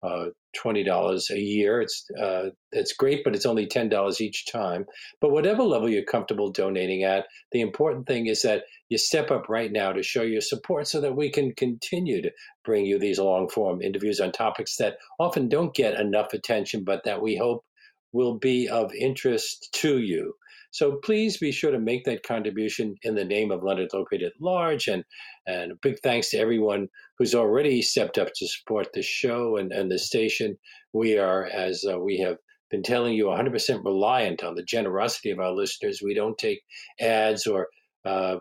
uh, 0.04 0.26
twenty 0.54 0.85
dollars 0.85 1.30
a 1.30 1.38
year. 1.38 1.80
It's 1.80 2.07
uh, 2.20 2.50
it's 2.72 2.92
great, 2.92 3.24
but 3.24 3.35
it's 3.35 3.46
only 3.46 3.66
ten 3.66 3.88
dollars 3.88 4.20
each 4.20 4.46
time. 4.46 4.85
But 5.20 5.30
whatever 5.30 5.62
level 5.62 5.88
you're 5.88 6.04
comfortable 6.04 6.50
donating 6.50 7.04
at, 7.04 7.26
the 7.52 7.62
important 7.62 8.07
thing 8.07 8.26
is 8.26 8.42
that 8.42 8.64
you 8.88 8.99
step 8.99 9.31
up 9.31 9.49
right 9.49 9.73
now 9.73 9.92
to 9.92 10.03
show 10.03 10.23
your 10.23 10.40
support, 10.40 10.87
so 10.87 11.01
that 11.01 11.16
we 11.16 11.31
can 11.31 11.55
continue 11.55 12.23
to 12.23 12.31
bring 12.64 12.85
you 12.85 12.99
these 12.99 13.18
long 13.18 13.49
form 13.49 13.83
interviews 13.83 14.20
on 14.20 14.33
topics 14.33 14.77
that 14.77 14.97
often 15.18 15.49
don't 15.49 15.75
get 15.75 15.99
enough 15.99 16.33
attention, 16.33 16.85
but 16.85 17.03
that 17.05 17.23
we 17.23 17.37
hope 17.37 17.64
will 18.12 18.38
be 18.38 18.68
of 18.68 18.94
interest 18.94 19.68
to 19.73 19.99
you. 19.99 20.35
So 20.75 20.99
please 21.05 21.37
be 21.37 21.53
sure 21.53 21.70
to 21.70 21.79
make 21.79 22.05
that 22.05 22.25
contribution 22.25 22.97
in 23.03 23.14
the 23.14 23.25
name 23.25 23.53
of 23.53 23.62
Leonard 23.62 23.90
Lopate 23.94 24.27
at 24.27 24.33
large. 24.40 24.88
And, 24.88 25.05
and 25.47 25.70
a 25.70 25.77
big 25.81 26.01
thanks 26.03 26.31
to 26.31 26.38
everyone 26.38 26.88
who's 27.16 27.33
already 27.33 27.81
stepped 27.81 28.18
up 28.18 28.29
to 28.35 28.49
support 28.49 28.88
the 28.92 29.03
show 29.03 29.57
and, 29.57 29.70
and 29.70 29.88
the 29.88 30.01
station. 30.01 30.57
We 30.92 31.16
are, 31.16 31.44
as 31.44 31.85
uh, 31.88 32.01
we 32.01 32.18
have 32.18 32.38
been 32.73 32.83
telling 32.83 33.14
you, 33.14 33.27
100% 33.27 33.85
reliant 33.85 34.42
on 34.42 34.57
the 34.57 34.64
generosity 34.64 35.31
of 35.31 35.38
our 35.38 35.53
listeners. 35.53 36.01
We 36.03 36.12
don't 36.12 36.37
take 36.38 36.61
ads 37.01 37.47
or 37.47 37.68
uh, 38.05 38.38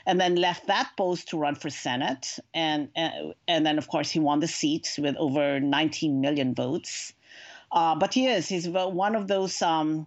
and 0.07 0.19
then 0.19 0.37
left 0.37 0.67
that 0.69 0.93
post 0.97 1.29
to 1.29 1.37
run 1.37 1.55
for 1.55 1.69
Senate. 1.69 2.39
And, 2.55 2.89
and, 2.97 3.35
and 3.47 3.67
then, 3.67 3.77
of 3.77 3.89
course, 3.89 4.11
he 4.11 4.19
won 4.19 4.41
the 4.41 4.49
seat 4.49 4.99
with 4.99 5.15
over 5.17 5.61
19 5.61 6.23
million 6.23 6.55
votes. 6.55 7.13
Uh, 7.71 7.95
but 7.95 8.15
he 8.15 8.29
is, 8.29 8.49
he's 8.49 8.67
one 8.67 9.15
of 9.15 9.29
those, 9.29 9.61
um, 9.61 10.07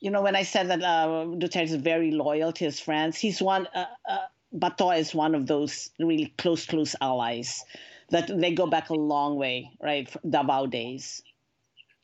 you 0.00 0.10
know, 0.10 0.22
when 0.22 0.34
I 0.34 0.42
said 0.42 0.70
that 0.70 0.82
uh, 0.82 1.26
Duterte 1.26 1.64
is 1.64 1.74
very 1.74 2.10
loyal 2.10 2.52
to 2.54 2.64
his 2.64 2.80
friends, 2.80 3.18
he's 3.18 3.42
one, 3.42 3.68
uh, 3.74 3.84
uh, 4.08 4.18
Bato 4.56 4.98
is 4.98 5.14
one 5.14 5.34
of 5.34 5.46
those 5.46 5.90
really 5.98 6.32
close, 6.38 6.64
close 6.64 6.96
allies 7.02 7.62
that 8.08 8.30
they 8.40 8.54
go 8.54 8.66
back 8.66 8.88
a 8.88 8.94
long 8.94 9.36
way, 9.36 9.72
right? 9.82 10.08
Davao 10.26 10.64
days. 10.64 11.22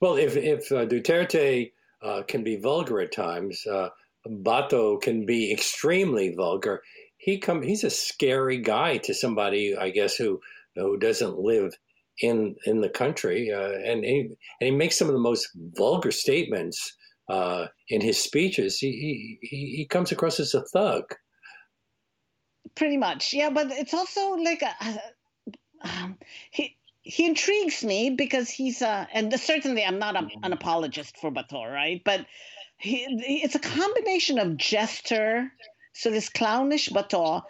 Well, 0.02 0.16
if 0.16 0.36
if 0.36 0.72
uh, 0.72 0.84
Duterte 0.84 1.70
uh, 2.02 2.22
can 2.26 2.42
be 2.42 2.56
vulgar 2.56 3.00
at 3.00 3.12
times, 3.12 3.64
uh, 3.68 3.90
Bato 4.26 5.00
can 5.00 5.24
be 5.24 5.52
extremely 5.52 6.34
vulgar. 6.34 6.82
He 7.18 7.38
come 7.38 7.62
he's 7.62 7.84
a 7.84 7.90
scary 7.90 8.58
guy 8.58 8.96
to 8.96 9.14
somebody, 9.14 9.76
I 9.76 9.90
guess, 9.90 10.16
who 10.16 10.40
who 10.74 10.98
doesn't 10.98 11.38
live 11.38 11.72
in 12.20 12.56
in 12.66 12.80
the 12.80 12.88
country, 12.88 13.52
uh, 13.52 13.78
and 13.84 14.04
he 14.04 14.20
and 14.60 14.70
he 14.70 14.70
makes 14.72 14.98
some 14.98 15.06
of 15.06 15.14
the 15.14 15.20
most 15.20 15.48
vulgar 15.76 16.10
statements 16.10 16.96
uh, 17.28 17.66
in 17.88 18.00
his 18.00 18.18
speeches. 18.18 18.78
He, 18.78 19.38
he 19.40 19.76
he 19.76 19.86
comes 19.86 20.10
across 20.10 20.40
as 20.40 20.52
a 20.52 20.64
thug. 20.64 21.04
Pretty 22.74 22.96
much, 22.96 23.32
yeah. 23.32 23.50
But 23.50 23.70
it's 23.70 23.94
also 23.94 24.32
like 24.32 24.64
um, 25.84 26.18
he 26.50 26.76
he 27.02 27.26
intrigues 27.26 27.82
me 27.84 28.10
because 28.10 28.48
he's 28.48 28.80
a, 28.80 29.08
and 29.12 29.32
certainly 29.38 29.84
i'm 29.84 29.98
not 29.98 30.16
a, 30.16 30.20
mm-hmm. 30.20 30.44
an 30.44 30.52
apologist 30.52 31.16
for 31.18 31.30
Bato 31.30 31.70
right? 31.70 32.02
But 32.04 32.26
he, 32.78 33.06
it's 33.42 33.54
a 33.54 33.60
combination 33.60 34.38
of 34.38 34.56
jester 34.56 35.52
so 35.92 36.10
this 36.10 36.28
clownish 36.28 36.88
Bato 36.88 37.42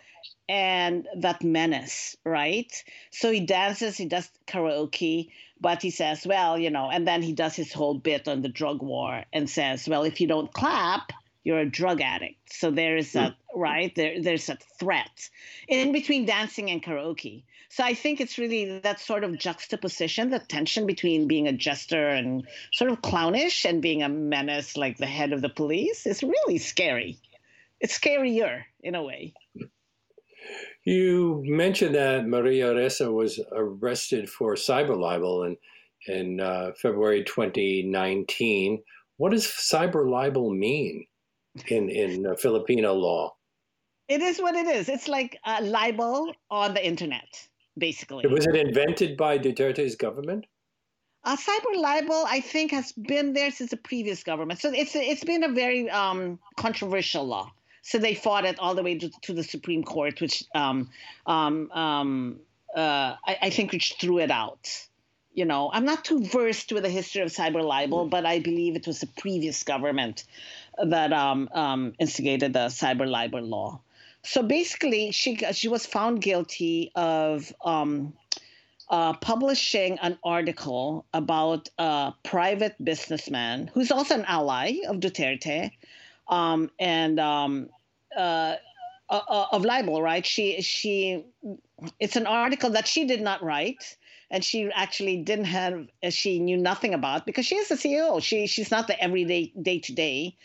and 0.49 1.07
that 1.17 1.43
menace 1.43 2.17
right? 2.25 2.73
So 3.11 3.31
he 3.31 3.41
dances 3.41 3.97
he 3.97 4.07
does 4.07 4.31
karaoke 4.47 5.31
but 5.61 5.83
he 5.83 5.91
says 5.91 6.27
well 6.27 6.59
you 6.59 6.71
know 6.71 6.89
and 6.91 7.07
then 7.07 7.23
he 7.23 7.33
does 7.33 7.55
his 7.55 7.73
whole 7.73 7.95
bit 7.95 8.29
on 8.29 8.43
the 8.43 8.49
drug 8.49 8.83
war 8.83 9.25
and 9.33 9.49
says 9.49 9.89
well 9.89 10.05
if 10.05 10.21
you 10.21 10.27
don't 10.27 10.53
clap 10.53 11.13
you're 11.45 11.59
a 11.59 11.69
drug 11.69 12.01
addict. 12.01 12.53
So 12.53 12.71
there 12.71 12.97
is 12.97 13.17
a 13.17 13.37
right? 13.55 13.93
There 13.95 14.23
there's 14.23 14.49
a 14.49 14.57
threat 14.79 15.29
in 15.69 15.93
between 15.93 16.25
dancing 16.25 16.71
and 16.71 16.83
karaoke 16.83 17.43
so 17.73 17.83
I 17.83 17.95
think 17.95 18.21
it's 18.21 18.37
really 18.37 18.81
that 18.81 19.01
sort 19.01 19.25
of 19.25 19.39
juxtaposition, 19.39 20.29
the 20.29 20.41
tension 20.41 20.85
between 20.87 21.27
being 21.27 21.49
a 21.49 21.55
jester 21.55 22.07
and 22.07 22.47
sort 22.71 22.91
of 22.91 23.01
clownish 23.01 23.65
and 23.65 23.81
being 23.81 24.03
a 24.03 24.11
menace 24.11 24.77
like 24.77 24.99
the 24.99 25.07
head 25.07 25.33
of 25.33 25.41
the 25.41 25.49
police 25.49 26.05
is 26.05 26.23
really 26.23 26.59
scary. 26.59 27.19
It's 27.81 27.99
scarier 27.99 28.65
in 28.83 28.95
a 28.95 29.03
way. 29.03 29.33
You 30.85 31.43
mentioned 31.47 31.95
that 31.95 32.27
Maria 32.27 32.75
Ressa 32.75 33.11
was 33.11 33.41
arrested 33.53 34.29
for 34.29 34.55
cyber 34.55 34.95
libel 34.95 35.45
in, 35.45 35.57
in 36.07 36.41
uh, 36.41 36.73
February 36.77 37.25
2019. 37.25 38.83
What 39.17 39.33
does 39.33 39.47
cyber 39.47 40.07
libel 40.07 40.53
mean 40.53 41.07
in, 41.69 41.89
in 41.89 42.27
uh, 42.27 42.35
Filipino 42.35 42.93
law? 42.93 43.35
It 44.09 44.21
is 44.21 44.41
what 44.41 44.57
it 44.57 44.67
is. 44.67 44.91
It's 44.91 45.09
like 45.09 45.39
a 45.47 45.63
libel 45.63 46.35
on 46.51 46.75
the 46.75 46.87
internet 46.87 47.49
basically. 47.77 48.27
Was 48.27 48.47
it 48.47 48.57
invented 48.57 49.17
by 49.17 49.39
Duterte's 49.39 49.97
government? 49.97 50.47
Uh, 51.25 51.37
cyber 51.37 51.77
libel, 51.77 52.25
I 52.27 52.41
think, 52.41 52.73
has 52.73 52.93
been 52.93 53.33
there 53.33 53.51
since 53.53 53.71
the 53.71 53.77
previous 53.77 54.25
government. 54.25 54.61
So 54.61 54.73
it's 54.73 54.97
it's 54.97 55.23
been 55.23 55.45
a 55.45 55.53
very 55.53 55.89
um, 55.89 56.41
controversial 56.57 57.25
law. 57.25 57.53
So 57.83 57.99
they 57.99 58.15
fought 58.15 58.45
it 58.45 58.59
all 58.59 58.75
the 58.75 58.83
way 58.83 58.99
to, 58.99 59.11
to 59.23 59.33
the 59.33 59.43
Supreme 59.43 59.83
Court, 59.85 60.21
which 60.21 60.45
um, 60.55 60.91
um, 61.27 61.71
um 61.73 62.41
uh, 62.75 63.17
I, 63.27 63.39
I, 63.43 63.51
think 63.51 63.73
which 63.73 63.97
threw 64.01 64.19
it 64.19 64.31
out. 64.31 64.71
You 65.35 65.45
know, 65.45 65.71
I'm 65.73 65.85
not 65.85 66.05
too 66.05 66.25
versed 66.25 66.73
with 66.73 66.85
the 66.85 66.89
history 66.89 67.23
of 67.23 67.29
cyber 67.29 67.63
libel, 67.63 68.07
but 68.07 68.25
I 68.25 68.39
believe 68.39 68.77
it 68.77 68.87
was 68.87 69.01
the 69.01 69.07
previous 69.07 69.63
government 69.63 70.25
that 70.83 71.13
um, 71.13 71.49
um, 71.53 71.95
instigated 71.99 72.53
the 72.53 72.67
cyber 72.67 73.07
libel 73.09 73.43
law. 73.43 73.81
So 74.25 74.43
basically, 74.43 75.11
she 75.11 75.37
she 75.53 75.69
was 75.69 75.85
found 75.85 76.23
guilty 76.23 76.93
of 76.95 77.53
um, 77.65 78.15
uh, 78.89 79.15
publishing 79.15 79.99
an 79.99 80.19
article 80.23 81.05
about 81.13 81.69
a 81.79 82.13
private 82.23 82.77
businessman 82.83 83.69
who's 83.75 83.91
also 83.91 84.15
an 84.15 84.25
ally 84.27 84.79
of 84.87 84.97
Duterte, 84.97 85.73
um, 86.29 86.71
and 86.79 87.19
um, 87.19 87.69
uh, 88.17 88.57
uh, 89.11 89.21
uh 89.29 89.47
of 89.51 89.65
libel. 89.65 90.01
Right? 90.01 90.25
She 90.25 90.63
she 90.63 91.25
it's 91.99 92.15
an 92.15 92.27
article 92.27 92.71
that 92.71 92.87
she 92.87 93.05
did 93.05 93.21
not 93.21 93.43
write 93.43 93.97
and 94.31 94.45
she 94.45 94.71
actually 94.73 95.19
didn't 95.19 95.45
have 95.47 95.87
she 96.11 96.39
knew 96.39 96.57
nothing 96.57 96.95
about 96.95 97.27
because 97.27 97.45
she 97.45 97.57
is 97.57 97.69
the 97.69 97.75
CEO. 97.75 98.23
She 98.23 98.47
she's 98.47 98.71
not 98.71 98.87
the 98.87 99.01
everyday 99.03 99.53
day 99.61 99.81
to 99.81 99.93
day, 99.93 100.37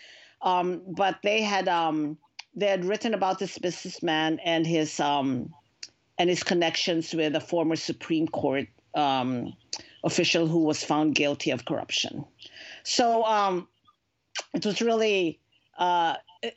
but 0.42 1.20
they 1.22 1.42
had 1.42 1.68
um, 1.68 2.18
they 2.58 2.68
had 2.68 2.84
written 2.84 3.14
about 3.14 3.38
this 3.38 3.58
businessman 3.60 4.40
and 4.44 4.66
his 4.66 5.00
um, 5.00 5.54
and 6.18 6.30
his 6.30 6.44
connections 6.44 7.14
with 7.14 7.36
a 7.36 7.40
former 7.40 7.76
Supreme 7.76 8.28
Court 8.28 8.68
um, 8.96 9.54
official 10.04 10.48
who 10.48 10.64
was 10.64 10.84
found 10.84 11.14
guilty 11.14 11.52
of 11.52 11.66
corruption. 11.66 12.26
So 12.84 13.24
um, 13.26 13.68
it 14.56 14.66
was 14.66 14.82
really 14.82 15.40
uh, 15.78 16.16
it, 16.42 16.56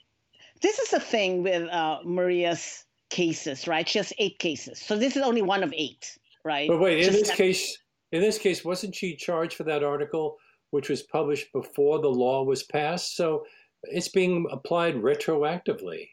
this 0.62 0.78
is 0.78 0.88
the 0.88 1.00
thing 1.00 1.42
with 1.42 1.68
uh, 1.68 1.98
Maria's 2.04 2.84
cases, 3.10 3.68
right? 3.68 3.86
She 3.86 3.98
has 3.98 4.12
eight 4.18 4.38
cases, 4.38 4.80
so 4.80 4.96
this 4.96 5.16
is 5.16 5.22
only 5.22 5.42
one 5.42 5.62
of 5.62 5.72
eight, 5.76 6.18
right? 6.44 6.68
But 6.68 6.80
wait, 6.80 7.00
in 7.00 7.12
Just 7.12 7.26
this 7.26 7.36
case, 7.36 7.78
in 8.12 8.22
this 8.22 8.38
case, 8.38 8.64
wasn't 8.64 8.94
she 8.94 9.16
charged 9.16 9.54
for 9.54 9.64
that 9.64 9.84
article, 9.84 10.38
which 10.70 10.88
was 10.88 11.02
published 11.02 11.52
before 11.52 12.00
the 12.00 12.08
law 12.08 12.42
was 12.42 12.62
passed? 12.62 13.16
So 13.16 13.44
it's 13.84 14.08
being 14.08 14.46
applied 14.50 14.96
retroactively. 14.96 16.08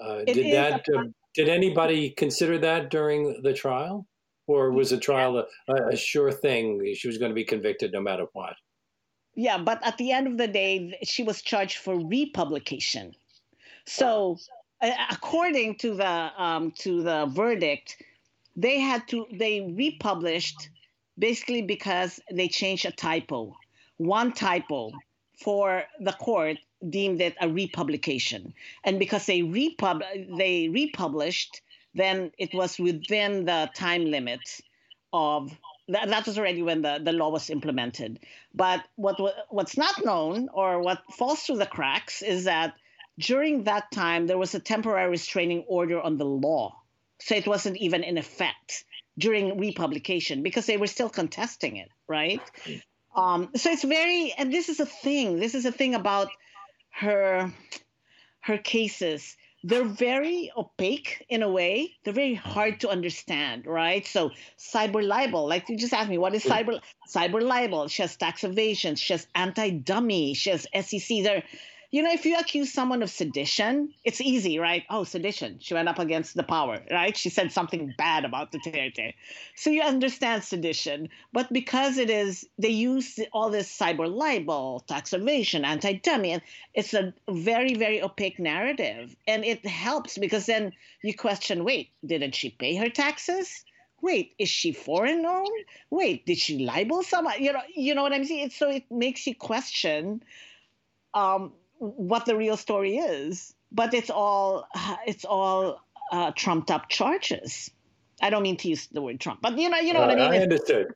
Uh, 0.00 0.24
did 0.24 0.54
that? 0.54 0.84
Uh, 0.94 1.04
did 1.34 1.48
anybody 1.48 2.10
consider 2.10 2.58
that 2.58 2.90
during 2.90 3.42
the 3.42 3.52
trial, 3.52 4.06
or 4.46 4.72
was 4.72 4.90
the 4.90 4.98
trial 4.98 5.38
a, 5.68 5.74
a 5.92 5.96
sure 5.96 6.32
thing? 6.32 6.94
She 6.94 7.08
was 7.08 7.18
going 7.18 7.30
to 7.30 7.34
be 7.34 7.44
convicted 7.44 7.92
no 7.92 8.00
matter 8.00 8.26
what. 8.32 8.54
Yeah, 9.34 9.58
but 9.58 9.84
at 9.86 9.96
the 9.98 10.10
end 10.10 10.26
of 10.26 10.36
the 10.36 10.48
day, 10.48 10.98
she 11.04 11.22
was 11.22 11.42
charged 11.42 11.78
for 11.78 11.96
republication. 11.96 13.14
So, 13.86 14.38
according 15.10 15.76
to 15.76 15.94
the 15.94 16.32
um, 16.36 16.72
to 16.78 17.02
the 17.02 17.26
verdict, 17.26 18.02
they 18.56 18.80
had 18.80 19.06
to 19.08 19.26
they 19.32 19.72
republished 19.76 20.70
basically 21.18 21.62
because 21.62 22.20
they 22.30 22.48
changed 22.48 22.86
a 22.86 22.92
typo, 22.92 23.54
one 23.96 24.32
typo 24.32 24.92
for 25.36 25.84
the 26.00 26.12
court 26.12 26.58
deemed 26.88 27.20
it 27.20 27.36
a 27.40 27.48
republication, 27.48 28.54
and 28.84 28.98
because 28.98 29.26
they 29.26 29.42
repub 29.42 30.02
they 30.36 30.68
republished, 30.68 31.60
then 31.94 32.30
it 32.38 32.54
was 32.54 32.78
within 32.78 33.44
the 33.44 33.70
time 33.74 34.04
limit 34.06 34.60
of 35.12 35.56
that, 35.88 36.08
that 36.08 36.26
was 36.26 36.38
already 36.38 36.62
when 36.62 36.82
the, 36.82 37.00
the 37.02 37.12
law 37.12 37.30
was 37.30 37.50
implemented. 37.50 38.20
But 38.54 38.84
what 38.96 39.16
what's 39.50 39.76
not 39.76 40.04
known 40.04 40.48
or 40.52 40.80
what 40.80 41.02
falls 41.12 41.42
through 41.42 41.58
the 41.58 41.66
cracks 41.66 42.22
is 42.22 42.44
that 42.44 42.74
during 43.18 43.64
that 43.64 43.90
time 43.90 44.26
there 44.26 44.38
was 44.38 44.54
a 44.54 44.60
temporary 44.60 45.10
restraining 45.10 45.64
order 45.66 46.00
on 46.00 46.18
the 46.18 46.24
law, 46.24 46.80
so 47.18 47.34
it 47.34 47.46
wasn't 47.46 47.76
even 47.78 48.04
in 48.04 48.18
effect 48.18 48.84
during 49.18 49.58
republication 49.58 50.42
because 50.42 50.66
they 50.66 50.76
were 50.76 50.86
still 50.86 51.08
contesting 51.08 51.76
it, 51.76 51.88
right? 52.06 52.40
Um, 53.16 53.50
so 53.56 53.70
it's 53.70 53.82
very, 53.82 54.32
and 54.38 54.52
this 54.52 54.68
is 54.68 54.78
a 54.78 54.86
thing. 54.86 55.40
This 55.40 55.56
is 55.56 55.66
a 55.66 55.72
thing 55.72 55.96
about 55.96 56.28
her 56.98 57.52
her 58.40 58.58
cases 58.58 59.36
they're 59.64 59.84
very 59.84 60.52
opaque 60.56 61.26
in 61.28 61.42
a 61.42 61.48
way. 61.50 61.96
They're 62.04 62.12
very 62.12 62.34
hard 62.34 62.80
to 62.80 62.88
understand, 62.88 63.66
right? 63.66 64.06
So 64.06 64.30
cyber 64.56 65.04
libel, 65.04 65.48
like 65.48 65.68
you 65.68 65.76
just 65.76 65.92
asked 65.92 66.08
me, 66.08 66.18
what 66.18 66.34
is 66.34 66.44
cyber 66.44 66.80
cyber 67.08 67.42
libel? 67.42 67.88
She 67.88 68.02
has 68.02 68.16
tax 68.16 68.44
evasion. 68.44 68.94
She 68.94 69.12
has 69.14 69.26
anti-dummy. 69.34 70.34
She 70.34 70.50
has 70.50 70.66
SEC. 70.80 71.24
There, 71.24 71.42
you 71.90 72.02
know, 72.02 72.12
if 72.12 72.26
you 72.26 72.36
accuse 72.36 72.70
someone 72.70 73.02
of 73.02 73.08
sedition, 73.08 73.94
it's 74.04 74.20
easy, 74.20 74.58
right? 74.58 74.84
Oh, 74.90 75.04
sedition. 75.04 75.56
She 75.60 75.72
went 75.72 75.88
up 75.88 75.98
against 75.98 76.34
the 76.34 76.42
power, 76.42 76.80
right? 76.90 77.16
She 77.16 77.30
said 77.30 77.50
something 77.50 77.94
bad 77.96 78.26
about 78.26 78.52
Duterte. 78.52 79.14
So 79.56 79.70
you 79.70 79.80
understand 79.80 80.44
sedition. 80.44 81.08
But 81.32 81.50
because 81.50 81.96
it 81.96 82.10
is, 82.10 82.46
they 82.58 82.68
use 82.68 83.18
all 83.32 83.48
this 83.48 83.74
cyber 83.74 84.12
libel, 84.14 84.84
tax 84.86 85.14
evasion, 85.14 85.64
anti 85.64 85.94
dummy, 85.94 86.42
it's 86.74 86.92
a 86.92 87.14
very, 87.26 87.74
very 87.74 88.02
opaque 88.02 88.38
narrative. 88.38 89.16
And 89.26 89.42
it 89.42 89.64
helps 89.64 90.18
because 90.18 90.44
then 90.44 90.72
you 91.02 91.14
question 91.14 91.64
wait, 91.64 91.88
didn't 92.04 92.34
she 92.34 92.50
pay 92.50 92.76
her 92.76 92.90
taxes? 92.90 93.64
Wait, 94.02 94.34
is 94.38 94.50
she 94.50 94.72
foreign 94.72 95.24
owned? 95.24 95.64
Wait, 95.90 96.26
did 96.26 96.36
she 96.36 96.58
libel 96.66 97.02
someone? 97.02 97.42
You 97.42 97.54
know, 97.54 97.62
you 97.74 97.94
know 97.94 98.02
what 98.02 98.12
I'm 98.12 98.26
saying? 98.26 98.50
so 98.50 98.68
it 98.70 98.84
makes 98.90 99.26
you 99.26 99.34
question 99.34 100.22
um, 101.14 101.52
what 101.78 102.26
the 102.26 102.36
real 102.36 102.56
story 102.56 102.98
is. 102.98 103.54
But 103.70 103.94
it's 103.94 104.10
all 104.10 104.66
it's 105.06 105.24
all 105.24 105.80
uh, 106.12 106.32
trumped 106.32 106.70
up 106.70 106.88
charges. 106.88 107.70
I 108.20 108.30
don't 108.30 108.42
mean 108.42 108.56
to 108.58 108.68
use 108.68 108.88
the 108.88 109.02
word 109.02 109.20
Trump, 109.20 109.40
but 109.42 109.56
you 109.58 109.68
know, 109.68 109.78
you 109.78 109.92
know 109.92 110.02
uh, 110.02 110.06
what 110.06 110.18
I 110.18 110.30
mean. 110.30 110.40
I 110.40 110.42
understood. 110.42 110.88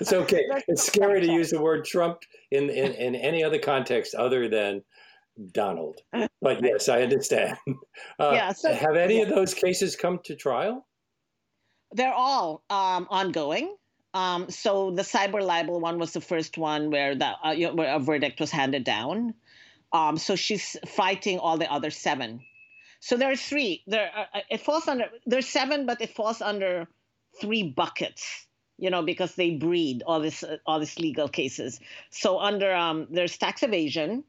It's 0.00 0.12
okay. 0.12 0.44
it's 0.68 0.82
scary 0.82 1.20
to 1.20 1.32
use 1.32 1.50
the 1.50 1.60
word 1.60 1.84
Trump 1.84 2.20
in, 2.50 2.68
in, 2.68 2.92
in 2.92 3.14
any 3.14 3.42
other 3.42 3.58
context 3.58 4.14
other 4.14 4.48
than 4.48 4.82
Donald. 5.52 6.00
But 6.42 6.62
yes, 6.62 6.88
I 6.88 7.02
understand. 7.02 7.56
Uh, 8.18 8.32
yeah, 8.32 8.52
so, 8.52 8.72
have 8.72 8.96
any 8.96 9.18
yeah. 9.18 9.22
of 9.22 9.28
those 9.30 9.54
cases 9.54 9.96
come 9.96 10.20
to 10.24 10.36
trial? 10.36 10.86
They're 11.92 12.12
all 12.12 12.62
um, 12.68 13.06
ongoing. 13.10 13.74
Um, 14.12 14.50
so 14.50 14.90
the 14.90 15.02
cyber 15.02 15.42
libel 15.42 15.80
one 15.80 15.98
was 15.98 16.12
the 16.12 16.20
first 16.20 16.58
one 16.58 16.90
where 16.90 17.14
the 17.14 17.32
uh, 17.42 17.54
where 17.72 17.94
a 17.94 17.98
verdict 17.98 18.40
was 18.40 18.50
handed 18.50 18.84
down. 18.84 19.34
Um, 19.92 20.16
so 20.18 20.36
she's 20.36 20.76
fighting 20.86 21.38
all 21.38 21.58
the 21.58 21.70
other 21.70 21.90
seven. 21.90 22.40
So 23.00 23.16
there 23.16 23.30
are 23.30 23.36
three. 23.36 23.82
There, 23.86 24.10
uh, 24.14 24.38
uh, 24.38 24.40
it 24.50 24.60
falls 24.60 24.86
under. 24.86 25.06
There's 25.26 25.48
seven, 25.48 25.86
but 25.86 26.00
it 26.00 26.14
falls 26.14 26.40
under 26.40 26.86
three 27.40 27.62
buckets. 27.62 28.46
You 28.76 28.88
know, 28.88 29.02
because 29.02 29.34
they 29.34 29.50
breed 29.56 30.02
all 30.06 30.20
this, 30.20 30.42
uh, 30.42 30.56
all 30.66 30.80
these 30.80 30.98
legal 30.98 31.28
cases. 31.28 31.80
So 32.10 32.38
under 32.38 32.74
um, 32.74 33.08
there's 33.10 33.36
tax 33.36 33.62
evasion. 33.62 34.24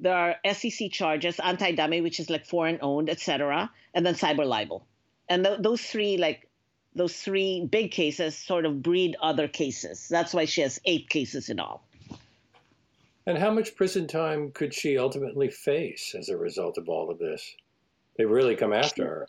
There 0.00 0.14
are 0.14 0.36
SEC 0.52 0.92
charges, 0.92 1.40
anti-dummy, 1.40 2.00
which 2.00 2.20
is 2.20 2.30
like 2.30 2.46
foreign 2.46 2.78
owned, 2.82 3.10
etc., 3.10 3.70
and 3.94 4.06
then 4.06 4.14
cyber 4.14 4.46
libel. 4.46 4.86
And 5.28 5.44
th- 5.44 5.58
those 5.60 5.82
three, 5.82 6.16
like 6.16 6.48
those 6.94 7.16
three 7.16 7.66
big 7.66 7.90
cases, 7.90 8.36
sort 8.36 8.64
of 8.64 8.82
breed 8.82 9.16
other 9.20 9.48
cases. 9.48 10.08
That's 10.08 10.34
why 10.34 10.44
she 10.44 10.60
has 10.60 10.80
eight 10.84 11.08
cases 11.08 11.48
in 11.48 11.58
all. 11.58 11.87
And 13.28 13.36
how 13.36 13.50
much 13.50 13.76
prison 13.76 14.06
time 14.06 14.52
could 14.52 14.72
she 14.72 14.96
ultimately 14.96 15.50
face 15.50 16.14
as 16.18 16.30
a 16.30 16.38
result 16.38 16.78
of 16.78 16.88
all 16.88 17.10
of 17.10 17.18
this? 17.18 17.54
They 18.16 18.24
really 18.24 18.56
come 18.56 18.72
after 18.72 19.04
her. 19.04 19.28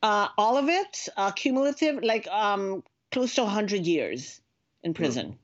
Uh, 0.00 0.28
all 0.38 0.56
of 0.56 0.68
it, 0.68 1.08
uh, 1.16 1.32
cumulative, 1.32 2.04
like 2.04 2.28
um, 2.28 2.84
close 3.10 3.34
to 3.34 3.42
100 3.42 3.84
years 3.84 4.40
in 4.84 4.92
hmm. 4.92 4.94
prison. 4.94 5.26
Hmm. 5.26 5.36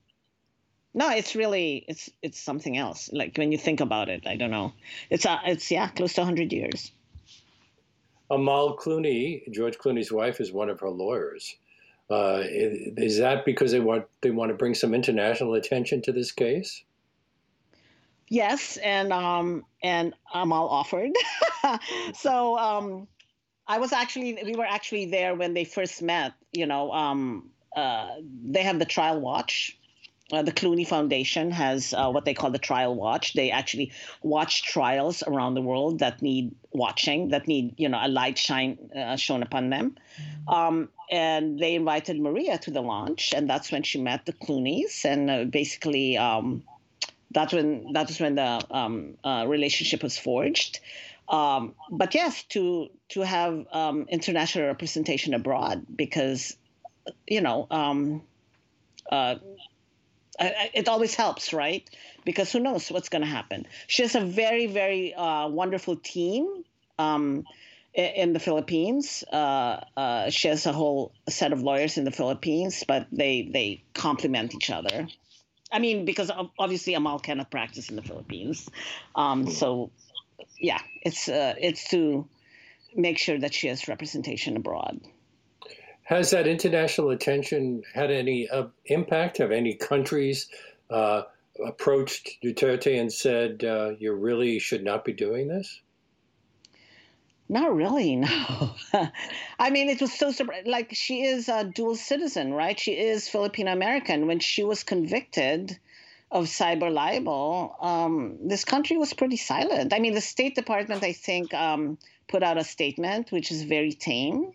No, 0.93 1.09
it's 1.09 1.35
really 1.35 1.83
it's 1.89 2.09
it's 2.21 2.39
something 2.39 2.77
else. 2.77 3.09
Like 3.11 3.37
when 3.37 3.51
you 3.51 3.57
think 3.57 3.81
about 3.81 4.07
it, 4.07 4.27
I 4.27 4.37
don't 4.37 4.51
know. 4.51 4.71
It's 5.09 5.25
uh, 5.25 5.39
it's 5.45 5.69
yeah, 5.69 5.89
close 5.89 6.13
to 6.13 6.21
100 6.21 6.53
years. 6.53 6.89
Amal 8.31 8.77
Clooney, 8.77 9.51
George 9.51 9.77
Clooney's 9.77 10.09
wife, 10.09 10.39
is 10.39 10.53
one 10.53 10.69
of 10.69 10.79
her 10.79 10.89
lawyers. 10.89 11.53
Uh, 12.09 12.43
is 12.45 13.17
that 13.17 13.43
because 13.43 13.73
they 13.73 13.81
want 13.81 14.05
they 14.21 14.31
want 14.31 14.51
to 14.51 14.55
bring 14.55 14.73
some 14.73 14.93
international 14.93 15.55
attention 15.55 16.01
to 16.03 16.13
this 16.13 16.31
case? 16.31 16.83
Yes, 18.33 18.77
and 18.77 19.13
um, 19.13 19.63
and 19.83 20.15
Amal 20.33 20.67
offered. 20.67 21.11
so 22.15 22.57
um, 22.57 23.07
I 23.67 23.77
was 23.77 23.93
actually 23.93 24.39
we 24.43 24.55
were 24.55 24.65
actually 24.65 25.05
there 25.05 25.35
when 25.35 25.53
they 25.53 25.65
first 25.65 26.01
met. 26.01 26.33
You 26.51 26.65
know, 26.65 26.91
um, 26.91 27.51
uh, 27.75 28.09
they 28.43 28.63
have 28.63 28.79
the 28.79 28.85
trial 28.85 29.21
watch. 29.21 29.77
Uh, 30.31 30.41
the 30.41 30.51
Clooney 30.51 30.87
Foundation 30.87 31.51
has 31.51 31.93
uh, 31.93 32.09
what 32.09 32.25
they 32.25 32.33
call 32.33 32.49
the 32.49 32.57
trial 32.57 32.95
watch. 32.95 33.33
They 33.33 33.51
actually 33.51 33.91
watch 34.23 34.63
trials 34.63 35.21
around 35.27 35.53
the 35.53 35.61
world 35.61 35.99
that 35.99 36.23
need 36.23 36.55
watching, 36.71 37.27
that 37.29 37.47
need 37.47 37.75
you 37.77 37.87
know 37.87 37.99
a 38.01 38.07
light 38.07 38.39
shine 38.39 38.79
uh, 38.95 39.15
shown 39.15 39.43
upon 39.43 39.69
them. 39.69 39.95
Um, 40.47 40.89
and 41.11 41.59
they 41.59 41.75
invited 41.75 42.19
Maria 42.19 42.57
to 42.57 42.71
the 42.71 42.81
launch, 42.81 43.31
and 43.35 43.47
that's 43.47 43.71
when 43.71 43.83
she 43.83 44.01
met 44.01 44.25
the 44.25 44.33
Clooneys, 44.33 45.05
and 45.05 45.29
uh, 45.29 45.43
basically 45.43 46.17
um, 46.17 46.63
that's 47.33 47.53
when 47.53 47.93
that 47.93 48.07
was 48.07 48.19
when 48.19 48.35
the 48.35 48.61
um, 48.71 49.17
uh, 49.23 49.45
relationship 49.47 50.03
was 50.03 50.17
forged. 50.17 50.79
Um, 51.27 51.75
but 51.89 52.13
yes, 52.15 52.43
to 52.49 52.89
to 53.09 53.21
have 53.21 53.65
um, 53.71 54.05
international 54.09 54.67
representation 54.67 55.33
abroad 55.33 55.85
because 55.95 56.55
you 57.27 57.41
know 57.41 57.67
um, 57.71 58.23
uh, 59.11 59.35
it 60.39 60.87
always 60.87 61.15
helps, 61.15 61.53
right? 61.53 61.89
Because 62.25 62.51
who 62.51 62.59
knows 62.59 62.91
what's 62.91 63.09
going 63.09 63.21
to 63.21 63.27
happen? 63.27 63.67
She 63.87 64.01
has 64.03 64.15
a 64.15 64.21
very 64.21 64.67
very 64.67 65.13
uh, 65.13 65.47
wonderful 65.47 65.95
team 65.95 66.63
um, 66.99 67.45
in 67.93 68.33
the 68.33 68.39
Philippines. 68.39 69.23
Uh, 69.31 69.79
uh, 69.95 70.29
she 70.29 70.47
has 70.47 70.65
a 70.65 70.73
whole 70.73 71.13
set 71.29 71.53
of 71.53 71.61
lawyers 71.61 71.97
in 71.97 72.05
the 72.05 72.11
Philippines, 72.11 72.83
but 72.87 73.07
they 73.11 73.49
they 73.51 73.83
complement 73.93 74.55
each 74.55 74.69
other. 74.69 75.07
I 75.73 75.79
mean, 75.79 76.05
because 76.05 76.31
obviously 76.59 76.93
Amal 76.93 77.19
cannot 77.19 77.49
practice 77.49 77.89
in 77.89 77.95
the 77.95 78.03
Philippines, 78.03 78.69
um, 79.15 79.49
so 79.49 79.89
yeah, 80.59 80.79
it's 81.01 81.27
uh, 81.27 81.55
it's 81.57 81.89
to 81.89 82.27
make 82.95 83.17
sure 83.17 83.39
that 83.39 83.53
she 83.55 83.67
has 83.67 83.87
representation 83.87 84.55
abroad. 84.55 85.01
Has 86.03 86.29
that 86.31 86.47
international 86.47 87.09
attention 87.09 87.81
had 87.93 88.11
any 88.11 88.47
uh, 88.49 88.67
impact? 88.85 89.39
Have 89.39 89.51
any 89.51 89.73
countries 89.73 90.47
uh, 90.91 91.23
approached 91.65 92.37
Duterte 92.43 92.99
and 92.99 93.11
said, 93.11 93.63
uh, 93.63 93.93
"You 93.97 94.13
really 94.13 94.59
should 94.59 94.83
not 94.83 95.03
be 95.03 95.13
doing 95.13 95.47
this"? 95.47 95.81
Not 97.49 97.75
really, 97.75 98.15
no. 98.15 98.75
I 99.59 99.69
mean, 99.69 99.89
it 99.89 100.01
was 100.01 100.13
so. 100.13 100.31
Like, 100.65 100.93
she 100.93 101.23
is 101.23 101.49
a 101.49 101.63
dual 101.63 101.95
citizen, 101.95 102.53
right? 102.53 102.79
She 102.79 102.93
is 102.93 103.27
Filipino 103.27 103.71
American. 103.71 104.27
When 104.27 104.39
she 104.39 104.63
was 104.63 104.83
convicted 104.83 105.77
of 106.31 106.45
cyber 106.45 106.91
libel, 106.91 107.75
um, 107.79 108.37
this 108.41 108.65
country 108.65 108.97
was 108.97 109.13
pretty 109.13 109.37
silent. 109.37 109.93
I 109.93 109.99
mean, 109.99 110.13
the 110.13 110.21
State 110.21 110.55
Department, 110.55 111.03
I 111.03 111.13
think, 111.13 111.53
um, 111.53 111.97
put 112.27 112.41
out 112.43 112.57
a 112.57 112.63
statement 112.63 113.31
which 113.31 113.51
is 113.51 113.63
very 113.63 113.91
tame. 113.91 114.53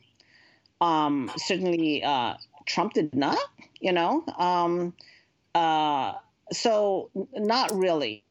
Um, 0.81 1.31
certainly, 1.37 2.03
uh, 2.03 2.35
Trump 2.67 2.95
did 2.95 3.15
not, 3.15 3.39
you 3.81 3.93
know. 3.93 4.25
Um, 4.37 4.95
uh, 5.55 6.15
so, 6.53 7.11
not 7.35 7.73
really. 7.75 8.25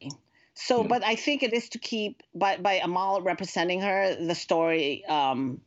So, 0.59 0.83
but 0.83 1.03
I 1.03 1.15
think 1.15 1.43
it 1.43 1.53
is 1.53 1.69
to 1.69 1.77
keep 1.77 2.23
by 2.33 2.57
by 2.57 2.81
Amal 2.83 3.21
representing 3.21 3.81
her, 3.81 4.15
the 4.15 4.33
story, 4.33 5.05
um, 5.05 5.61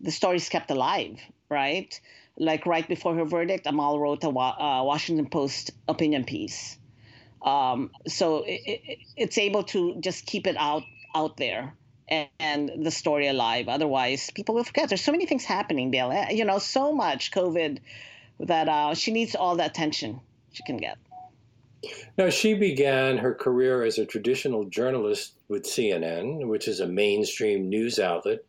the 0.00 0.10
story's 0.10 0.48
kept 0.48 0.70
alive, 0.70 1.20
right? 1.50 2.00
Like 2.38 2.64
right 2.64 2.88
before 2.88 3.14
her 3.14 3.26
verdict, 3.26 3.66
Amal 3.66 4.00
wrote 4.00 4.24
a 4.24 4.28
uh, 4.28 4.82
Washington 4.84 5.28
Post 5.28 5.72
opinion 5.86 6.24
piece. 6.24 6.78
Um, 7.42 7.90
so 8.06 8.42
it, 8.44 8.60
it, 8.64 8.98
it's 9.16 9.38
able 9.38 9.64
to 9.64 10.00
just 10.00 10.24
keep 10.24 10.46
it 10.46 10.56
out 10.56 10.84
out 11.14 11.36
there 11.36 11.74
and, 12.08 12.28
and, 12.40 12.84
the 12.84 12.90
story 12.90 13.28
alive. 13.28 13.68
Otherwise, 13.68 14.30
people 14.30 14.54
will 14.54 14.64
forget. 14.64 14.88
There's 14.88 15.04
so 15.04 15.12
many 15.12 15.26
things 15.26 15.44
happening, 15.44 15.90
Bill. 15.90 16.10
Eh, 16.10 16.30
you 16.30 16.44
know, 16.46 16.58
so 16.58 16.92
much 16.92 17.30
COVID 17.32 17.80
that 18.40 18.68
uh, 18.68 18.94
she 18.94 19.12
needs 19.12 19.34
all 19.34 19.56
the 19.56 19.64
attention 19.64 20.20
she 20.52 20.62
can 20.62 20.78
get. 20.78 20.96
Now, 22.18 22.30
she 22.30 22.54
began 22.54 23.18
her 23.18 23.34
career 23.34 23.82
as 23.82 23.98
a 23.98 24.06
traditional 24.06 24.64
journalist 24.64 25.34
with 25.48 25.64
CNN, 25.64 26.46
which 26.48 26.68
is 26.68 26.80
a 26.80 26.86
mainstream 26.86 27.68
news 27.68 27.98
outlet. 27.98 28.40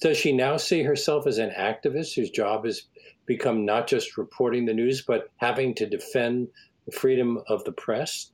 Does 0.00 0.16
she 0.16 0.32
now 0.32 0.56
see 0.56 0.82
herself 0.82 1.26
as 1.26 1.38
an 1.38 1.50
activist 1.50 2.14
whose 2.14 2.30
job 2.30 2.64
has 2.64 2.82
become 3.26 3.64
not 3.64 3.86
just 3.86 4.18
reporting 4.18 4.66
the 4.66 4.74
news, 4.74 5.02
but 5.02 5.30
having 5.36 5.74
to 5.76 5.86
defend 5.86 6.48
the 6.86 6.92
freedom 6.92 7.40
of 7.48 7.64
the 7.64 7.72
press? 7.72 8.30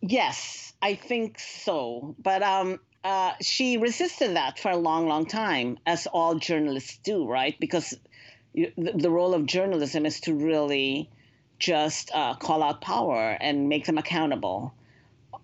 Yes, 0.00 0.72
I 0.82 0.94
think 0.94 1.38
so. 1.38 2.14
But 2.18 2.42
um, 2.42 2.80
uh, 3.02 3.32
she 3.40 3.76
resisted 3.76 4.36
that 4.36 4.58
for 4.58 4.70
a 4.70 4.76
long, 4.76 5.06
long 5.06 5.26
time, 5.26 5.78
as 5.86 6.06
all 6.06 6.34
journalists 6.34 6.98
do, 7.04 7.26
right? 7.26 7.54
Because 7.58 7.94
the, 8.54 9.10
role 9.10 9.34
of 9.34 9.46
journalism 9.46 10.06
is 10.06 10.20
to 10.20 10.34
really 10.34 11.10
just 11.58 12.10
uh, 12.14 12.34
call 12.34 12.62
out 12.62 12.80
power 12.80 13.36
and 13.40 13.68
make 13.68 13.86
them 13.86 13.98
accountable. 13.98 14.74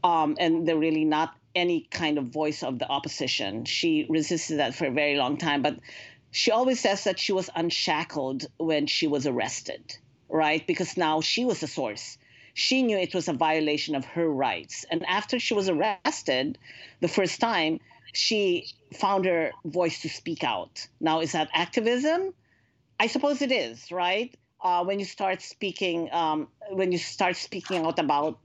Um, 0.02 0.36
and 0.38 0.66
they're 0.66 0.78
really 0.78 1.04
not 1.04 1.34
any 1.54 1.86
kind 1.90 2.18
of 2.18 2.26
voice 2.26 2.62
of 2.62 2.78
the 2.78 2.88
opposition. 2.88 3.64
She 3.64 4.06
resisted 4.08 4.58
that 4.58 4.74
for 4.74 4.86
a 4.86 4.90
very 4.90 5.16
long 5.16 5.36
time, 5.36 5.62
but 5.62 5.78
she 6.30 6.50
always 6.50 6.80
says 6.80 7.04
that 7.04 7.18
she 7.18 7.32
was 7.32 7.50
unshackled 7.54 8.46
when 8.58 8.86
she 8.86 9.06
was 9.06 9.26
arrested, 9.26 9.96
right? 10.28 10.64
Because 10.66 10.96
now 10.96 11.20
she 11.20 11.44
was 11.44 11.61
the 11.61 11.66
source. 11.66 12.18
She 12.54 12.82
knew 12.82 12.98
it 12.98 13.14
was 13.14 13.28
a 13.28 13.32
violation 13.32 13.94
of 13.94 14.04
her 14.04 14.28
rights. 14.28 14.84
And 14.90 15.04
after 15.06 15.38
she 15.38 15.54
was 15.54 15.68
arrested 15.68 16.58
the 17.00 17.08
first 17.08 17.40
time, 17.40 17.80
she 18.12 18.68
found 18.92 19.24
her 19.24 19.52
voice 19.64 20.02
to 20.02 20.08
speak 20.08 20.44
out. 20.44 20.86
Now, 21.00 21.20
is 21.20 21.32
that 21.32 21.48
activism? 21.52 22.34
I 22.98 23.06
suppose 23.06 23.40
it 23.40 23.52
is, 23.52 23.90
right? 23.90 24.34
Uh, 24.62 24.84
when 24.84 24.98
you 24.98 25.04
start 25.04 25.40
speaking, 25.40 26.12
um, 26.12 26.48
when 26.70 26.92
you 26.92 26.98
start 26.98 27.36
speaking 27.36 27.84
out 27.84 27.98
about 27.98 28.38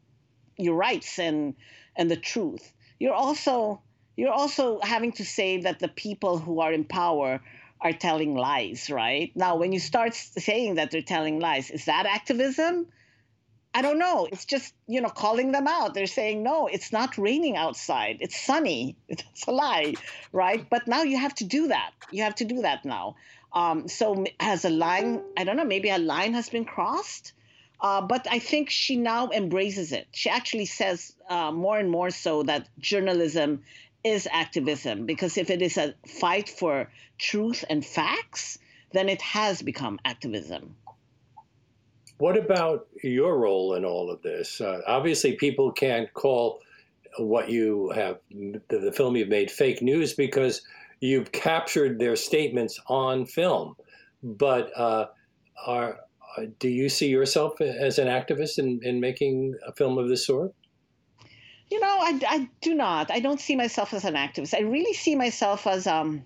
your 0.57 0.75
rights 0.75 1.19
and 1.19 1.55
and 1.95 2.09
the 2.09 2.15
truth, 2.15 2.73
you're 2.99 3.13
also 3.13 3.81
you're 4.15 4.31
also 4.31 4.79
having 4.81 5.11
to 5.13 5.25
say 5.25 5.61
that 5.61 5.79
the 5.79 5.89
people 5.89 6.37
who 6.37 6.61
are 6.61 6.71
in 6.71 6.85
power 6.85 7.41
are 7.81 7.93
telling 7.93 8.35
lies, 8.35 8.89
right? 8.89 9.31
Now, 9.35 9.57
when 9.57 9.71
you 9.71 9.79
start 9.79 10.15
saying 10.15 10.75
that 10.75 10.91
they're 10.91 11.01
telling 11.01 11.39
lies, 11.39 11.69
is 11.69 11.85
that 11.85 12.05
activism? 12.05 12.87
I 13.73 13.81
don't 13.81 13.99
know. 13.99 14.25
It's 14.31 14.45
just, 14.45 14.73
you 14.87 15.01
know, 15.01 15.09
calling 15.09 15.51
them 15.51 15.67
out. 15.67 15.93
They're 15.93 16.07
saying, 16.07 16.41
no, 16.41 16.67
it's 16.67 16.93
not 16.93 17.17
raining 17.17 17.57
outside. 17.57 18.17
It's 18.21 18.39
sunny. 18.39 18.95
It's 19.09 19.47
a 19.47 19.51
lie, 19.51 19.95
right? 20.31 20.65
But 20.69 20.87
now 20.87 21.03
you 21.03 21.17
have 21.17 21.35
to 21.35 21.43
do 21.43 21.67
that. 21.67 21.91
You 22.09 22.23
have 22.23 22.35
to 22.35 22.45
do 22.45 22.61
that 22.61 22.85
now. 22.85 23.17
Um, 23.55 23.87
so 23.87 24.25
has 24.39 24.65
a 24.65 24.69
line, 24.69 25.23
I 25.37 25.45
don't 25.45 25.55
know, 25.55 25.65
maybe 25.65 25.89
a 25.89 25.97
line 25.97 26.33
has 26.33 26.49
been 26.49 26.65
crossed. 26.65 27.33
Uh, 27.81 28.01
but 28.01 28.27
I 28.29 28.39
think 28.39 28.69
she 28.69 28.95
now 28.95 29.29
embraces 29.29 29.91
it. 29.91 30.07
She 30.11 30.29
actually 30.29 30.65
says 30.65 31.13
uh, 31.29 31.51
more 31.51 31.77
and 31.77 31.89
more 31.89 32.09
so 32.09 32.43
that 32.43 32.69
journalism 32.79 33.63
is 34.03 34.27
activism 34.31 35.05
because 35.05 35.37
if 35.37 35.49
it 35.49 35.61
is 35.61 35.77
a 35.77 35.95
fight 36.07 36.47
for 36.47 36.89
truth 37.17 37.65
and 37.69 37.85
facts, 37.85 38.59
then 38.91 39.09
it 39.09 39.21
has 39.21 39.61
become 39.61 39.99
activism. 40.05 40.75
What 42.17 42.37
about 42.37 42.87
your 43.03 43.37
role 43.37 43.73
in 43.73 43.83
all 43.83 44.09
of 44.09 44.21
this? 44.21 44.61
Uh, 44.61 44.81
obviously, 44.87 45.33
people 45.33 45.71
can't 45.71 46.13
call 46.13 46.61
what 47.17 47.49
you 47.49 47.89
have, 47.89 48.19
the, 48.29 48.61
the, 48.69 48.91
film 48.91 49.15
you've 49.15 49.29
made, 49.29 49.51
fake 49.51 49.81
news 49.81 50.13
because 50.13 50.61
you've 51.05 51.31
captured 51.31 51.99
their 51.99 52.15
statements 52.15 52.79
on 52.87 53.25
film. 53.25 53.75
But 54.23 54.71
uh, 54.77 55.07
are, 55.65 55.99
do 56.59 56.67
you 56.67 56.89
see 56.89 57.07
yourself 57.07 57.61
as 57.61 57.99
an 57.99 58.07
activist 58.07 58.57
in, 58.57 58.79
in 58.83 58.99
making 58.99 59.55
a 59.65 59.71
film 59.73 59.97
of 59.97 60.09
this 60.09 60.25
sort? 60.25 60.53
You 61.69 61.79
know, 61.79 61.97
I, 61.99 62.19
I 62.27 62.49
do 62.61 62.73
not. 62.73 63.11
I 63.11 63.19
don't 63.19 63.39
see 63.39 63.55
myself 63.55 63.93
as 63.93 64.05
an 64.05 64.15
activist. 64.15 64.53
I 64.53 64.61
really 64.61 64.93
see 64.93 65.15
myself 65.15 65.65
as 65.65 65.87
um, 65.87 66.23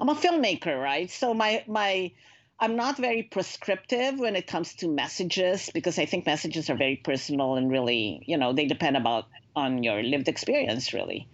I'm 0.00 0.08
a 0.08 0.14
filmmaker, 0.14 0.80
right? 0.80 1.10
So 1.10 1.34
my 1.34 1.64
my 1.66 2.12
I'm 2.60 2.74
not 2.74 2.96
very 2.96 3.22
prescriptive 3.22 4.18
when 4.18 4.34
it 4.34 4.46
comes 4.46 4.74
to 4.76 4.88
messages 4.88 5.70
because 5.72 5.98
I 5.98 6.06
think 6.06 6.26
messages 6.26 6.68
are 6.68 6.76
very 6.76 6.96
personal 6.96 7.54
and 7.54 7.70
really, 7.70 8.22
you 8.26 8.36
know, 8.36 8.52
they 8.52 8.66
depend 8.66 8.96
about 8.96 9.26
on 9.54 9.82
your 9.82 10.02
lived 10.02 10.28
experience, 10.28 10.92
really. 10.92 11.28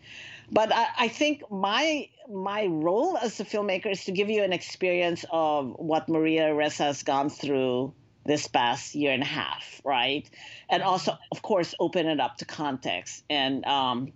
But 0.51 0.72
I, 0.72 0.86
I 0.99 1.09
think 1.09 1.42
my 1.51 2.09
my 2.28 2.66
role 2.66 3.16
as 3.18 3.38
a 3.40 3.45
filmmaker 3.45 3.90
is 3.90 4.05
to 4.05 4.12
give 4.12 4.30
you 4.30 4.42
an 4.42 4.53
experience 4.53 5.24
of 5.30 5.74
what 5.78 6.09
Maria 6.09 6.51
Ressa 6.51 6.84
has 6.84 7.03
gone 7.03 7.30
through 7.30 7.92
this 8.24 8.49
past 8.49 8.95
year 8.95 9.12
and 9.12 9.22
a 9.22 9.26
half, 9.26 9.80
right? 9.84 10.28
And 10.70 10.82
also, 10.82 11.18
of 11.30 11.42
course, 11.42 11.74
open 11.78 12.07
it 12.07 12.20
up 12.20 12.38
to 12.38 12.45
context 12.45 13.24
and 13.28 13.64
um, 13.66 14.12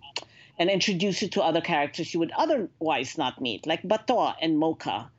and 0.57 0.69
introduce 0.69 1.21
you 1.21 1.29
to 1.29 1.43
other 1.43 1.61
characters 1.61 2.13
you 2.13 2.19
would 2.19 2.31
otherwise 2.37 3.17
not 3.17 3.41
meet, 3.41 3.65
like 3.65 3.83
Bato 3.83 4.33
and 4.41 4.59
Mocha 4.59 5.09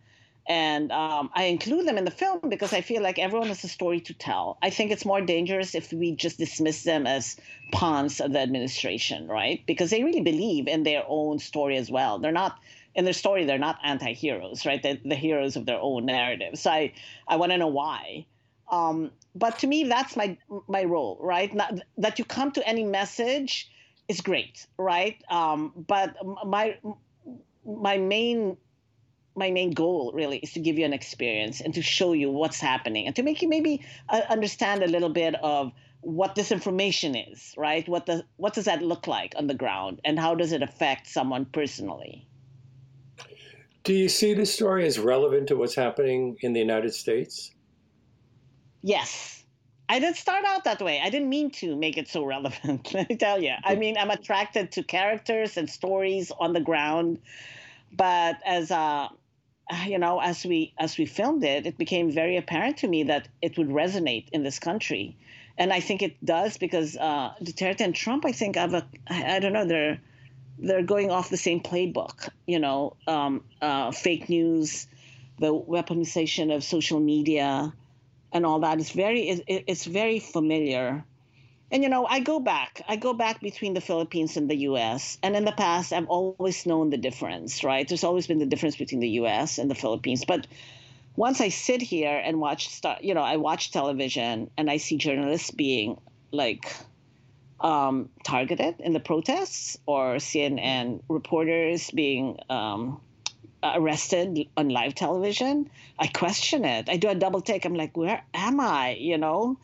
and 0.51 0.91
um, 0.91 1.31
I 1.33 1.45
include 1.45 1.87
them 1.87 1.97
in 1.97 2.05
the 2.05 2.11
film 2.11 2.41
because 2.49 2.73
I 2.73 2.81
feel 2.81 3.03
like 3.03 3.21
everyone 3.21 3.47
has 3.47 3.63
a 3.63 3.69
story 3.69 4.01
to 4.01 4.15
tell. 4.15 4.59
I 4.61 4.71
think 4.71 4.91
it's 4.91 5.05
more 5.05 5.21
dangerous 5.21 5.77
if 5.77 5.93
we 5.93 6.17
just 6.17 6.39
dismiss 6.39 6.83
them 6.83 7.07
as 7.07 7.37
pawns 7.71 8.21
of 8.21 8.33
the 8.33 8.41
administration, 8.41 9.29
right? 9.29 9.63
Because 9.65 9.91
they 9.91 10.03
really 10.03 10.23
believe 10.23 10.67
in 10.67 10.83
their 10.83 11.05
own 11.07 11.39
story 11.39 11.77
as 11.77 11.89
well. 11.89 12.19
They're 12.19 12.33
not 12.33 12.59
in 12.97 13.05
their 13.05 13.15
story. 13.15 13.45
They're 13.45 13.59
not 13.59 13.79
anti-heroes, 13.85 14.67
right? 14.67 14.83
They're 14.83 14.99
the 15.05 15.15
heroes 15.15 15.55
of 15.55 15.67
their 15.67 15.79
own 15.81 16.07
narrative. 16.07 16.59
So 16.59 16.73
I, 16.73 16.95
I 17.29 17.37
want 17.37 17.53
to 17.53 17.59
know 17.59 17.69
why. 17.69 18.27
Um, 18.73 19.13
but 19.37 19.61
to 19.61 19.69
me, 19.69 19.85
that's 19.85 20.17
my 20.17 20.37
my 20.67 20.83
role, 20.83 21.17
right? 21.21 21.55
Not, 21.55 21.79
that 21.99 22.19
you 22.19 22.25
come 22.25 22.51
to 22.53 22.69
any 22.69 22.83
message 22.83 23.71
is 24.09 24.21
great, 24.21 24.67
right? 24.77 25.23
Um, 25.31 25.73
but 25.87 26.17
my 26.45 26.77
my 27.65 27.99
main 27.99 28.57
my 29.35 29.51
main 29.51 29.70
goal 29.70 30.12
really 30.14 30.39
is 30.39 30.53
to 30.53 30.61
give 30.61 30.78
you 30.78 30.85
an 30.85 30.93
experience 30.93 31.61
and 31.61 31.74
to 31.74 31.83
show 31.83 32.12
you 32.12 32.31
what's 32.31 32.61
happening 32.61 33.07
and 33.07 33.16
to 33.16 33.22
make 33.22 33.43
you 33.43 33.49
maybe 33.49 33.85
uh, 34.09 34.22
understand 34.28 34.83
a 34.83 34.87
little 34.87 35.09
bit 35.09 35.35
of 35.43 35.72
what 36.03 36.35
this 36.35 36.51
information 36.51 37.14
is 37.14 37.55
right? 37.57 37.87
What 37.89 38.07
the 38.07 38.24
what 38.37 38.55
does 38.55 38.64
that 38.64 38.83
look 38.83 39.07
like 39.07 39.35
on 39.37 39.47
the 39.47 39.55
ground 39.55 40.01
and 40.05 40.18
how 40.18 40.35
does 40.35 40.53
it 40.53 40.62
affect 40.62 41.07
someone 41.07 41.45
personally? 41.45 42.26
Do 43.83 43.95
you 43.95 44.09
see 44.09 44.35
this 44.35 44.53
story 44.53 44.87
as 44.87 44.99
relevant 44.99 45.49
to 45.49 45.57
what's 45.57 45.74
happening 45.74 46.37
in 46.41 46.53
the 46.53 46.61
united 46.61 46.95
states? 46.95 47.51
Yes. 48.83 49.45
I 49.89 49.99
didn't 49.99 50.16
start 50.16 50.45
out 50.45 50.64
that 50.64 50.81
way. 50.81 51.01
I 51.03 51.11
didn't 51.11 51.28
mean 51.28 51.51
to 51.53 51.74
make 51.74 51.99
it 51.99 52.07
so 52.07 52.24
relevant 52.24 52.95
let 52.95 53.09
me 53.09 53.16
tell 53.16 53.43
you 53.43 53.55
i 53.64 53.74
mean 53.74 53.97
i'm 53.99 54.11
attracted 54.11 54.72
to 54.72 54.83
characters 54.83 55.57
and 55.57 55.68
stories 55.68 56.31
on 56.39 56.53
the 56.53 56.61
ground 56.61 57.18
but 57.93 58.38
as 58.45 58.70
a 58.70 59.11
you 59.86 59.99
know, 59.99 60.20
as 60.20 60.45
we 60.45 60.72
as 60.78 60.99
we 60.99 61.07
filmed 61.07 61.45
it, 61.45 61.66
it 61.66 61.78
became 61.78 62.11
very 62.11 62.36
apparent 62.36 62.78
to 62.78 62.88
me 62.88 63.05
that 63.05 63.28
it 63.41 63.57
would 63.57 63.68
resonate 63.68 64.28
in 64.30 64.43
this 64.43 64.59
country, 64.59 65.16
and 65.57 65.72
I 65.72 65.80
think 65.80 66.03
it 66.03 66.24
does 66.24 66.59
because 66.59 66.97
uh, 66.97 67.34
Duterte 67.43 67.80
and 67.80 67.95
Trump, 67.95 68.24
I 68.26 68.32
think, 68.32 68.57
have 68.57 68.74
a 68.74 68.86
I 69.09 69.38
don't 69.38 69.53
know, 69.53 69.64
they're 69.64 70.01
they're 70.59 70.82
going 70.82 71.11
off 71.11 71.30
the 71.30 71.36
same 71.36 71.61
playbook. 71.61 72.28
You 72.47 72.59
know, 72.59 72.97
um, 73.07 73.45
uh, 73.62 73.93
fake 73.93 74.28
news, 74.28 74.86
the 75.38 75.55
weaponization 75.55 76.55
of 76.55 76.64
social 76.64 77.01
media, 77.01 77.72
and 78.32 78.45
all 78.45 78.61
that 78.61 78.80
is 78.80 78.91
very 78.91 79.28
it, 79.28 79.64
it's 79.66 79.84
very 79.84 80.18
familiar 80.18 81.05
and 81.71 81.83
you 81.83 81.89
know, 81.89 82.07
I 82.07 82.21
go 82.21 82.41
back. 82.41 82.83
I 82.89 82.97
go 82.97 83.12
back 83.12 83.41
between 83.41 83.75
the 83.75 83.81
Philippines 83.81 84.37
and 84.37 84.51
the 84.51 84.57
US. 84.71 85.18
And 85.23 85.37
in 85.37 85.45
the 85.45 85.53
past, 85.53 85.93
I've 85.93 86.09
always 86.09 86.66
known 86.66 86.91
the 86.91 86.97
difference, 86.97 87.62
right? 87.62 87.87
There's 87.87 88.05
always 88.05 88.27
been 88.27 88.39
the 88.39 88.47
difference 88.47 88.77
between 88.77 89.01
the 89.01 89.11
US 89.21 89.59
and 89.59 89.71
the 89.71 89.75
Philippines. 89.75 90.25
But 90.25 90.47
once 91.16 91.41
I 91.41 91.49
sit 91.49 91.81
here 91.83 92.21
and 92.25 92.41
watch, 92.41 92.81
you 93.01 93.14
know, 93.14 93.23
I 93.23 93.37
watch 93.37 93.71
television 93.71 94.51
and 94.57 94.71
I 94.71 94.79
see 94.79 94.97
journalists 94.97 95.51
being 95.51 96.01
like 96.33 96.73
um, 97.61 98.09
targeted 98.25 98.77
in 98.81 98.93
the 98.93 99.01
protests 99.01 99.79
or 99.87 100.16
CNN 100.16 101.03
reporters 101.09 101.91
being 101.91 102.39
um, 102.49 103.01
arrested 103.63 104.49
on 104.57 104.69
live 104.69 104.95
television, 104.95 105.71
I 105.99 106.07
question 106.07 106.65
it. 106.65 106.89
I 106.89 106.97
do 106.97 107.09
a 107.09 107.15
double 107.15 107.41
take. 107.41 107.65
I'm 107.65 107.75
like, 107.75 107.97
where 107.97 108.23
am 108.35 108.61
I? 108.61 108.97
You 108.99 109.19
know, 109.19 109.59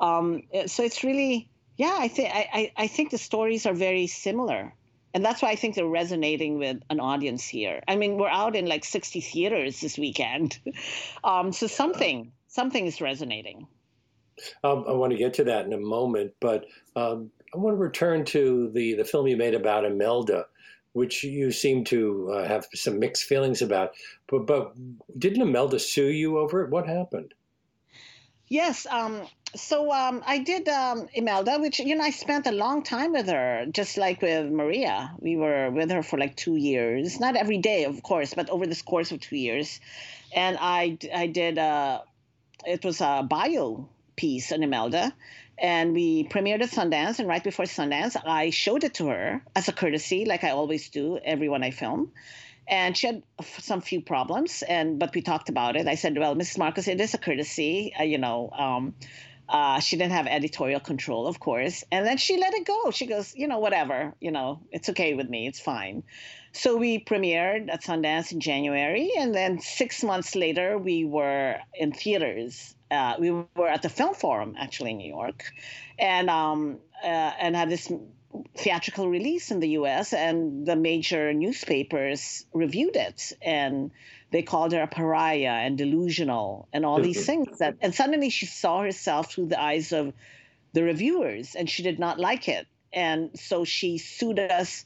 um, 0.00 0.42
so 0.66 0.82
it's 0.82 1.04
really, 1.04 1.48
yeah. 1.76 1.96
I 1.98 2.08
think 2.08 2.30
I, 2.32 2.72
I 2.76 2.86
think 2.86 3.10
the 3.10 3.18
stories 3.18 3.66
are 3.66 3.74
very 3.74 4.06
similar, 4.06 4.72
and 5.14 5.24
that's 5.24 5.42
why 5.42 5.50
I 5.50 5.56
think 5.56 5.74
they're 5.74 5.86
resonating 5.86 6.58
with 6.58 6.82
an 6.90 7.00
audience 7.00 7.46
here. 7.46 7.82
I 7.86 7.96
mean, 7.96 8.18
we're 8.18 8.28
out 8.28 8.56
in 8.56 8.66
like 8.66 8.84
60 8.84 9.20
theaters 9.20 9.80
this 9.80 9.98
weekend, 9.98 10.58
um, 11.24 11.52
so 11.52 11.66
something 11.66 12.32
something 12.48 12.86
is 12.86 13.00
resonating. 13.00 13.66
Um, 14.64 14.84
I 14.86 14.92
want 14.92 15.12
to 15.12 15.18
get 15.18 15.34
to 15.34 15.44
that 15.44 15.64
in 15.64 15.72
a 15.72 15.78
moment, 15.78 16.34
but 16.40 16.66
um, 16.94 17.30
I 17.54 17.58
want 17.58 17.74
to 17.74 17.78
return 17.78 18.24
to 18.26 18.70
the 18.72 18.94
the 18.94 19.04
film 19.04 19.26
you 19.26 19.36
made 19.36 19.54
about 19.54 19.84
Imelda 19.84 20.46
which 20.96 21.22
you 21.22 21.52
seem 21.52 21.84
to 21.84 22.32
uh, 22.32 22.48
have 22.48 22.66
some 22.72 22.98
mixed 22.98 23.24
feelings 23.24 23.60
about. 23.60 23.92
But, 24.28 24.46
but 24.46 24.72
didn't 25.18 25.42
Imelda 25.42 25.78
sue 25.78 26.06
you 26.08 26.38
over 26.38 26.64
it? 26.64 26.70
What 26.70 26.86
happened? 26.86 27.34
Yes. 28.48 28.86
Um, 28.86 29.20
so 29.54 29.92
um, 29.92 30.22
I 30.26 30.38
did 30.38 30.66
um, 30.70 31.06
Imelda, 31.12 31.58
which 31.58 31.80
you 31.80 31.94
know 31.96 32.02
I 32.02 32.10
spent 32.10 32.46
a 32.46 32.52
long 32.52 32.82
time 32.82 33.12
with 33.12 33.28
her, 33.28 33.66
just 33.70 33.98
like 33.98 34.22
with 34.22 34.50
Maria. 34.50 35.14
We 35.18 35.36
were 35.36 35.70
with 35.70 35.90
her 35.90 36.02
for 36.02 36.18
like 36.18 36.34
two 36.34 36.56
years, 36.56 37.20
not 37.20 37.36
every 37.36 37.58
day, 37.58 37.84
of 37.84 38.02
course, 38.02 38.32
but 38.32 38.48
over 38.48 38.66
this 38.66 38.80
course 38.80 39.12
of 39.12 39.20
two 39.20 39.36
years. 39.36 39.80
And 40.32 40.56
I 40.58 40.96
I 41.14 41.26
did 41.26 41.58
uh, 41.58 42.00
it 42.64 42.84
was 42.84 43.02
a 43.02 43.22
bio 43.28 43.88
piece 44.16 44.50
on 44.50 44.62
Imelda, 44.62 45.12
and 45.58 45.94
we 45.94 46.24
premiered 46.24 46.62
at 46.62 46.70
Sundance. 46.70 47.18
And 47.18 47.28
right 47.28 47.42
before 47.42 47.64
Sundance, 47.64 48.16
I 48.24 48.50
showed 48.50 48.84
it 48.84 48.94
to 48.94 49.08
her 49.08 49.42
as 49.54 49.68
a 49.68 49.72
courtesy, 49.72 50.24
like 50.24 50.44
I 50.44 50.50
always 50.50 50.88
do 50.90 51.18
everyone 51.24 51.62
I 51.62 51.70
film. 51.70 52.12
And 52.68 52.96
she 52.96 53.06
had 53.06 53.22
some 53.60 53.80
few 53.80 54.00
problems 54.00 54.62
and 54.62 54.98
but 54.98 55.14
we 55.14 55.22
talked 55.22 55.48
about 55.48 55.76
it. 55.76 55.86
I 55.86 55.94
said 55.94 56.18
well 56.18 56.34
mrs 56.34 56.58
Marcos, 56.58 56.88
it 56.88 57.00
is 57.00 57.14
a 57.14 57.18
courtesy 57.18 57.94
uh, 57.98 58.02
you 58.02 58.18
know 58.18 58.50
um, 58.50 58.94
uh, 59.48 59.78
she 59.78 59.96
didn't 59.96 60.12
have 60.12 60.26
editorial 60.26 60.80
control 60.80 61.28
of 61.28 61.38
course. 61.38 61.84
And 61.92 62.04
then 62.04 62.16
she 62.16 62.38
let 62.38 62.54
it 62.54 62.66
go. 62.66 62.90
She 62.90 63.06
goes 63.06 63.32
you 63.36 63.46
know 63.46 63.60
whatever 63.60 64.14
you 64.20 64.32
know 64.32 64.60
it's 64.72 64.88
okay 64.88 65.14
with 65.14 65.28
me 65.28 65.46
it's 65.46 65.60
fine. 65.60 66.02
So 66.52 66.76
we 66.76 66.98
premiered 66.98 67.72
at 67.72 67.84
sundance 67.84 68.32
in 68.32 68.40
january 68.40 69.12
and 69.16 69.32
then 69.32 69.60
six 69.60 70.02
months 70.02 70.34
later 70.34 70.76
we 70.76 71.04
were 71.04 71.56
in 71.72 71.92
theaters 71.92 72.75
uh, 72.90 73.14
we 73.18 73.30
were 73.30 73.68
at 73.68 73.82
the 73.82 73.88
film 73.88 74.14
forum 74.14 74.54
actually 74.58 74.92
in 74.92 74.98
new 74.98 75.08
york 75.08 75.44
and 75.98 76.30
um, 76.30 76.78
uh, 77.02 77.06
and 77.06 77.56
had 77.56 77.68
this 77.68 77.90
theatrical 78.54 79.08
release 79.08 79.50
in 79.50 79.60
the 79.60 79.70
US, 79.70 80.12
and 80.12 80.66
the 80.66 80.76
major 80.76 81.32
newspapers 81.32 82.44
reviewed 82.52 82.96
it. 82.96 83.32
And 83.40 83.90
they 84.30 84.42
called 84.42 84.72
her 84.72 84.82
a 84.82 84.86
pariah 84.86 85.64
and 85.64 85.78
delusional 85.78 86.68
and 86.72 86.84
all 86.84 87.00
these 87.00 87.24
things 87.24 87.58
that 87.58 87.76
and 87.80 87.94
suddenly 87.94 88.30
she 88.30 88.46
saw 88.46 88.82
herself 88.82 89.32
through 89.32 89.46
the 89.46 89.60
eyes 89.60 89.92
of 89.92 90.12
the 90.72 90.82
reviewers 90.82 91.54
and 91.54 91.70
she 91.70 91.82
did 91.82 91.98
not 91.98 92.18
like 92.18 92.48
it 92.48 92.66
and 92.92 93.30
so 93.38 93.64
she 93.64 93.98
sued 93.98 94.38
us 94.38 94.84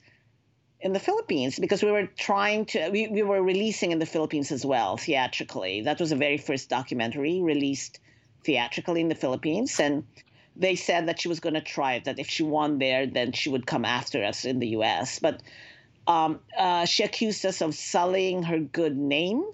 in 0.81 0.93
the 0.93 1.01
Philippines 1.01 1.59
because 1.59 1.83
we 1.83 1.91
were 1.91 2.07
trying 2.07 2.65
to 2.65 2.89
we, 2.91 3.09
we 3.09 3.23
were 3.23 3.43
releasing 3.43 3.93
in 3.93 3.99
the 3.99 4.07
Philippines 4.07 4.51
as 4.51 4.65
well 4.65 4.97
theatrically 4.97 5.83
that 5.83 6.01
was 6.01 6.11
the 6.11 6.17
very 6.17 6.39
first 6.39 6.69
documentary 6.69 7.41
released 7.43 8.01
theatrically 8.45 9.01
in 9.01 9.09
the 9.09 9.15
Philippines 9.15 9.79
and 9.79 10.05
they 10.57 10.77
said 10.77 11.07
that 11.07 11.21
she 11.21 11.29
was 11.29 11.41
going 11.41 11.55
to 11.55 11.61
try 11.61 11.95
it, 11.95 12.05
that 12.05 12.19
if 12.19 12.29
she 12.29 12.43
won 12.43 12.79
there, 12.79 13.07
then 13.07 13.33
she 13.33 13.49
would 13.49 13.67
come 13.67 13.85
after 13.85 14.23
us 14.23 14.45
in 14.45 14.59
the 14.59 14.69
US. 14.69 15.19
But 15.19 15.43
um, 16.07 16.41
uh, 16.57 16.85
she 16.85 17.03
accused 17.03 17.45
us 17.47 17.63
of 17.63 17.75
sullying 17.75 18.43
her 18.45 18.59
good 18.59 18.97
name 18.97 19.45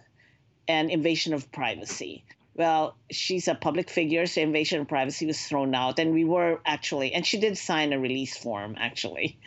and 0.68 0.90
invasion 0.90 1.32
of 1.32 1.50
privacy. 1.52 2.24
Well, 2.56 2.96
she's 3.10 3.48
a 3.48 3.54
public 3.54 3.90
figure, 3.90 4.24
so 4.24 4.40
invasion 4.40 4.80
of 4.80 4.88
privacy 4.88 5.26
was 5.26 5.40
thrown 5.40 5.74
out, 5.74 5.98
and 5.98 6.14
we 6.14 6.24
were 6.24 6.58
actually, 6.64 7.12
and 7.12 7.26
she 7.26 7.38
did 7.38 7.58
sign 7.58 7.92
a 7.92 7.98
release 7.98 8.36
form 8.36 8.76
actually, 8.78 9.38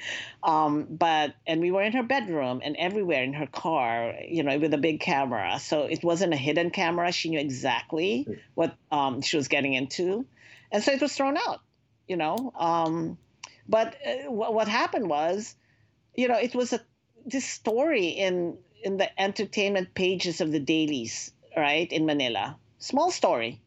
um, 0.43 0.85
but 0.89 1.33
and 1.47 1.59
we 1.59 1.71
were 1.71 1.81
in 1.81 1.93
her 1.93 2.03
bedroom 2.03 2.61
and 2.63 2.75
everywhere 2.77 3.23
in 3.23 3.33
her 3.33 3.47
car, 3.47 4.13
you 4.27 4.43
know, 4.43 4.59
with 4.59 4.73
a 4.75 4.77
big 4.77 4.99
camera, 4.99 5.59
so 5.59 5.85
it 5.85 6.03
wasn't 6.03 6.33
a 6.33 6.37
hidden 6.37 6.69
camera. 6.69 7.11
She 7.11 7.29
knew 7.29 7.39
exactly 7.39 8.27
what 8.53 8.75
um, 8.91 9.21
she 9.21 9.37
was 9.37 9.47
getting 9.47 9.73
into 9.73 10.27
and 10.71 10.83
so 10.83 10.91
it 10.91 11.01
was 11.01 11.13
thrown 11.15 11.37
out. 11.37 11.61
You 12.07 12.17
know, 12.17 12.51
um, 12.57 13.19
but 13.67 13.95
uh, 14.03 14.31
what 14.31 14.67
happened 14.67 15.09
was, 15.09 15.55
you 16.15 16.27
know, 16.27 16.39
it 16.39 16.55
was 16.55 16.73
a 16.73 16.81
this 17.23 17.45
story 17.45 18.07
in 18.07 18.57
in 18.83 18.97
the 18.97 19.21
entertainment 19.21 19.93
pages 19.93 20.41
of 20.41 20.51
the 20.51 20.59
dailies, 20.59 21.31
right 21.55 21.91
in 21.91 22.07
Manila. 22.07 22.57
Small 22.79 23.11
story, 23.11 23.61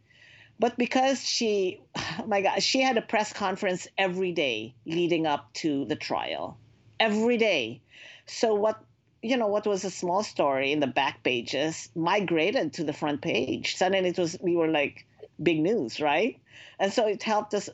but 0.58 0.76
because 0.78 1.24
she, 1.24 1.80
oh 1.96 2.24
my 2.26 2.40
God, 2.42 2.62
she 2.62 2.80
had 2.80 2.96
a 2.96 3.02
press 3.02 3.32
conference 3.32 3.86
every 3.96 4.32
day 4.32 4.74
leading 4.86 5.26
up 5.26 5.52
to 5.54 5.84
the 5.84 5.96
trial, 5.96 6.58
every 6.98 7.36
day. 7.36 7.82
So 8.26 8.54
what 8.54 8.82
you 9.22 9.36
know 9.36 9.46
what 9.46 9.66
was 9.66 9.84
a 9.84 9.90
small 9.90 10.24
story 10.24 10.72
in 10.72 10.80
the 10.80 10.86
back 10.88 11.22
pages 11.22 11.90
migrated 11.94 12.72
to 12.74 12.84
the 12.84 12.92
front 12.92 13.22
page. 13.22 13.76
Suddenly 13.76 14.10
it 14.10 14.18
was 14.18 14.36
we 14.40 14.56
were 14.56 14.68
like 14.68 15.06
big 15.40 15.60
news, 15.60 16.00
right? 16.00 16.38
And 16.78 16.92
so 16.92 17.06
it 17.06 17.22
helped 17.22 17.54
us 17.54 17.68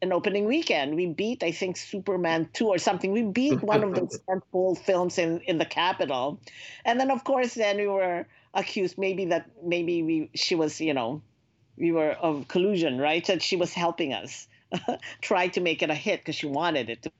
an 0.00 0.12
opening 0.12 0.46
weekend. 0.46 0.94
We 0.94 1.06
beat, 1.06 1.42
I 1.42 1.50
think, 1.50 1.76
Superman 1.76 2.48
2 2.52 2.66
or 2.66 2.78
something. 2.78 3.12
We 3.12 3.22
beat 3.22 3.62
one 3.62 3.82
of 3.82 3.94
those 3.94 4.20
tentpole 4.28 4.78
films 4.78 5.18
in, 5.18 5.40
in 5.40 5.58
the 5.58 5.64
capital. 5.64 6.40
And 6.84 7.00
then, 7.00 7.10
of 7.10 7.24
course, 7.24 7.54
then 7.54 7.78
we 7.78 7.88
were 7.88 8.26
accused 8.54 8.96
maybe 8.98 9.26
that 9.26 9.50
maybe 9.62 10.02
we 10.02 10.30
she 10.34 10.54
was, 10.54 10.80
you 10.80 10.94
know, 10.94 11.22
we 11.76 11.92
were 11.92 12.12
of 12.12 12.48
collusion, 12.48 12.98
right? 12.98 13.24
That 13.26 13.42
she 13.42 13.56
was 13.56 13.72
helping 13.72 14.12
us 14.12 14.48
try 15.20 15.48
to 15.48 15.60
make 15.60 15.82
it 15.82 15.90
a 15.90 15.94
hit 15.94 16.20
because 16.20 16.36
she 16.36 16.46
wanted 16.46 16.90
it 16.90 17.02
to. 17.02 17.12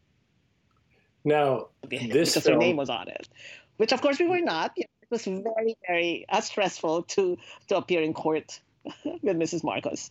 Now, 1.25 1.69
this 1.89 2.31
because 2.31 2.45
film... 2.45 2.55
her 2.55 2.59
name 2.59 2.77
was 2.77 2.91
on 2.91 3.09
it, 3.09 3.29
which 3.77 3.93
of 3.93 4.01
course 4.01 4.19
we 4.19 4.29
were 4.29 4.41
not. 4.41 4.73
It 4.77 4.89
was 5.11 5.25
very, 5.25 5.77
very 5.87 6.27
uh, 6.29 6.41
stressful 6.41 7.05
to 7.15 7.39
to 7.69 7.77
appear 7.77 8.03
in 8.03 8.15
court 8.15 8.61
with 9.05 9.37
Mrs. 9.37 9.65
Marcos. 9.65 10.11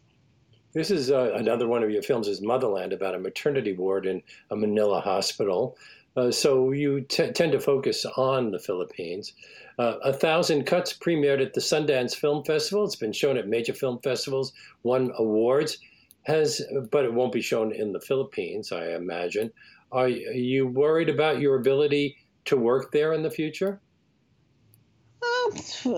This 0.78 0.92
is 0.92 1.10
uh, 1.10 1.32
another 1.34 1.68
one 1.68 1.82
of 1.82 1.90
your 1.90 2.04
films, 2.04 2.28
is 2.28 2.40
Motherland, 2.40 2.94
about 2.94 3.16
a 3.16 3.20
maternity 3.20 3.74
ward 3.74 4.06
in 4.06 4.22
a 4.52 4.56
Manila 4.56 5.02
hospital. 5.02 5.76
Uh, 6.16 6.30
so 6.30 6.72
you 6.72 7.02
t- 7.02 7.32
tend 7.32 7.54
to 7.54 7.60
focus 7.60 8.06
on 8.16 8.52
the 8.52 8.60
Philippines. 8.60 9.34
Uh, 9.80 9.96
a 10.04 10.14
Thousand 10.14 10.66
Cuts 10.66 10.94
premiered 10.94 11.44
at 11.44 11.56
the 11.56 11.62
Sundance 11.62 12.14
Film 12.16 12.44
Festival. 12.44 12.86
It's 12.86 12.96
been 12.96 13.12
shown 13.12 13.38
at 13.38 13.48
major 13.48 13.74
film 13.74 13.98
festivals, 14.04 14.54
won 14.84 15.12
awards, 15.18 15.80
has, 16.28 16.62
but 16.92 17.06
it 17.06 17.14
won't 17.14 17.34
be 17.34 17.42
shown 17.42 17.72
in 17.72 17.92
the 17.92 18.00
Philippines, 18.00 18.72
I 18.72 18.94
imagine. 18.94 19.52
Are 19.92 20.08
you 20.08 20.68
worried 20.68 21.10
about 21.10 21.42
your 21.42 21.56
ability 21.56 22.18
to 22.46 22.56
work 22.56 22.92
there 22.92 23.14
in 23.14 23.24
the 23.24 23.32
future? 23.32 23.82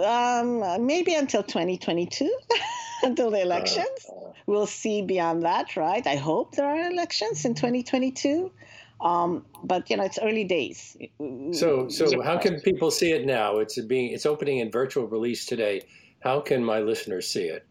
um, 0.06 0.86
maybe 0.86 1.16
until 1.16 1.44
2022, 1.44 2.34
until 3.04 3.30
the 3.30 3.42
elections. 3.42 3.90
Uh, 4.10 4.29
we'll 4.50 4.66
see 4.66 5.04
beyond 5.04 5.44
that, 5.44 5.78
right? 5.78 6.06
I 6.08 6.16
hope 6.16 6.56
there 6.56 6.66
are 6.66 6.90
elections 6.90 7.46
in 7.46 7.54
2022. 7.54 8.52
Um, 9.00 9.46
but 9.64 9.90
you 9.90 9.96
know, 9.96 10.04
it's 10.04 10.20
early 10.22 10.44
days. 10.44 10.98
So, 11.54 11.88
so 11.88 12.22
how 12.22 12.38
can 12.38 12.60
people 12.60 12.92
see 12.92 13.12
it 13.12 13.26
now? 13.26 13.60
It's 13.60 13.80
being 13.80 14.12
it's 14.12 14.26
opening 14.26 14.58
in 14.58 14.72
virtual 14.72 15.08
release 15.08 15.46
today. 15.46 15.84
How 16.20 16.42
can 16.42 16.66
my 16.66 16.80
listeners 16.80 17.28
see 17.32 17.46
it? 17.46 17.66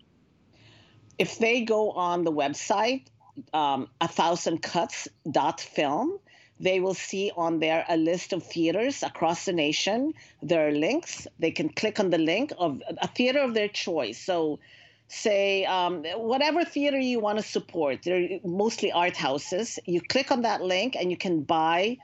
If 1.18 1.38
they 1.38 1.64
go 1.64 1.90
on 1.90 2.24
the 2.24 2.32
website, 2.32 3.08
um, 3.52 3.88
a 4.00 4.08
thousand 4.08 4.62
cuts 4.62 5.08
dot 5.30 5.60
film, 5.60 6.18
they 6.60 6.80
will 6.80 6.94
see 6.94 7.30
on 7.36 7.58
there 7.58 7.84
a 7.88 7.96
list 7.96 8.32
of 8.32 8.42
theaters 8.42 9.02
across 9.02 9.44
the 9.44 9.52
nation. 9.52 10.14
There 10.42 10.66
are 10.68 10.72
links. 10.72 11.26
They 11.38 11.50
can 11.50 11.68
click 11.68 12.00
on 12.00 12.08
the 12.08 12.18
link 12.18 12.52
of 12.56 12.80
a 13.02 13.08
theater 13.08 13.40
of 13.40 13.52
their 13.52 13.68
choice. 13.68 14.18
So, 14.18 14.60
say 15.08 15.64
um, 15.64 16.04
whatever 16.16 16.64
theater 16.64 16.98
you 16.98 17.18
want 17.18 17.38
to 17.38 17.44
support. 17.44 18.02
They're 18.04 18.38
mostly 18.44 18.92
art 18.92 19.16
houses. 19.16 19.78
You 19.86 20.00
click 20.00 20.30
on 20.30 20.42
that 20.42 20.62
link 20.62 20.96
and 20.96 21.10
you 21.10 21.16
can 21.16 21.42
buy 21.42 21.96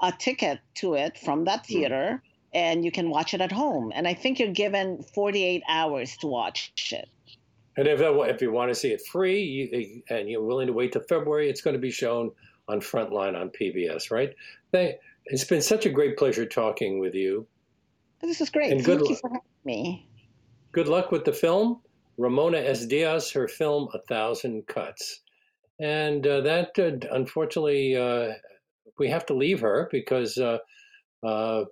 a 0.00 0.12
ticket 0.12 0.60
to 0.74 0.94
it 0.94 1.18
from 1.18 1.44
that 1.44 1.66
hmm. 1.66 1.72
theater, 1.72 2.22
and 2.52 2.84
you 2.84 2.90
can 2.90 3.10
watch 3.10 3.34
it 3.34 3.40
at 3.40 3.52
home. 3.52 3.92
And 3.94 4.06
I 4.06 4.14
think 4.14 4.38
you're 4.38 4.52
given 4.52 5.02
48 5.14 5.62
hours 5.68 6.16
to 6.18 6.26
watch 6.26 6.72
it. 6.92 7.08
And 7.76 7.88
if, 7.88 8.00
if 8.00 8.42
you 8.42 8.52
want 8.52 8.70
to 8.70 8.74
see 8.74 8.92
it 8.92 9.00
free 9.06 9.42
you, 9.42 10.02
and 10.10 10.28
you're 10.28 10.42
willing 10.42 10.66
to 10.66 10.72
wait 10.72 10.92
till 10.92 11.02
February, 11.02 11.48
it's 11.48 11.62
going 11.62 11.74
to 11.74 11.80
be 11.80 11.90
shown 11.90 12.30
on 12.68 12.80
Frontline 12.80 13.40
on 13.40 13.50
PBS, 13.50 14.10
right? 14.10 14.34
They, 14.72 14.96
it's 15.26 15.44
been 15.44 15.62
such 15.62 15.86
a 15.86 15.90
great 15.90 16.18
pleasure 16.18 16.44
talking 16.44 16.98
with 16.98 17.14
you. 17.14 17.46
This 18.20 18.40
is 18.40 18.50
great. 18.50 18.72
And 18.72 18.84
Thank 18.84 19.00
good, 19.00 19.08
you 19.08 19.16
for 19.16 19.28
having 19.28 19.42
me. 19.64 20.06
Good 20.72 20.88
luck 20.88 21.10
with 21.10 21.24
the 21.24 21.32
film. 21.32 21.80
Ramona 22.18 22.58
S. 22.58 22.86
Diaz, 22.86 23.30
her 23.32 23.48
film 23.48 23.88
A 23.94 23.98
Thousand 24.08 24.66
Cuts. 24.66 25.20
And 25.80 26.26
uh, 26.26 26.42
that, 26.42 26.78
uh, 26.78 27.06
unfortunately, 27.14 27.96
uh, 27.96 28.34
we 28.98 29.08
have 29.08 29.26
to 29.26 29.34
leave 29.34 29.60
her 29.60 29.88
because 29.90 30.38
uh, 30.38 30.58
uh, 31.24 31.64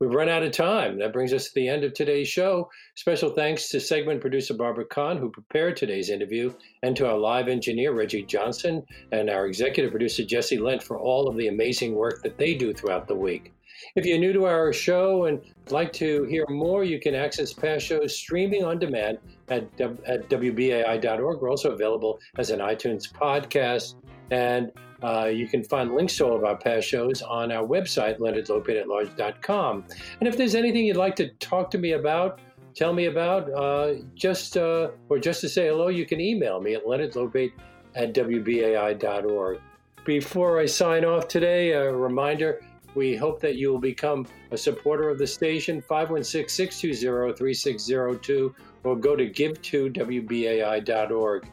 We've 0.00 0.14
run 0.14 0.30
out 0.30 0.42
of 0.42 0.52
time. 0.52 0.98
That 0.98 1.12
brings 1.12 1.34
us 1.34 1.44
to 1.44 1.54
the 1.54 1.68
end 1.68 1.84
of 1.84 1.92
today's 1.92 2.26
show. 2.26 2.70
Special 2.96 3.34
thanks 3.34 3.68
to 3.68 3.80
segment 3.80 4.22
producer 4.22 4.54
Barbara 4.54 4.86
Kahn, 4.86 5.18
who 5.18 5.30
prepared 5.30 5.76
today's 5.76 6.08
interview, 6.08 6.54
and 6.82 6.96
to 6.96 7.06
our 7.06 7.18
live 7.18 7.48
engineer, 7.48 7.92
Reggie 7.92 8.22
Johnson, 8.22 8.82
and 9.12 9.28
our 9.28 9.44
executive 9.44 9.90
producer, 9.90 10.24
Jesse 10.24 10.56
Lent, 10.56 10.82
for 10.82 10.98
all 10.98 11.28
of 11.28 11.36
the 11.36 11.48
amazing 11.48 11.94
work 11.94 12.22
that 12.22 12.38
they 12.38 12.54
do 12.54 12.72
throughout 12.72 13.08
the 13.08 13.14
week. 13.14 13.52
If 13.96 14.04
you're 14.04 14.18
new 14.18 14.32
to 14.32 14.46
our 14.46 14.72
show 14.72 15.24
and 15.24 15.40
like 15.70 15.92
to 15.94 16.24
hear 16.24 16.44
more, 16.48 16.84
you 16.84 17.00
can 17.00 17.14
access 17.14 17.52
past 17.52 17.86
shows 17.86 18.16
streaming 18.16 18.64
on 18.64 18.78
demand 18.78 19.18
at, 19.48 19.62
at 19.80 20.28
WBAI.org. 20.28 21.40
We're 21.40 21.50
also 21.50 21.72
available 21.72 22.20
as 22.38 22.50
an 22.50 22.60
iTunes 22.60 23.10
podcast. 23.10 23.94
And 24.30 24.70
uh, 25.02 25.26
you 25.26 25.48
can 25.48 25.64
find 25.64 25.94
links 25.94 26.16
to 26.18 26.26
all 26.26 26.36
of 26.36 26.44
our 26.44 26.56
past 26.56 26.86
shows 26.86 27.22
on 27.22 27.50
our 27.50 27.66
website, 27.66 28.18
leonardlopateatlarge.com. 28.18 29.84
And 30.20 30.28
if 30.28 30.36
there's 30.36 30.54
anything 30.54 30.84
you'd 30.84 30.96
like 30.96 31.16
to 31.16 31.28
talk 31.34 31.70
to 31.70 31.78
me 31.78 31.92
about, 31.92 32.40
tell 32.74 32.92
me 32.92 33.06
about, 33.06 33.50
uh, 33.52 33.94
just 34.14 34.56
uh, 34.56 34.90
or 35.08 35.18
just 35.18 35.40
to 35.40 35.48
say 35.48 35.68
hello, 35.68 35.88
you 35.88 36.06
can 36.06 36.20
email 36.20 36.60
me 36.60 36.74
at 36.74 36.84
leonardlopate 36.84 37.52
at 37.94 38.14
wbai.org. 38.14 39.60
Before 40.04 40.58
I 40.58 40.66
sign 40.66 41.04
off 41.04 41.28
today, 41.28 41.72
a 41.72 41.92
reminder 41.92 42.60
we 42.94 43.16
hope 43.16 43.40
that 43.40 43.56
you 43.56 43.70
will 43.70 43.78
become 43.78 44.26
a 44.50 44.56
supporter 44.56 45.08
of 45.08 45.18
the 45.18 45.26
station, 45.26 45.80
516 45.80 46.48
620 46.48 47.36
3602, 47.36 48.54
or 48.84 48.96
go 48.96 49.16
to 49.16 49.28
give2wbai.org. 49.28 51.48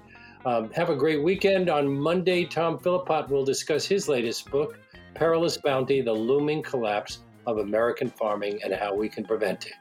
Um, 0.46 0.72
have 0.72 0.90
a 0.90 0.96
great 0.96 1.22
weekend. 1.22 1.70
On 1.70 1.86
Monday, 1.88 2.46
Tom 2.46 2.80
Philpott 2.80 3.30
will 3.30 3.44
discuss 3.44 3.86
his 3.86 4.08
latest 4.08 4.50
book, 4.50 4.80
Perilous 5.14 5.58
Bounty 5.58 6.02
The 6.02 6.14
Looming 6.14 6.64
Collapse 6.64 7.20
of 7.46 7.58
American 7.58 8.10
Farming 8.10 8.62
and 8.64 8.74
How 8.74 8.94
We 8.94 9.10
Can 9.10 9.26
Prevent 9.26 9.68
It. 9.68 9.74